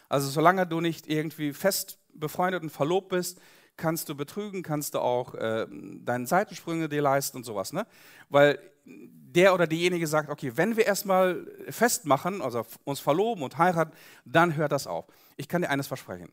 Also 0.08 0.30
solange 0.30 0.64
du 0.64 0.80
nicht 0.80 1.08
irgendwie 1.08 1.52
fest 1.52 1.98
befreundet 2.14 2.62
und 2.62 2.70
verlobt 2.70 3.08
bist, 3.08 3.40
kannst 3.76 4.08
du 4.08 4.14
betrügen, 4.14 4.62
kannst 4.62 4.94
du 4.94 5.00
auch 5.00 5.34
äh, 5.34 5.66
deine 5.68 6.28
Seitensprünge 6.28 6.88
dir 6.88 7.02
leisten 7.02 7.38
und 7.38 7.42
sowas. 7.42 7.72
Ne? 7.72 7.88
Weil 8.28 8.60
der 8.84 9.52
oder 9.52 9.66
diejenige 9.66 10.06
sagt, 10.06 10.30
okay, 10.30 10.52
wenn 10.54 10.76
wir 10.76 10.86
erstmal 10.86 11.44
festmachen, 11.70 12.40
also 12.40 12.64
uns 12.84 13.00
verloben 13.00 13.42
und 13.42 13.58
heiraten, 13.58 13.92
dann 14.24 14.54
hört 14.54 14.70
das 14.70 14.86
auf. 14.86 15.06
Ich 15.36 15.48
kann 15.48 15.62
dir 15.62 15.70
eines 15.70 15.88
versprechen. 15.88 16.30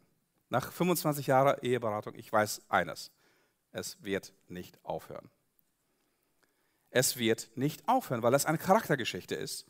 Nach 0.50 0.72
25 0.72 1.26
Jahren 1.26 1.58
Eheberatung, 1.64 2.14
ich 2.14 2.32
weiß 2.32 2.62
eines. 2.70 3.10
Es 3.72 3.98
wird 4.04 4.36
nicht 4.48 4.78
aufhören. 4.86 5.32
Es 6.94 7.18
wird 7.18 7.50
nicht 7.56 7.88
aufhören, 7.88 8.22
weil 8.22 8.32
das 8.32 8.46
eine 8.46 8.60
Charaktergeschichte 8.60 9.34
ist. 9.34 9.66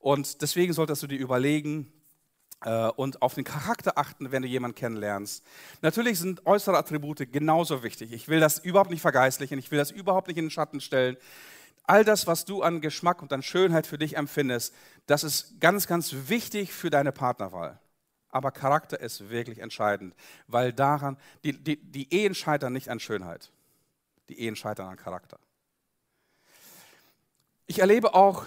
Und 0.00 0.42
deswegen 0.42 0.72
solltest 0.72 1.02
du 1.02 1.06
dir 1.06 1.18
überlegen, 1.18 1.92
äh, 2.64 2.88
und 2.88 3.22
auf 3.22 3.34
den 3.34 3.44
Charakter 3.44 3.96
achten, 3.96 4.32
wenn 4.32 4.42
du 4.42 4.48
jemanden 4.48 4.74
kennenlernst. 4.74 5.44
Natürlich 5.82 6.18
sind 6.18 6.44
äußere 6.44 6.76
Attribute 6.76 7.30
genauso 7.32 7.82
wichtig. 7.82 8.12
Ich 8.12 8.28
will 8.28 8.40
das 8.40 8.58
überhaupt 8.58 8.90
nicht 8.90 9.00
vergeistlichen, 9.00 9.58
ich 9.58 9.70
will 9.70 9.78
das 9.78 9.90
überhaupt 9.90 10.28
nicht 10.28 10.38
in 10.38 10.46
den 10.46 10.50
Schatten 10.50 10.80
stellen. 10.80 11.16
All 11.84 12.04
das, 12.04 12.26
was 12.26 12.44
du 12.44 12.62
an 12.62 12.80
Geschmack 12.80 13.22
und 13.22 13.32
an 13.32 13.42
Schönheit 13.42 13.86
für 13.86 13.98
dich 13.98 14.16
empfindest, 14.16 14.74
das 15.06 15.22
ist 15.22 15.60
ganz, 15.60 15.86
ganz 15.86 16.12
wichtig 16.28 16.72
für 16.72 16.90
deine 16.90 17.12
Partnerwahl. 17.12 17.78
Aber 18.30 18.50
Charakter 18.50 18.98
ist 18.98 19.30
wirklich 19.30 19.60
entscheidend, 19.60 20.14
weil 20.48 20.72
daran, 20.72 21.16
die, 21.44 21.52
die, 21.52 21.76
die 21.76 22.12
Ehen 22.12 22.34
scheitern 22.34 22.72
nicht 22.72 22.88
an 22.88 22.98
Schönheit, 22.98 23.52
die 24.28 24.40
Ehen 24.40 24.56
scheitern 24.56 24.88
an 24.88 24.96
Charakter. 24.96 25.38
Ich 27.66 27.80
erlebe 27.80 28.14
auch, 28.14 28.46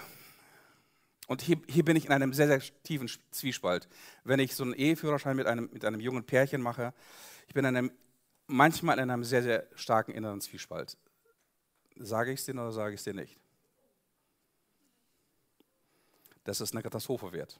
und 1.27 1.41
hier, 1.41 1.61
hier, 1.67 1.83
bin 1.83 1.95
ich 1.95 2.05
in 2.05 2.11
einem 2.11 2.33
sehr, 2.33 2.47
sehr 2.47 2.61
tiefen 2.83 3.09
Zwiespalt, 3.31 3.87
wenn 4.23 4.39
ich 4.39 4.55
so 4.55 4.63
einen 4.63 4.73
Eheführerschein 4.73 5.35
mit 5.35 5.45
einem, 5.45 5.69
mit 5.71 5.85
einem 5.85 5.99
jungen 5.99 6.23
Pärchen 6.23 6.61
mache, 6.61 6.93
ich 7.47 7.53
bin 7.53 7.65
in 7.65 7.75
einem, 7.75 7.91
manchmal 8.47 8.97
in 8.97 9.09
einem 9.09 9.23
sehr, 9.23 9.43
sehr 9.43 9.67
starken 9.75 10.13
inneren 10.13 10.41
Zwiespalt. 10.41 10.97
Sage 11.97 12.31
ich 12.31 12.39
es 12.39 12.45
dir 12.45 12.53
oder 12.53 12.71
sage 12.71 12.93
ich 12.93 13.01
es 13.01 13.03
dir 13.03 13.13
nicht? 13.13 13.37
Dass 16.45 16.61
es 16.61 16.71
eine 16.71 16.81
Katastrophe 16.81 17.31
wird. 17.33 17.59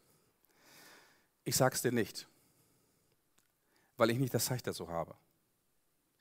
Ich 1.43 1.55
sage 1.55 1.75
es 1.75 1.81
dir 1.81 1.91
nicht, 1.91 2.27
weil 3.97 4.11
ich 4.11 4.17
nicht 4.17 4.33
das 4.33 4.45
Zeichen 4.45 4.63
dazu 4.63 4.89
habe. 4.89 5.13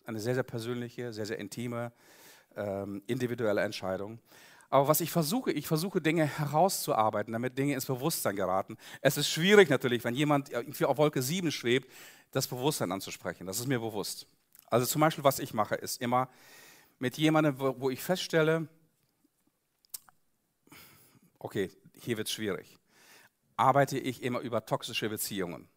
Eine 0.04 0.20
sehr, 0.20 0.34
sehr 0.34 0.42
persönliche, 0.42 1.12
sehr, 1.12 1.26
sehr 1.26 1.38
intime, 1.38 1.92
ähm, 2.56 3.02
individuelle 3.06 3.62
Entscheidung. 3.62 4.18
Aber 4.70 4.88
was 4.88 5.00
ich 5.00 5.10
versuche, 5.10 5.50
ich 5.50 5.66
versuche 5.66 6.00
Dinge 6.00 6.26
herauszuarbeiten, 6.26 7.32
damit 7.32 7.56
Dinge 7.56 7.74
ins 7.74 7.86
Bewusstsein 7.86 8.36
geraten. 8.36 8.76
Es 9.00 9.16
ist 9.16 9.28
schwierig 9.30 9.70
natürlich, 9.70 10.04
wenn 10.04 10.14
jemand 10.14 10.50
irgendwie 10.50 10.84
auf 10.84 10.98
Wolke 10.98 11.22
7 11.22 11.50
schwebt, 11.50 11.90
das 12.32 12.46
Bewusstsein 12.46 12.92
anzusprechen. 12.92 13.46
Das 13.46 13.58
ist 13.58 13.66
mir 13.66 13.80
bewusst. 13.80 14.26
Also 14.66 14.86
zum 14.86 15.00
Beispiel, 15.00 15.24
was 15.24 15.38
ich 15.38 15.54
mache, 15.54 15.74
ist 15.74 16.02
immer, 16.02 16.28
mit 16.98 17.16
jemandem, 17.16 17.58
wo 17.58 17.90
ich 17.90 18.02
feststelle, 18.02 18.68
okay, 21.38 21.70
hier 21.94 22.16
wird 22.16 22.26
es 22.26 22.34
schwierig, 22.34 22.78
arbeite 23.56 23.98
ich 23.98 24.22
immer 24.22 24.40
über 24.40 24.66
toxische 24.66 25.08
Beziehungen. 25.08 25.68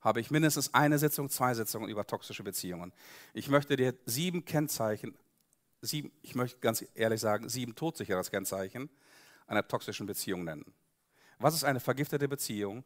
Habe 0.00 0.20
ich 0.20 0.30
mindestens 0.30 0.72
eine 0.72 0.98
Sitzung, 0.98 1.28
zwei 1.28 1.52
Sitzungen 1.54 1.90
über 1.90 2.06
toxische 2.06 2.42
Beziehungen. 2.42 2.92
Ich 3.34 3.48
möchte 3.48 3.76
dir 3.76 3.94
sieben 4.06 4.46
Kennzeichen, 4.46 5.14
sieben, 5.82 6.12
ich 6.22 6.34
möchte 6.34 6.58
ganz 6.60 6.84
ehrlich 6.94 7.20
sagen, 7.20 7.48
sieben 7.48 7.74
todsicheres 7.74 8.30
Kennzeichen 8.30 8.90
einer 9.46 9.66
toxischen 9.66 10.06
Beziehung 10.06 10.44
nennen. 10.44 10.72
Was 11.38 11.54
ist 11.54 11.64
eine 11.64 11.80
vergiftete 11.80 12.28
Beziehung? 12.28 12.84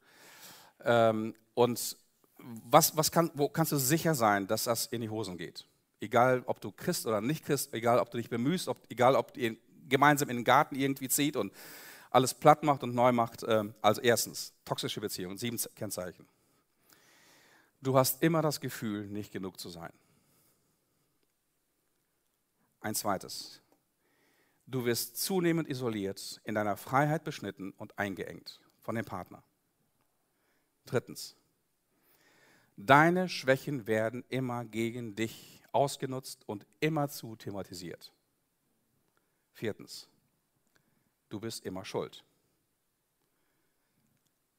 Ähm, 0.82 1.34
und 1.54 1.96
was, 2.38 2.96
was 2.96 3.10
kann, 3.10 3.30
wo 3.34 3.48
kannst 3.48 3.72
du 3.72 3.76
sicher 3.76 4.14
sein, 4.14 4.46
dass 4.46 4.64
das 4.64 4.86
in 4.86 5.00
die 5.00 5.10
Hosen 5.10 5.36
geht? 5.36 5.66
egal 6.04 6.42
ob 6.46 6.60
du 6.60 6.70
Christ 6.70 7.06
oder 7.06 7.20
nicht 7.20 7.44
Christ, 7.44 7.72
egal 7.72 7.98
ob 7.98 8.10
du 8.10 8.18
dich 8.18 8.28
bemühst, 8.28 8.68
ob, 8.68 8.78
egal 8.88 9.16
ob 9.16 9.36
ihr 9.36 9.56
gemeinsam 9.88 10.28
in 10.30 10.36
den 10.36 10.44
Garten 10.44 10.76
irgendwie 10.76 11.08
zieht 11.08 11.36
und 11.36 11.52
alles 12.10 12.32
platt 12.32 12.62
macht 12.62 12.82
und 12.82 12.94
neu 12.94 13.10
macht. 13.10 13.42
Äh, 13.42 13.64
also 13.82 14.00
erstens, 14.00 14.52
toxische 14.64 15.00
Beziehungen, 15.00 15.36
sieben 15.36 15.58
Kennzeichen. 15.74 16.26
Du 17.80 17.98
hast 17.98 18.22
immer 18.22 18.40
das 18.40 18.60
Gefühl, 18.60 19.06
nicht 19.08 19.32
genug 19.32 19.58
zu 19.58 19.68
sein. 19.68 19.92
Ein 22.84 22.94
zweites, 22.94 23.62
du 24.66 24.84
wirst 24.84 25.16
zunehmend 25.16 25.70
isoliert, 25.70 26.42
in 26.44 26.54
deiner 26.54 26.76
Freiheit 26.76 27.24
beschnitten 27.24 27.70
und 27.78 27.98
eingeengt 27.98 28.60
von 28.78 28.94
dem 28.94 29.06
Partner. 29.06 29.42
Drittens, 30.84 31.34
deine 32.76 33.30
Schwächen 33.30 33.86
werden 33.86 34.22
immer 34.28 34.66
gegen 34.66 35.14
dich 35.16 35.62
ausgenutzt 35.72 36.46
und 36.46 36.66
immerzu 36.80 37.36
thematisiert. 37.36 38.12
Viertens, 39.54 40.06
du 41.30 41.40
bist 41.40 41.64
immer 41.64 41.86
schuld. 41.86 42.22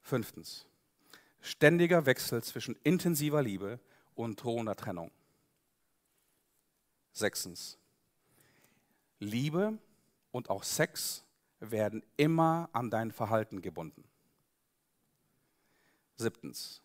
Fünftens, 0.01 0.65
ständiger 1.41 2.07
Wechsel 2.07 2.41
zwischen 2.41 2.76
intensiver 2.82 3.43
Liebe 3.43 3.80
und 4.15 4.41
drohender 4.41 4.76
Trennung. 4.76 5.11
Sechstens, 7.13 7.78
Liebe 9.20 9.78
und 10.32 10.49
auch 10.49 10.63
Sex 10.63 11.24
werden 11.59 12.03
immer 12.18 12.70
an 12.74 12.89
dein 12.89 13.11
Verhalten 13.11 13.61
gebunden. 13.61 14.03
Siebtens, 16.18 16.82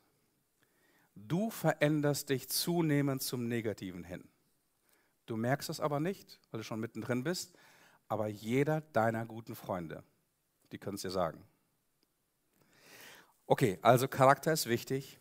Du 1.28 1.51
veränderst 1.51 2.31
dich 2.31 2.49
zunehmend 2.49 3.22
zum 3.22 3.47
Negativen 3.49 4.05
hin. 4.05 4.28
Du 5.26 5.37
merkst 5.37 5.68
es 5.70 5.81
aber 5.81 6.01
nicht, 6.01 6.41
weil 6.51 6.59
du 6.59 6.64
schon 6.64 6.81
mittendrin 6.81 7.22
bist, 7.22 7.53
aber 8.09 8.26
jeder 8.26 8.81
deiner 8.81 9.26
guten 9.26 9.55
Freunde, 9.55 10.03
die 10.72 10.78
können 10.78 10.97
es 10.97 11.03
dir 11.03 11.11
sagen. 11.11 11.45
Okay, 13.47 13.78
also 13.83 14.09
Charakter 14.09 14.53
ist 14.53 14.66
wichtig. 14.66 15.18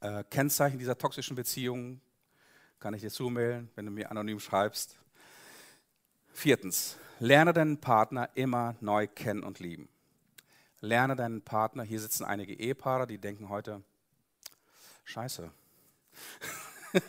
Äh, 0.00 0.24
Kennzeichen 0.24 0.78
dieser 0.78 0.98
toxischen 0.98 1.36
Beziehungen 1.36 2.00
kann 2.78 2.94
ich 2.94 3.00
dir 3.00 3.10
zumailen, 3.10 3.70
wenn 3.74 3.86
du 3.86 3.92
mir 3.92 4.10
anonym 4.10 4.40
schreibst. 4.40 4.98
Viertens, 6.38 6.96
lerne 7.18 7.52
deinen 7.52 7.80
Partner 7.80 8.30
immer 8.36 8.76
neu 8.80 9.08
kennen 9.08 9.42
und 9.42 9.58
lieben. 9.58 9.88
Lerne 10.80 11.16
deinen 11.16 11.42
Partner, 11.42 11.82
hier 11.82 11.98
sitzen 11.98 12.22
einige 12.24 12.54
Ehepaare, 12.54 13.08
die 13.08 13.18
denken 13.18 13.48
heute, 13.48 13.82
Scheiße. 15.02 15.50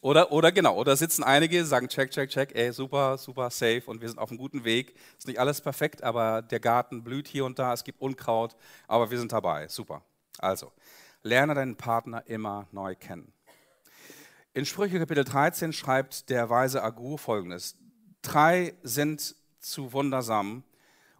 oder, 0.00 0.32
oder 0.32 0.52
genau, 0.52 0.74
oder 0.78 0.96
sitzen 0.96 1.22
einige, 1.22 1.66
sagen 1.66 1.88
check, 1.88 2.12
check, 2.12 2.30
check, 2.30 2.54
ey, 2.54 2.72
super, 2.72 3.18
super, 3.18 3.50
safe 3.50 3.82
und 3.84 4.00
wir 4.00 4.08
sind 4.08 4.20
auf 4.20 4.30
einem 4.30 4.38
guten 4.38 4.64
Weg. 4.64 4.96
Ist 5.18 5.26
nicht 5.26 5.38
alles 5.38 5.60
perfekt, 5.60 6.02
aber 6.02 6.40
der 6.40 6.60
Garten 6.60 7.04
blüht 7.04 7.28
hier 7.28 7.44
und 7.44 7.58
da, 7.58 7.74
es 7.74 7.84
gibt 7.84 8.00
Unkraut, 8.00 8.56
aber 8.88 9.10
wir 9.10 9.18
sind 9.18 9.32
dabei. 9.32 9.68
Super. 9.68 10.00
Also, 10.38 10.72
lerne 11.22 11.52
deinen 11.52 11.76
Partner 11.76 12.26
immer 12.26 12.68
neu 12.72 12.94
kennen. 12.94 13.34
In 14.56 14.64
Sprüche 14.64 14.98
Kapitel 14.98 15.22
13 15.22 15.74
schreibt 15.74 16.30
der 16.30 16.48
weise 16.48 16.82
Agur 16.82 17.18
folgendes: 17.18 17.76
Drei 18.22 18.74
sind 18.82 19.36
zu 19.58 19.92
wundersam 19.92 20.64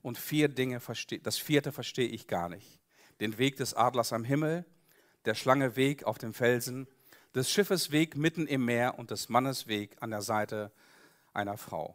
und 0.00 0.16
vier 0.16 0.48
Dinge 0.48 0.80
verstehe, 0.80 1.18
das 1.18 1.36
vierte 1.36 1.70
verstehe 1.70 2.08
ich 2.08 2.28
gar 2.28 2.48
nicht. 2.48 2.80
Den 3.20 3.36
Weg 3.36 3.56
des 3.58 3.74
Adlers 3.74 4.14
am 4.14 4.24
Himmel, 4.24 4.64
der 5.26 5.34
Schlange 5.34 5.76
Weg 5.76 6.04
auf 6.04 6.16
dem 6.16 6.32
Felsen, 6.32 6.88
des 7.34 7.50
Schiffes 7.50 7.90
Weg 7.90 8.16
mitten 8.16 8.46
im 8.46 8.64
Meer 8.64 8.98
und 8.98 9.10
des 9.10 9.28
Mannes 9.28 9.66
Weg 9.66 9.98
an 10.00 10.12
der 10.12 10.22
Seite 10.22 10.72
einer 11.34 11.58
Frau. 11.58 11.94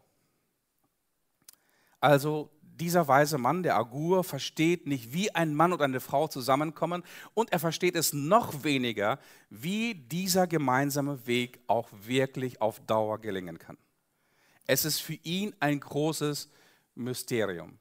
Also 1.99 2.51
dieser 2.79 3.07
weise 3.07 3.37
Mann, 3.37 3.63
der 3.63 3.75
Agur, 3.75 4.23
versteht 4.23 4.87
nicht, 4.87 5.13
wie 5.13 5.33
ein 5.35 5.53
Mann 5.53 5.73
und 5.73 5.81
eine 5.81 5.99
Frau 5.99 6.27
zusammenkommen 6.27 7.03
und 7.33 7.51
er 7.51 7.59
versteht 7.59 7.95
es 7.95 8.13
noch 8.13 8.63
weniger, 8.63 9.19
wie 9.49 9.95
dieser 9.95 10.47
gemeinsame 10.47 11.27
Weg 11.27 11.59
auch 11.67 11.89
wirklich 12.03 12.61
auf 12.61 12.79
Dauer 12.81 13.19
gelingen 13.19 13.59
kann. 13.59 13.77
Es 14.67 14.85
ist 14.85 14.99
für 14.99 15.19
ihn 15.23 15.53
ein 15.59 15.79
großes 15.79 16.49
Mysterium. 16.95 17.77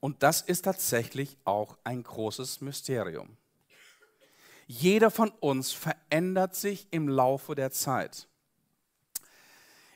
Und 0.00 0.22
das 0.22 0.40
ist 0.40 0.62
tatsächlich 0.62 1.36
auch 1.44 1.78
ein 1.84 2.02
großes 2.02 2.60
Mysterium. 2.60 3.36
Jeder 4.66 5.10
von 5.10 5.30
uns 5.30 5.72
verändert 5.72 6.56
sich 6.56 6.88
im 6.90 7.08
Laufe 7.08 7.54
der 7.54 7.70
Zeit. 7.70 8.26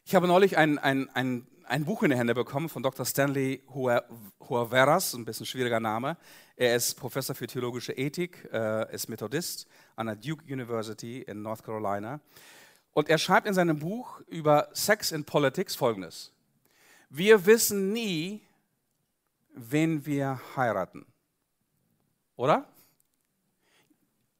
Ich 0.04 0.14
habe 0.14 0.28
neulich 0.28 0.56
ein, 0.56 0.78
ein, 0.78 1.08
ein, 1.10 1.48
ein 1.68 1.84
Buch 1.84 2.02
in 2.02 2.10
die 2.10 2.16
Hände 2.16 2.34
bekommen 2.34 2.68
von 2.68 2.82
Dr. 2.82 3.04
Stanley 3.04 3.62
Huaveras, 3.74 5.14
ein 5.14 5.24
bisschen 5.24 5.46
schwieriger 5.46 5.80
Name. 5.80 6.16
Er 6.56 6.76
ist 6.76 6.94
Professor 6.94 7.34
für 7.34 7.46
theologische 7.46 7.92
Ethik, 7.92 8.48
äh, 8.52 8.92
ist 8.94 9.08
Methodist 9.08 9.66
an 9.96 10.06
der 10.06 10.16
Duke 10.16 10.44
University 10.44 11.22
in 11.22 11.42
North 11.42 11.64
Carolina. 11.64 12.20
Und 12.92 13.08
er 13.08 13.18
schreibt 13.18 13.46
in 13.46 13.54
seinem 13.54 13.78
Buch 13.78 14.20
über 14.28 14.68
Sex 14.72 15.12
in 15.12 15.24
Politics 15.24 15.74
folgendes. 15.74 16.32
Wir 17.10 17.44
wissen 17.46 17.92
nie, 17.92 18.42
wen 19.54 20.06
wir 20.06 20.40
heiraten. 20.56 21.04
Oder? 22.36 22.66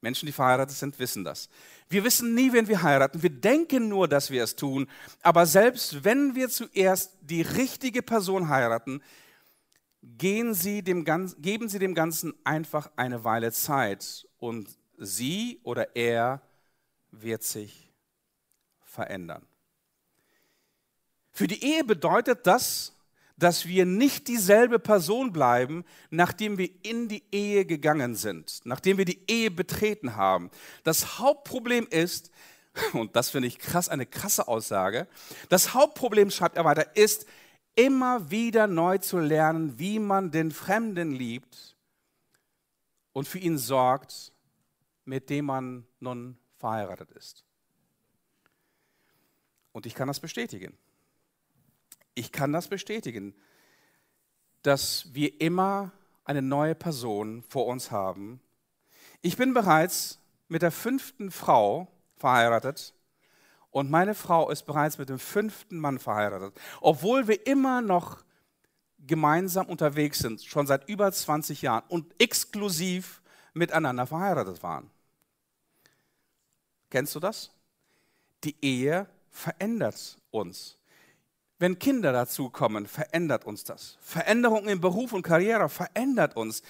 Menschen, 0.00 0.26
die 0.26 0.32
verheiratet 0.32 0.76
sind, 0.76 0.98
wissen 0.98 1.24
das. 1.24 1.48
Wir 1.88 2.04
wissen 2.04 2.34
nie, 2.34 2.52
wenn 2.52 2.68
wir 2.68 2.82
heiraten. 2.82 3.22
Wir 3.22 3.30
denken 3.30 3.88
nur, 3.88 4.08
dass 4.08 4.30
wir 4.30 4.42
es 4.42 4.56
tun. 4.56 4.88
Aber 5.22 5.46
selbst 5.46 6.04
wenn 6.04 6.34
wir 6.34 6.48
zuerst 6.48 7.12
die 7.22 7.42
richtige 7.42 8.02
Person 8.02 8.48
heiraten, 8.48 9.02
sie 10.54 10.82
Ganzen, 11.04 11.40
geben 11.42 11.68
sie 11.68 11.78
dem 11.78 11.94
Ganzen 11.94 12.34
einfach 12.44 12.90
eine 12.96 13.24
Weile 13.24 13.52
Zeit 13.52 14.26
und 14.38 14.68
sie 14.98 15.60
oder 15.62 15.96
er 15.96 16.42
wird 17.10 17.42
sich 17.42 17.92
verändern. 18.84 19.46
Für 21.32 21.46
die 21.46 21.62
Ehe 21.62 21.84
bedeutet 21.84 22.46
das, 22.46 22.95
dass 23.36 23.66
wir 23.66 23.84
nicht 23.84 24.28
dieselbe 24.28 24.78
Person 24.78 25.32
bleiben, 25.32 25.84
nachdem 26.10 26.56
wir 26.56 26.70
in 26.82 27.08
die 27.08 27.22
Ehe 27.30 27.66
gegangen 27.66 28.14
sind, 28.14 28.60
nachdem 28.64 28.96
wir 28.96 29.04
die 29.04 29.20
Ehe 29.28 29.50
betreten 29.50 30.16
haben. 30.16 30.50
Das 30.84 31.18
Hauptproblem 31.18 31.86
ist, 31.88 32.30
und 32.94 33.14
das 33.14 33.30
finde 33.30 33.48
ich 33.48 33.58
krass, 33.58 33.88
eine 33.88 34.06
krasse 34.06 34.48
Aussage, 34.48 35.06
das 35.48 35.74
Hauptproblem, 35.74 36.30
schreibt 36.30 36.56
er 36.56 36.64
weiter, 36.64 36.96
ist 36.96 37.26
immer 37.74 38.30
wieder 38.30 38.66
neu 38.66 38.98
zu 38.98 39.18
lernen, 39.18 39.78
wie 39.78 39.98
man 39.98 40.30
den 40.30 40.50
Fremden 40.50 41.12
liebt 41.12 41.76
und 43.12 43.28
für 43.28 43.38
ihn 43.38 43.58
sorgt, 43.58 44.32
mit 45.04 45.28
dem 45.28 45.44
man 45.44 45.86
nun 46.00 46.38
verheiratet 46.56 47.10
ist. 47.12 47.44
Und 49.72 49.84
ich 49.84 49.94
kann 49.94 50.08
das 50.08 50.20
bestätigen 50.20 50.76
ich 52.16 52.32
kann 52.32 52.52
das 52.52 52.66
bestätigen, 52.66 53.34
dass 54.62 55.14
wir 55.14 55.40
immer 55.40 55.92
eine 56.24 56.42
neue 56.42 56.74
Person 56.74 57.44
vor 57.48 57.66
uns 57.66 57.92
haben. 57.92 58.40
Ich 59.22 59.36
bin 59.36 59.54
bereits 59.54 60.18
mit 60.48 60.62
der 60.62 60.72
fünften 60.72 61.30
Frau 61.30 61.86
verheiratet 62.16 62.94
und 63.70 63.90
meine 63.90 64.14
Frau 64.14 64.50
ist 64.50 64.64
bereits 64.64 64.98
mit 64.98 65.08
dem 65.08 65.18
fünften 65.18 65.78
Mann 65.78 65.98
verheiratet, 65.98 66.58
obwohl 66.80 67.28
wir 67.28 67.46
immer 67.46 67.82
noch 67.82 68.24
gemeinsam 68.98 69.66
unterwegs 69.66 70.18
sind, 70.18 70.42
schon 70.42 70.66
seit 70.66 70.88
über 70.88 71.12
20 71.12 71.62
Jahren 71.62 71.84
und 71.88 72.12
exklusiv 72.20 73.22
miteinander 73.52 74.06
verheiratet 74.06 74.62
waren. 74.62 74.90
Kennst 76.90 77.14
du 77.14 77.20
das? 77.20 77.50
Die 78.42 78.56
Ehe 78.62 79.06
verändert 79.30 80.18
uns. 80.30 80.78
Wenn 81.58 81.78
Kinder 81.78 82.12
dazukommen, 82.12 82.86
verändert 82.86 83.46
uns 83.46 83.64
das. 83.64 83.96
Veränderung 84.00 84.68
im 84.68 84.80
Beruf 84.80 85.12
und 85.12 85.22
Karriere 85.22 85.68
verändert 85.68 86.36
uns. 86.36 86.62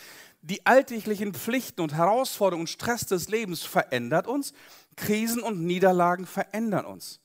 Die 0.42 0.64
alltäglichen 0.64 1.34
Pflichten 1.34 1.80
und 1.80 1.94
Herausforderungen 1.94 2.62
und 2.62 2.68
Stress 2.68 3.06
des 3.06 3.28
Lebens 3.28 3.62
verändert 3.64 4.28
uns. 4.28 4.52
Krisen 4.94 5.42
und 5.42 5.64
Niederlagen 5.64 6.26
verändern 6.26 6.86
uns. 6.86 7.20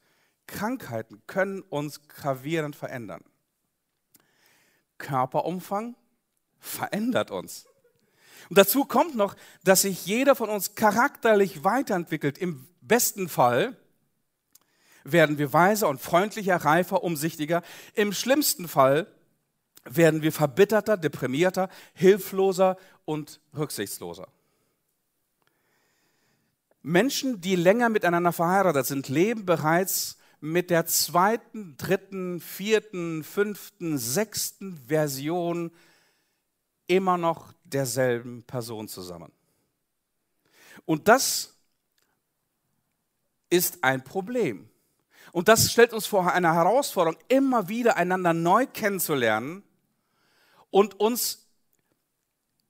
Krankheiten 0.47 1.21
können 1.27 1.61
uns 1.61 2.07
gravierend 2.07 2.75
verändern. 2.75 3.23
Körperumfang 4.97 5.95
verändert 6.59 7.31
uns. 7.31 7.65
Und 8.49 8.57
dazu 8.57 8.85
kommt 8.85 9.15
noch, 9.15 9.35
dass 9.63 9.83
sich 9.83 10.05
jeder 10.05 10.35
von 10.35 10.49
uns 10.49 10.73
charakterlich 10.75 11.63
weiterentwickelt. 11.63 12.37
Im 12.39 12.67
besten 12.81 13.29
Fall 13.29 13.77
werden 15.03 15.37
wir 15.37 15.53
weiser 15.53 15.89
und 15.89 15.99
freundlicher, 16.01 16.57
reifer, 16.57 17.03
umsichtiger. 17.03 17.61
Im 17.93 18.13
schlimmsten 18.13 18.67
Fall 18.67 19.07
werden 19.83 20.21
wir 20.21 20.31
verbitterter, 20.31 20.97
deprimierter, 20.97 21.69
hilfloser 21.93 22.77
und 23.05 23.39
rücksichtsloser. 23.55 24.27
Menschen, 26.83 27.41
die 27.41 27.55
länger 27.55 27.89
miteinander 27.89 28.31
verheiratet 28.31 28.85
sind, 28.85 29.07
leben 29.09 29.45
bereits 29.45 30.17
mit 30.39 30.71
der 30.71 30.87
zweiten, 30.87 31.77
dritten, 31.77 32.41
vierten, 32.41 33.23
fünften, 33.23 33.99
sechsten 33.99 34.77
Version 34.87 35.71
immer 36.87 37.17
noch 37.17 37.53
derselben 37.63 38.43
Person 38.43 38.87
zusammen. 38.87 39.31
Und 40.85 41.07
das 41.07 41.55
ist 43.51 43.83
ein 43.83 44.03
Problem. 44.03 44.70
Und 45.31 45.47
das 45.47 45.71
stellt 45.71 45.93
uns 45.93 46.05
vor 46.05 46.31
eine 46.31 46.53
Herausforderung, 46.53 47.17
immer 47.27 47.69
wieder 47.69 47.97
einander 47.97 48.33
neu 48.33 48.65
kennenzulernen 48.65 49.63
und 50.69 50.99
uns 50.99 51.47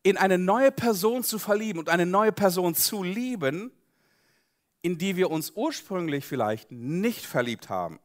in 0.03 0.17
eine 0.17 0.37
neue 0.37 0.71
Person 0.71 1.23
zu 1.23 1.39
verlieben 1.39 1.79
und 1.79 1.89
eine 1.89 2.05
neue 2.05 2.31
Person 2.31 2.75
zu 2.75 3.03
lieben, 3.03 3.71
in 4.81 4.97
die 4.97 5.15
wir 5.15 5.29
uns 5.29 5.51
ursprünglich 5.51 6.25
vielleicht 6.25 6.71
nicht 6.71 7.25
verliebt 7.25 7.69
haben. 7.69 7.99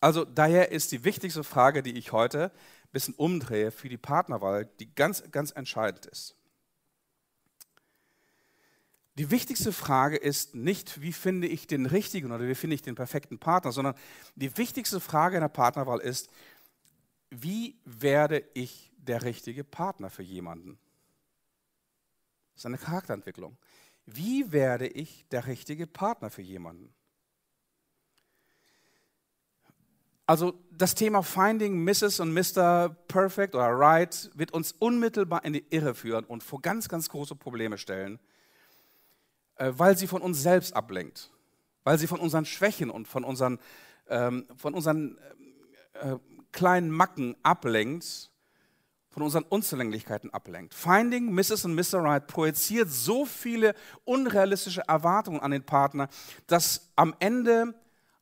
Also 0.00 0.24
daher 0.24 0.72
ist 0.72 0.90
die 0.90 1.04
wichtigste 1.04 1.44
Frage, 1.44 1.82
die 1.82 1.96
ich 1.96 2.10
heute 2.10 2.46
ein 2.46 2.90
bisschen 2.90 3.14
umdrehe 3.14 3.70
für 3.70 3.88
die 3.88 3.98
Partnerwahl, 3.98 4.68
die 4.80 4.92
ganz, 4.94 5.22
ganz 5.30 5.52
entscheidend 5.52 6.06
ist. 6.06 6.36
Die 9.18 9.30
wichtigste 9.30 9.72
Frage 9.72 10.16
ist 10.16 10.54
nicht, 10.54 11.02
wie 11.02 11.12
finde 11.12 11.46
ich 11.46 11.66
den 11.66 11.84
richtigen 11.84 12.32
oder 12.32 12.48
wie 12.48 12.54
finde 12.54 12.74
ich 12.74 12.82
den 12.82 12.94
perfekten 12.94 13.38
Partner, 13.38 13.70
sondern 13.70 13.94
die 14.36 14.56
wichtigste 14.56 15.00
Frage 15.00 15.36
in 15.36 15.42
der 15.42 15.48
Partnerwahl 15.48 16.00
ist, 16.00 16.30
wie 17.30 17.76
werde 17.84 18.42
ich 18.54 18.90
der 18.96 19.22
richtige 19.22 19.64
Partner 19.64 20.08
für 20.08 20.22
jemanden? 20.22 20.78
Das 22.54 22.62
ist 22.62 22.66
eine 22.66 22.78
Charakterentwicklung. 22.78 23.56
Wie 24.06 24.50
werde 24.50 24.86
ich 24.86 25.26
der 25.30 25.46
richtige 25.46 25.86
Partner 25.86 26.30
für 26.30 26.42
jemanden? 26.42 26.94
Also 30.26 30.54
das 30.70 30.94
Thema 30.94 31.22
Finding 31.22 31.84
Mrs. 31.84 32.20
und 32.20 32.32
Mr. 32.32 32.96
Perfect 33.08 33.54
oder 33.54 33.68
Right 33.68 34.30
wird 34.34 34.52
uns 34.52 34.72
unmittelbar 34.72 35.44
in 35.44 35.52
die 35.52 35.64
Irre 35.68 35.94
führen 35.94 36.24
und 36.24 36.42
vor 36.42 36.62
ganz, 36.62 36.88
ganz 36.88 37.08
große 37.10 37.34
Probleme 37.34 37.76
stellen 37.76 38.18
weil 39.76 39.96
sie 39.96 40.06
von 40.06 40.22
uns 40.22 40.42
selbst 40.42 40.74
ablenkt, 40.74 41.30
weil 41.84 41.98
sie 41.98 42.06
von 42.06 42.20
unseren 42.20 42.44
Schwächen 42.44 42.90
und 42.90 43.06
von 43.06 43.24
unseren, 43.24 43.58
ähm, 44.08 44.46
von 44.56 44.74
unseren 44.74 45.18
äh, 45.94 46.16
kleinen 46.52 46.90
Macken 46.90 47.36
ablenkt, 47.42 48.30
von 49.10 49.22
unseren 49.22 49.44
Unzulänglichkeiten 49.44 50.32
ablenkt. 50.32 50.74
Finding 50.74 51.32
Mrs. 51.32 51.66
und 51.66 51.74
Mr. 51.74 52.02
Right 52.02 52.26
projiziert 52.26 52.90
so 52.90 53.26
viele 53.26 53.74
unrealistische 54.04 54.82
Erwartungen 54.88 55.40
an 55.40 55.50
den 55.50 55.64
Partner, 55.64 56.08
dass 56.46 56.90
am 56.96 57.14
Ende 57.18 57.74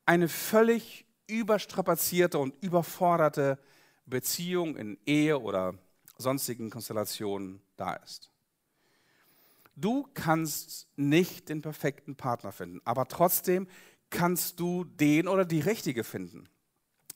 eine 0.05 0.29
völlig 0.29 1.07
überstrapazierte 1.29 2.39
und 2.39 2.55
überforderte 2.61 3.59
Beziehung 4.07 4.77
in 4.77 4.99
Ehe 5.07 5.39
oder 5.39 5.75
sonstigen 6.19 6.71
Konstellationen 6.71 7.63
da 7.77 7.95
ist. 7.95 8.31
Du 9.81 10.07
kannst 10.15 10.89
nicht 10.97 11.49
den 11.49 11.63
perfekten 11.63 12.17
Partner 12.17 12.53
finden, 12.53 12.81
aber 12.85 13.07
trotzdem 13.07 13.67
kannst 14.11 14.61
du 14.61 14.85
den 14.85 15.29
oder 15.29 15.45
die 15.45 15.61
richtige 15.61 16.05
finden. 16.05 16.49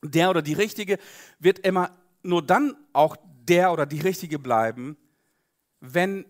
Der 0.03 0.31
oder 0.31 0.43
die 0.43 0.55
richtige 0.55 0.99
wird 1.39 1.59
immer 1.61 1.91
nur 2.23 2.43
dann 2.43 2.77
auch 2.93 3.17
der 3.49 3.73
oder 3.73 3.85
die 3.85 4.01
richtige 4.01 4.39
bleiben, 4.39 4.97
wenn 5.81 6.25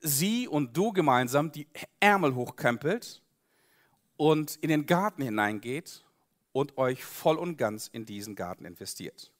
sie 0.00 0.48
und 0.48 0.76
du 0.76 0.92
gemeinsam 0.92 1.52
die 1.52 1.68
Ärmel 2.00 2.34
hochkrempelt 2.34 3.22
und 4.16 4.56
in 4.56 4.68
den 4.68 4.86
Garten 4.86 5.22
hineingeht 5.22 6.04
und 6.52 6.76
euch 6.76 7.04
voll 7.04 7.38
und 7.38 7.56
ganz 7.56 7.86
in 7.86 8.04
diesen 8.04 8.34
Garten 8.34 8.64
investiert. 8.64 9.32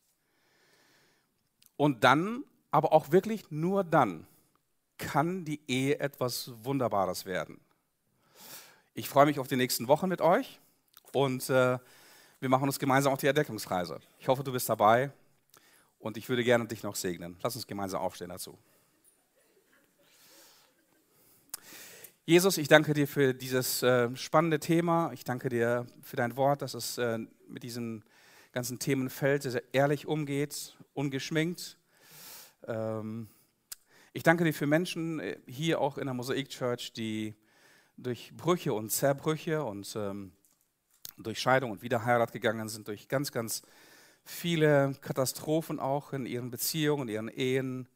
Und 1.77 2.05
dann, 2.05 2.45
aber 2.71 2.93
auch 2.93 3.13
wirklich 3.13 3.51
nur 3.51 3.85
dann, 3.85 4.27
kann 5.03 5.45
die 5.45 5.61
Ehe 5.67 5.99
etwas 5.99 6.53
Wunderbares 6.63 7.27
werden. 7.27 7.61
Ich 8.95 9.09
freue 9.09 9.27
mich 9.27 9.39
auf 9.39 9.49
die 9.49 9.57
nächsten 9.57 9.89
Wochen 9.89 10.09
mit 10.09 10.21
euch 10.21 10.61
und 11.13 11.51
äh, 11.51 11.79
wir 12.41 12.49
machen 12.49 12.65
uns 12.65 12.79
gemeinsam 12.79 13.13
auf 13.13 13.19
die 13.19 13.27
Erdeckungsreise. 13.27 14.01
Ich 14.19 14.29
hoffe, 14.29 14.45
du 14.45 14.53
bist 14.53 14.69
dabei 14.69 15.11
und 15.99 16.17
ich 16.17 16.29
würde 16.29 16.45
gerne 16.45 16.67
dich 16.67 16.83
noch 16.83 16.95
segnen. 16.95 17.37
Lass 17.43 17.57
uns 17.57 17.67
gemeinsam 17.67 18.01
aufstehen 18.01 18.29
dazu. 18.29 18.57
Jesus, 22.25 22.57
ich 22.59 22.69
danke 22.69 22.95
dir 22.95 23.09
für 23.09 23.35
dieses 23.35 23.83
äh, 23.83 24.15
spannende 24.15 24.61
Thema. 24.61 25.11
Ich 25.13 25.25
danke 25.25 25.49
dir 25.49 25.87
für 26.03 26.17
dein 26.17 26.37
Wort, 26.37 26.63
dass 26.63 26.75
es 26.75 26.97
äh, 26.99 27.19
mit 27.49 27.65
diesem 27.65 28.05
ganzen 28.53 28.79
Themenfeld 28.79 29.43
sehr 29.43 29.63
ehrlich 29.73 30.07
umgeht, 30.07 30.77
ungeschminkt. 30.95 31.77
Ähm, 32.69 33.29
ich 34.15 34.23
danke 34.23 34.45
dir 34.45 34.53
für 34.53 34.67
Menschen 34.67 35.21
äh, 35.21 35.39
hier 35.47 35.81
auch 35.81 35.99
in 35.99 36.05
der 36.07 36.15
Mosaik 36.15 36.49
Church, 36.51 36.93
die 36.93 37.35
durch 37.97 38.33
Brüche 38.37 38.73
und 38.75 38.91
Zerbrüche 38.91 39.65
und 39.65 39.95
ähm, 39.97 40.33
durch 41.17 41.39
Scheidung 41.39 41.71
und 41.71 41.83
Wiederheirat 41.83 42.33
gegangen 42.33 42.69
sind, 42.69 42.89
durch 42.89 43.09
ganz, 43.09 43.33
ganz 43.33 43.63
viele 44.25 44.95
Katastrophen 45.01 45.81
auch 45.81 46.13
in 46.13 46.27
ihren 46.27 46.51
Beziehungen, 46.51 47.09
in 47.09 47.15
ihren 47.15 47.29
Ehen. 47.29 47.89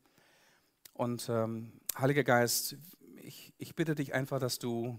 Und 0.95 1.29
ähm, 1.29 1.73
Heiliger 1.99 2.25
Geist, 2.25 2.77
ich, 3.23 3.53
ich 3.59 3.75
bitte 3.75 3.95
dich 3.95 4.15
einfach, 4.15 4.39
dass 4.39 4.59
du 4.59 4.99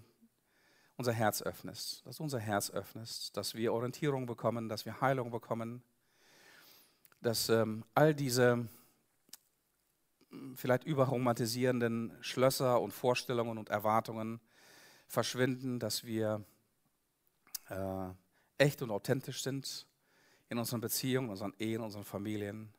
unser 0.97 1.13
Herz 1.13 1.41
öffnest, 1.41 2.05
dass 2.05 2.18
du 2.18 2.24
unser 2.24 2.39
Herz 2.39 2.70
öffnest, 2.70 3.38
dass 3.38 3.55
wir 3.55 3.74
Orientierung 3.74 4.26
bekommen, 4.26 4.70
dass 4.70 4.86
wir 4.86 4.99
Heilung 5.01 5.32
bekommen, 5.32 5.84
dass 7.22 7.49
ähm, 7.49 7.84
all 7.93 8.13
diese 8.13 8.68
vielleicht 10.56 10.84
überromantisierenden 10.84 12.18
Schlösser 12.22 12.82
und 12.82 12.92
Vorstellungen 12.92 13.58
und 13.58 13.70
Erwartungen 13.70 14.40
verschwinden, 15.08 15.80
dass 15.80 16.04
wir 16.04 16.44
äh, 17.70 18.10
echt 18.58 18.82
und 18.82 18.92
authentisch 18.92 19.42
sind 19.42 19.88
in 20.50 20.58
unseren 20.58 20.82
Beziehungen, 20.82 21.30
unseren 21.30 21.54
Ehen, 21.60 21.82
unseren 21.82 22.04
Familien. 22.04 22.74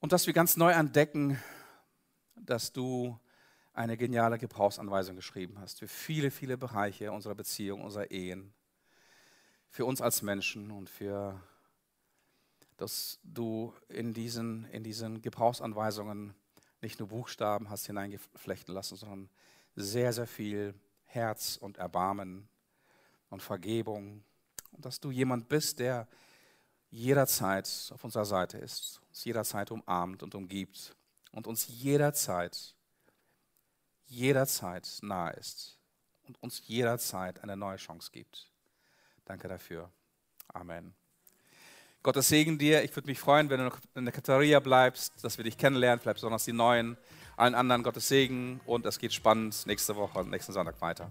Und 0.00 0.12
dass 0.12 0.26
wir 0.26 0.32
ganz 0.32 0.56
neu 0.56 0.72
entdecken, 0.72 1.38
dass 2.36 2.72
du 2.72 3.18
eine 3.72 3.96
geniale 3.96 4.38
Gebrauchsanweisung 4.38 5.16
geschrieben 5.16 5.58
hast 5.58 5.78
für 5.78 5.88
viele, 5.88 6.30
viele 6.30 6.56
Bereiche 6.56 7.12
unserer 7.12 7.34
Beziehung, 7.34 7.82
unserer 7.82 8.10
Ehen, 8.10 8.52
für 9.68 9.84
uns 9.84 10.00
als 10.00 10.22
Menschen 10.22 10.70
und 10.70 10.90
für, 10.90 11.40
dass 12.80 13.18
du 13.22 13.74
in 13.88 14.14
diesen, 14.14 14.64
in 14.66 14.82
diesen 14.82 15.22
Gebrauchsanweisungen 15.22 16.34
nicht 16.80 16.98
nur 16.98 17.08
Buchstaben 17.08 17.68
hast 17.68 17.86
hineingeflechten 17.86 18.74
lassen, 18.74 18.96
sondern 18.96 19.28
sehr, 19.76 20.12
sehr 20.12 20.26
viel 20.26 20.74
Herz 21.04 21.56
und 21.56 21.76
Erbarmen 21.76 22.48
und 23.28 23.42
Vergebung. 23.42 24.24
Und 24.72 24.84
dass 24.84 25.00
du 25.00 25.10
jemand 25.10 25.48
bist, 25.48 25.78
der 25.78 26.08
jederzeit 26.90 27.68
auf 27.92 28.02
unserer 28.04 28.24
Seite 28.24 28.58
ist, 28.58 29.00
uns 29.08 29.24
jederzeit 29.24 29.70
umarmt 29.70 30.22
und 30.22 30.34
umgibt 30.34 30.96
und 31.32 31.46
uns 31.46 31.66
jederzeit, 31.68 32.74
jederzeit 34.06 34.88
nahe 35.02 35.32
ist 35.34 35.78
und 36.22 36.42
uns 36.42 36.66
jederzeit 36.66 37.42
eine 37.42 37.56
neue 37.56 37.76
Chance 37.76 38.10
gibt. 38.10 38.50
Danke 39.24 39.48
dafür. 39.48 39.90
Amen. 40.48 40.99
Gottes 42.02 42.28
Segen 42.28 42.56
dir. 42.58 42.82
Ich 42.82 42.96
würde 42.96 43.08
mich 43.08 43.18
freuen, 43.18 43.50
wenn 43.50 43.58
du 43.58 43.64
noch 43.64 43.78
in 43.94 44.04
der 44.04 44.12
Katharia 44.12 44.58
bleibst, 44.60 45.12
dass 45.22 45.36
wir 45.36 45.44
dich 45.44 45.58
kennenlernen, 45.58 46.00
vielleicht 46.00 46.16
besonders 46.16 46.44
die 46.44 46.52
Neuen. 46.52 46.96
Allen 47.36 47.54
anderen 47.54 47.82
Gottes 47.82 48.08
Segen 48.08 48.60
und 48.66 48.84
es 48.84 48.98
geht 48.98 49.14
spannend 49.14 49.66
nächste 49.66 49.96
Woche, 49.96 50.24
nächsten 50.24 50.52
Sonntag 50.52 50.80
weiter. 50.80 51.10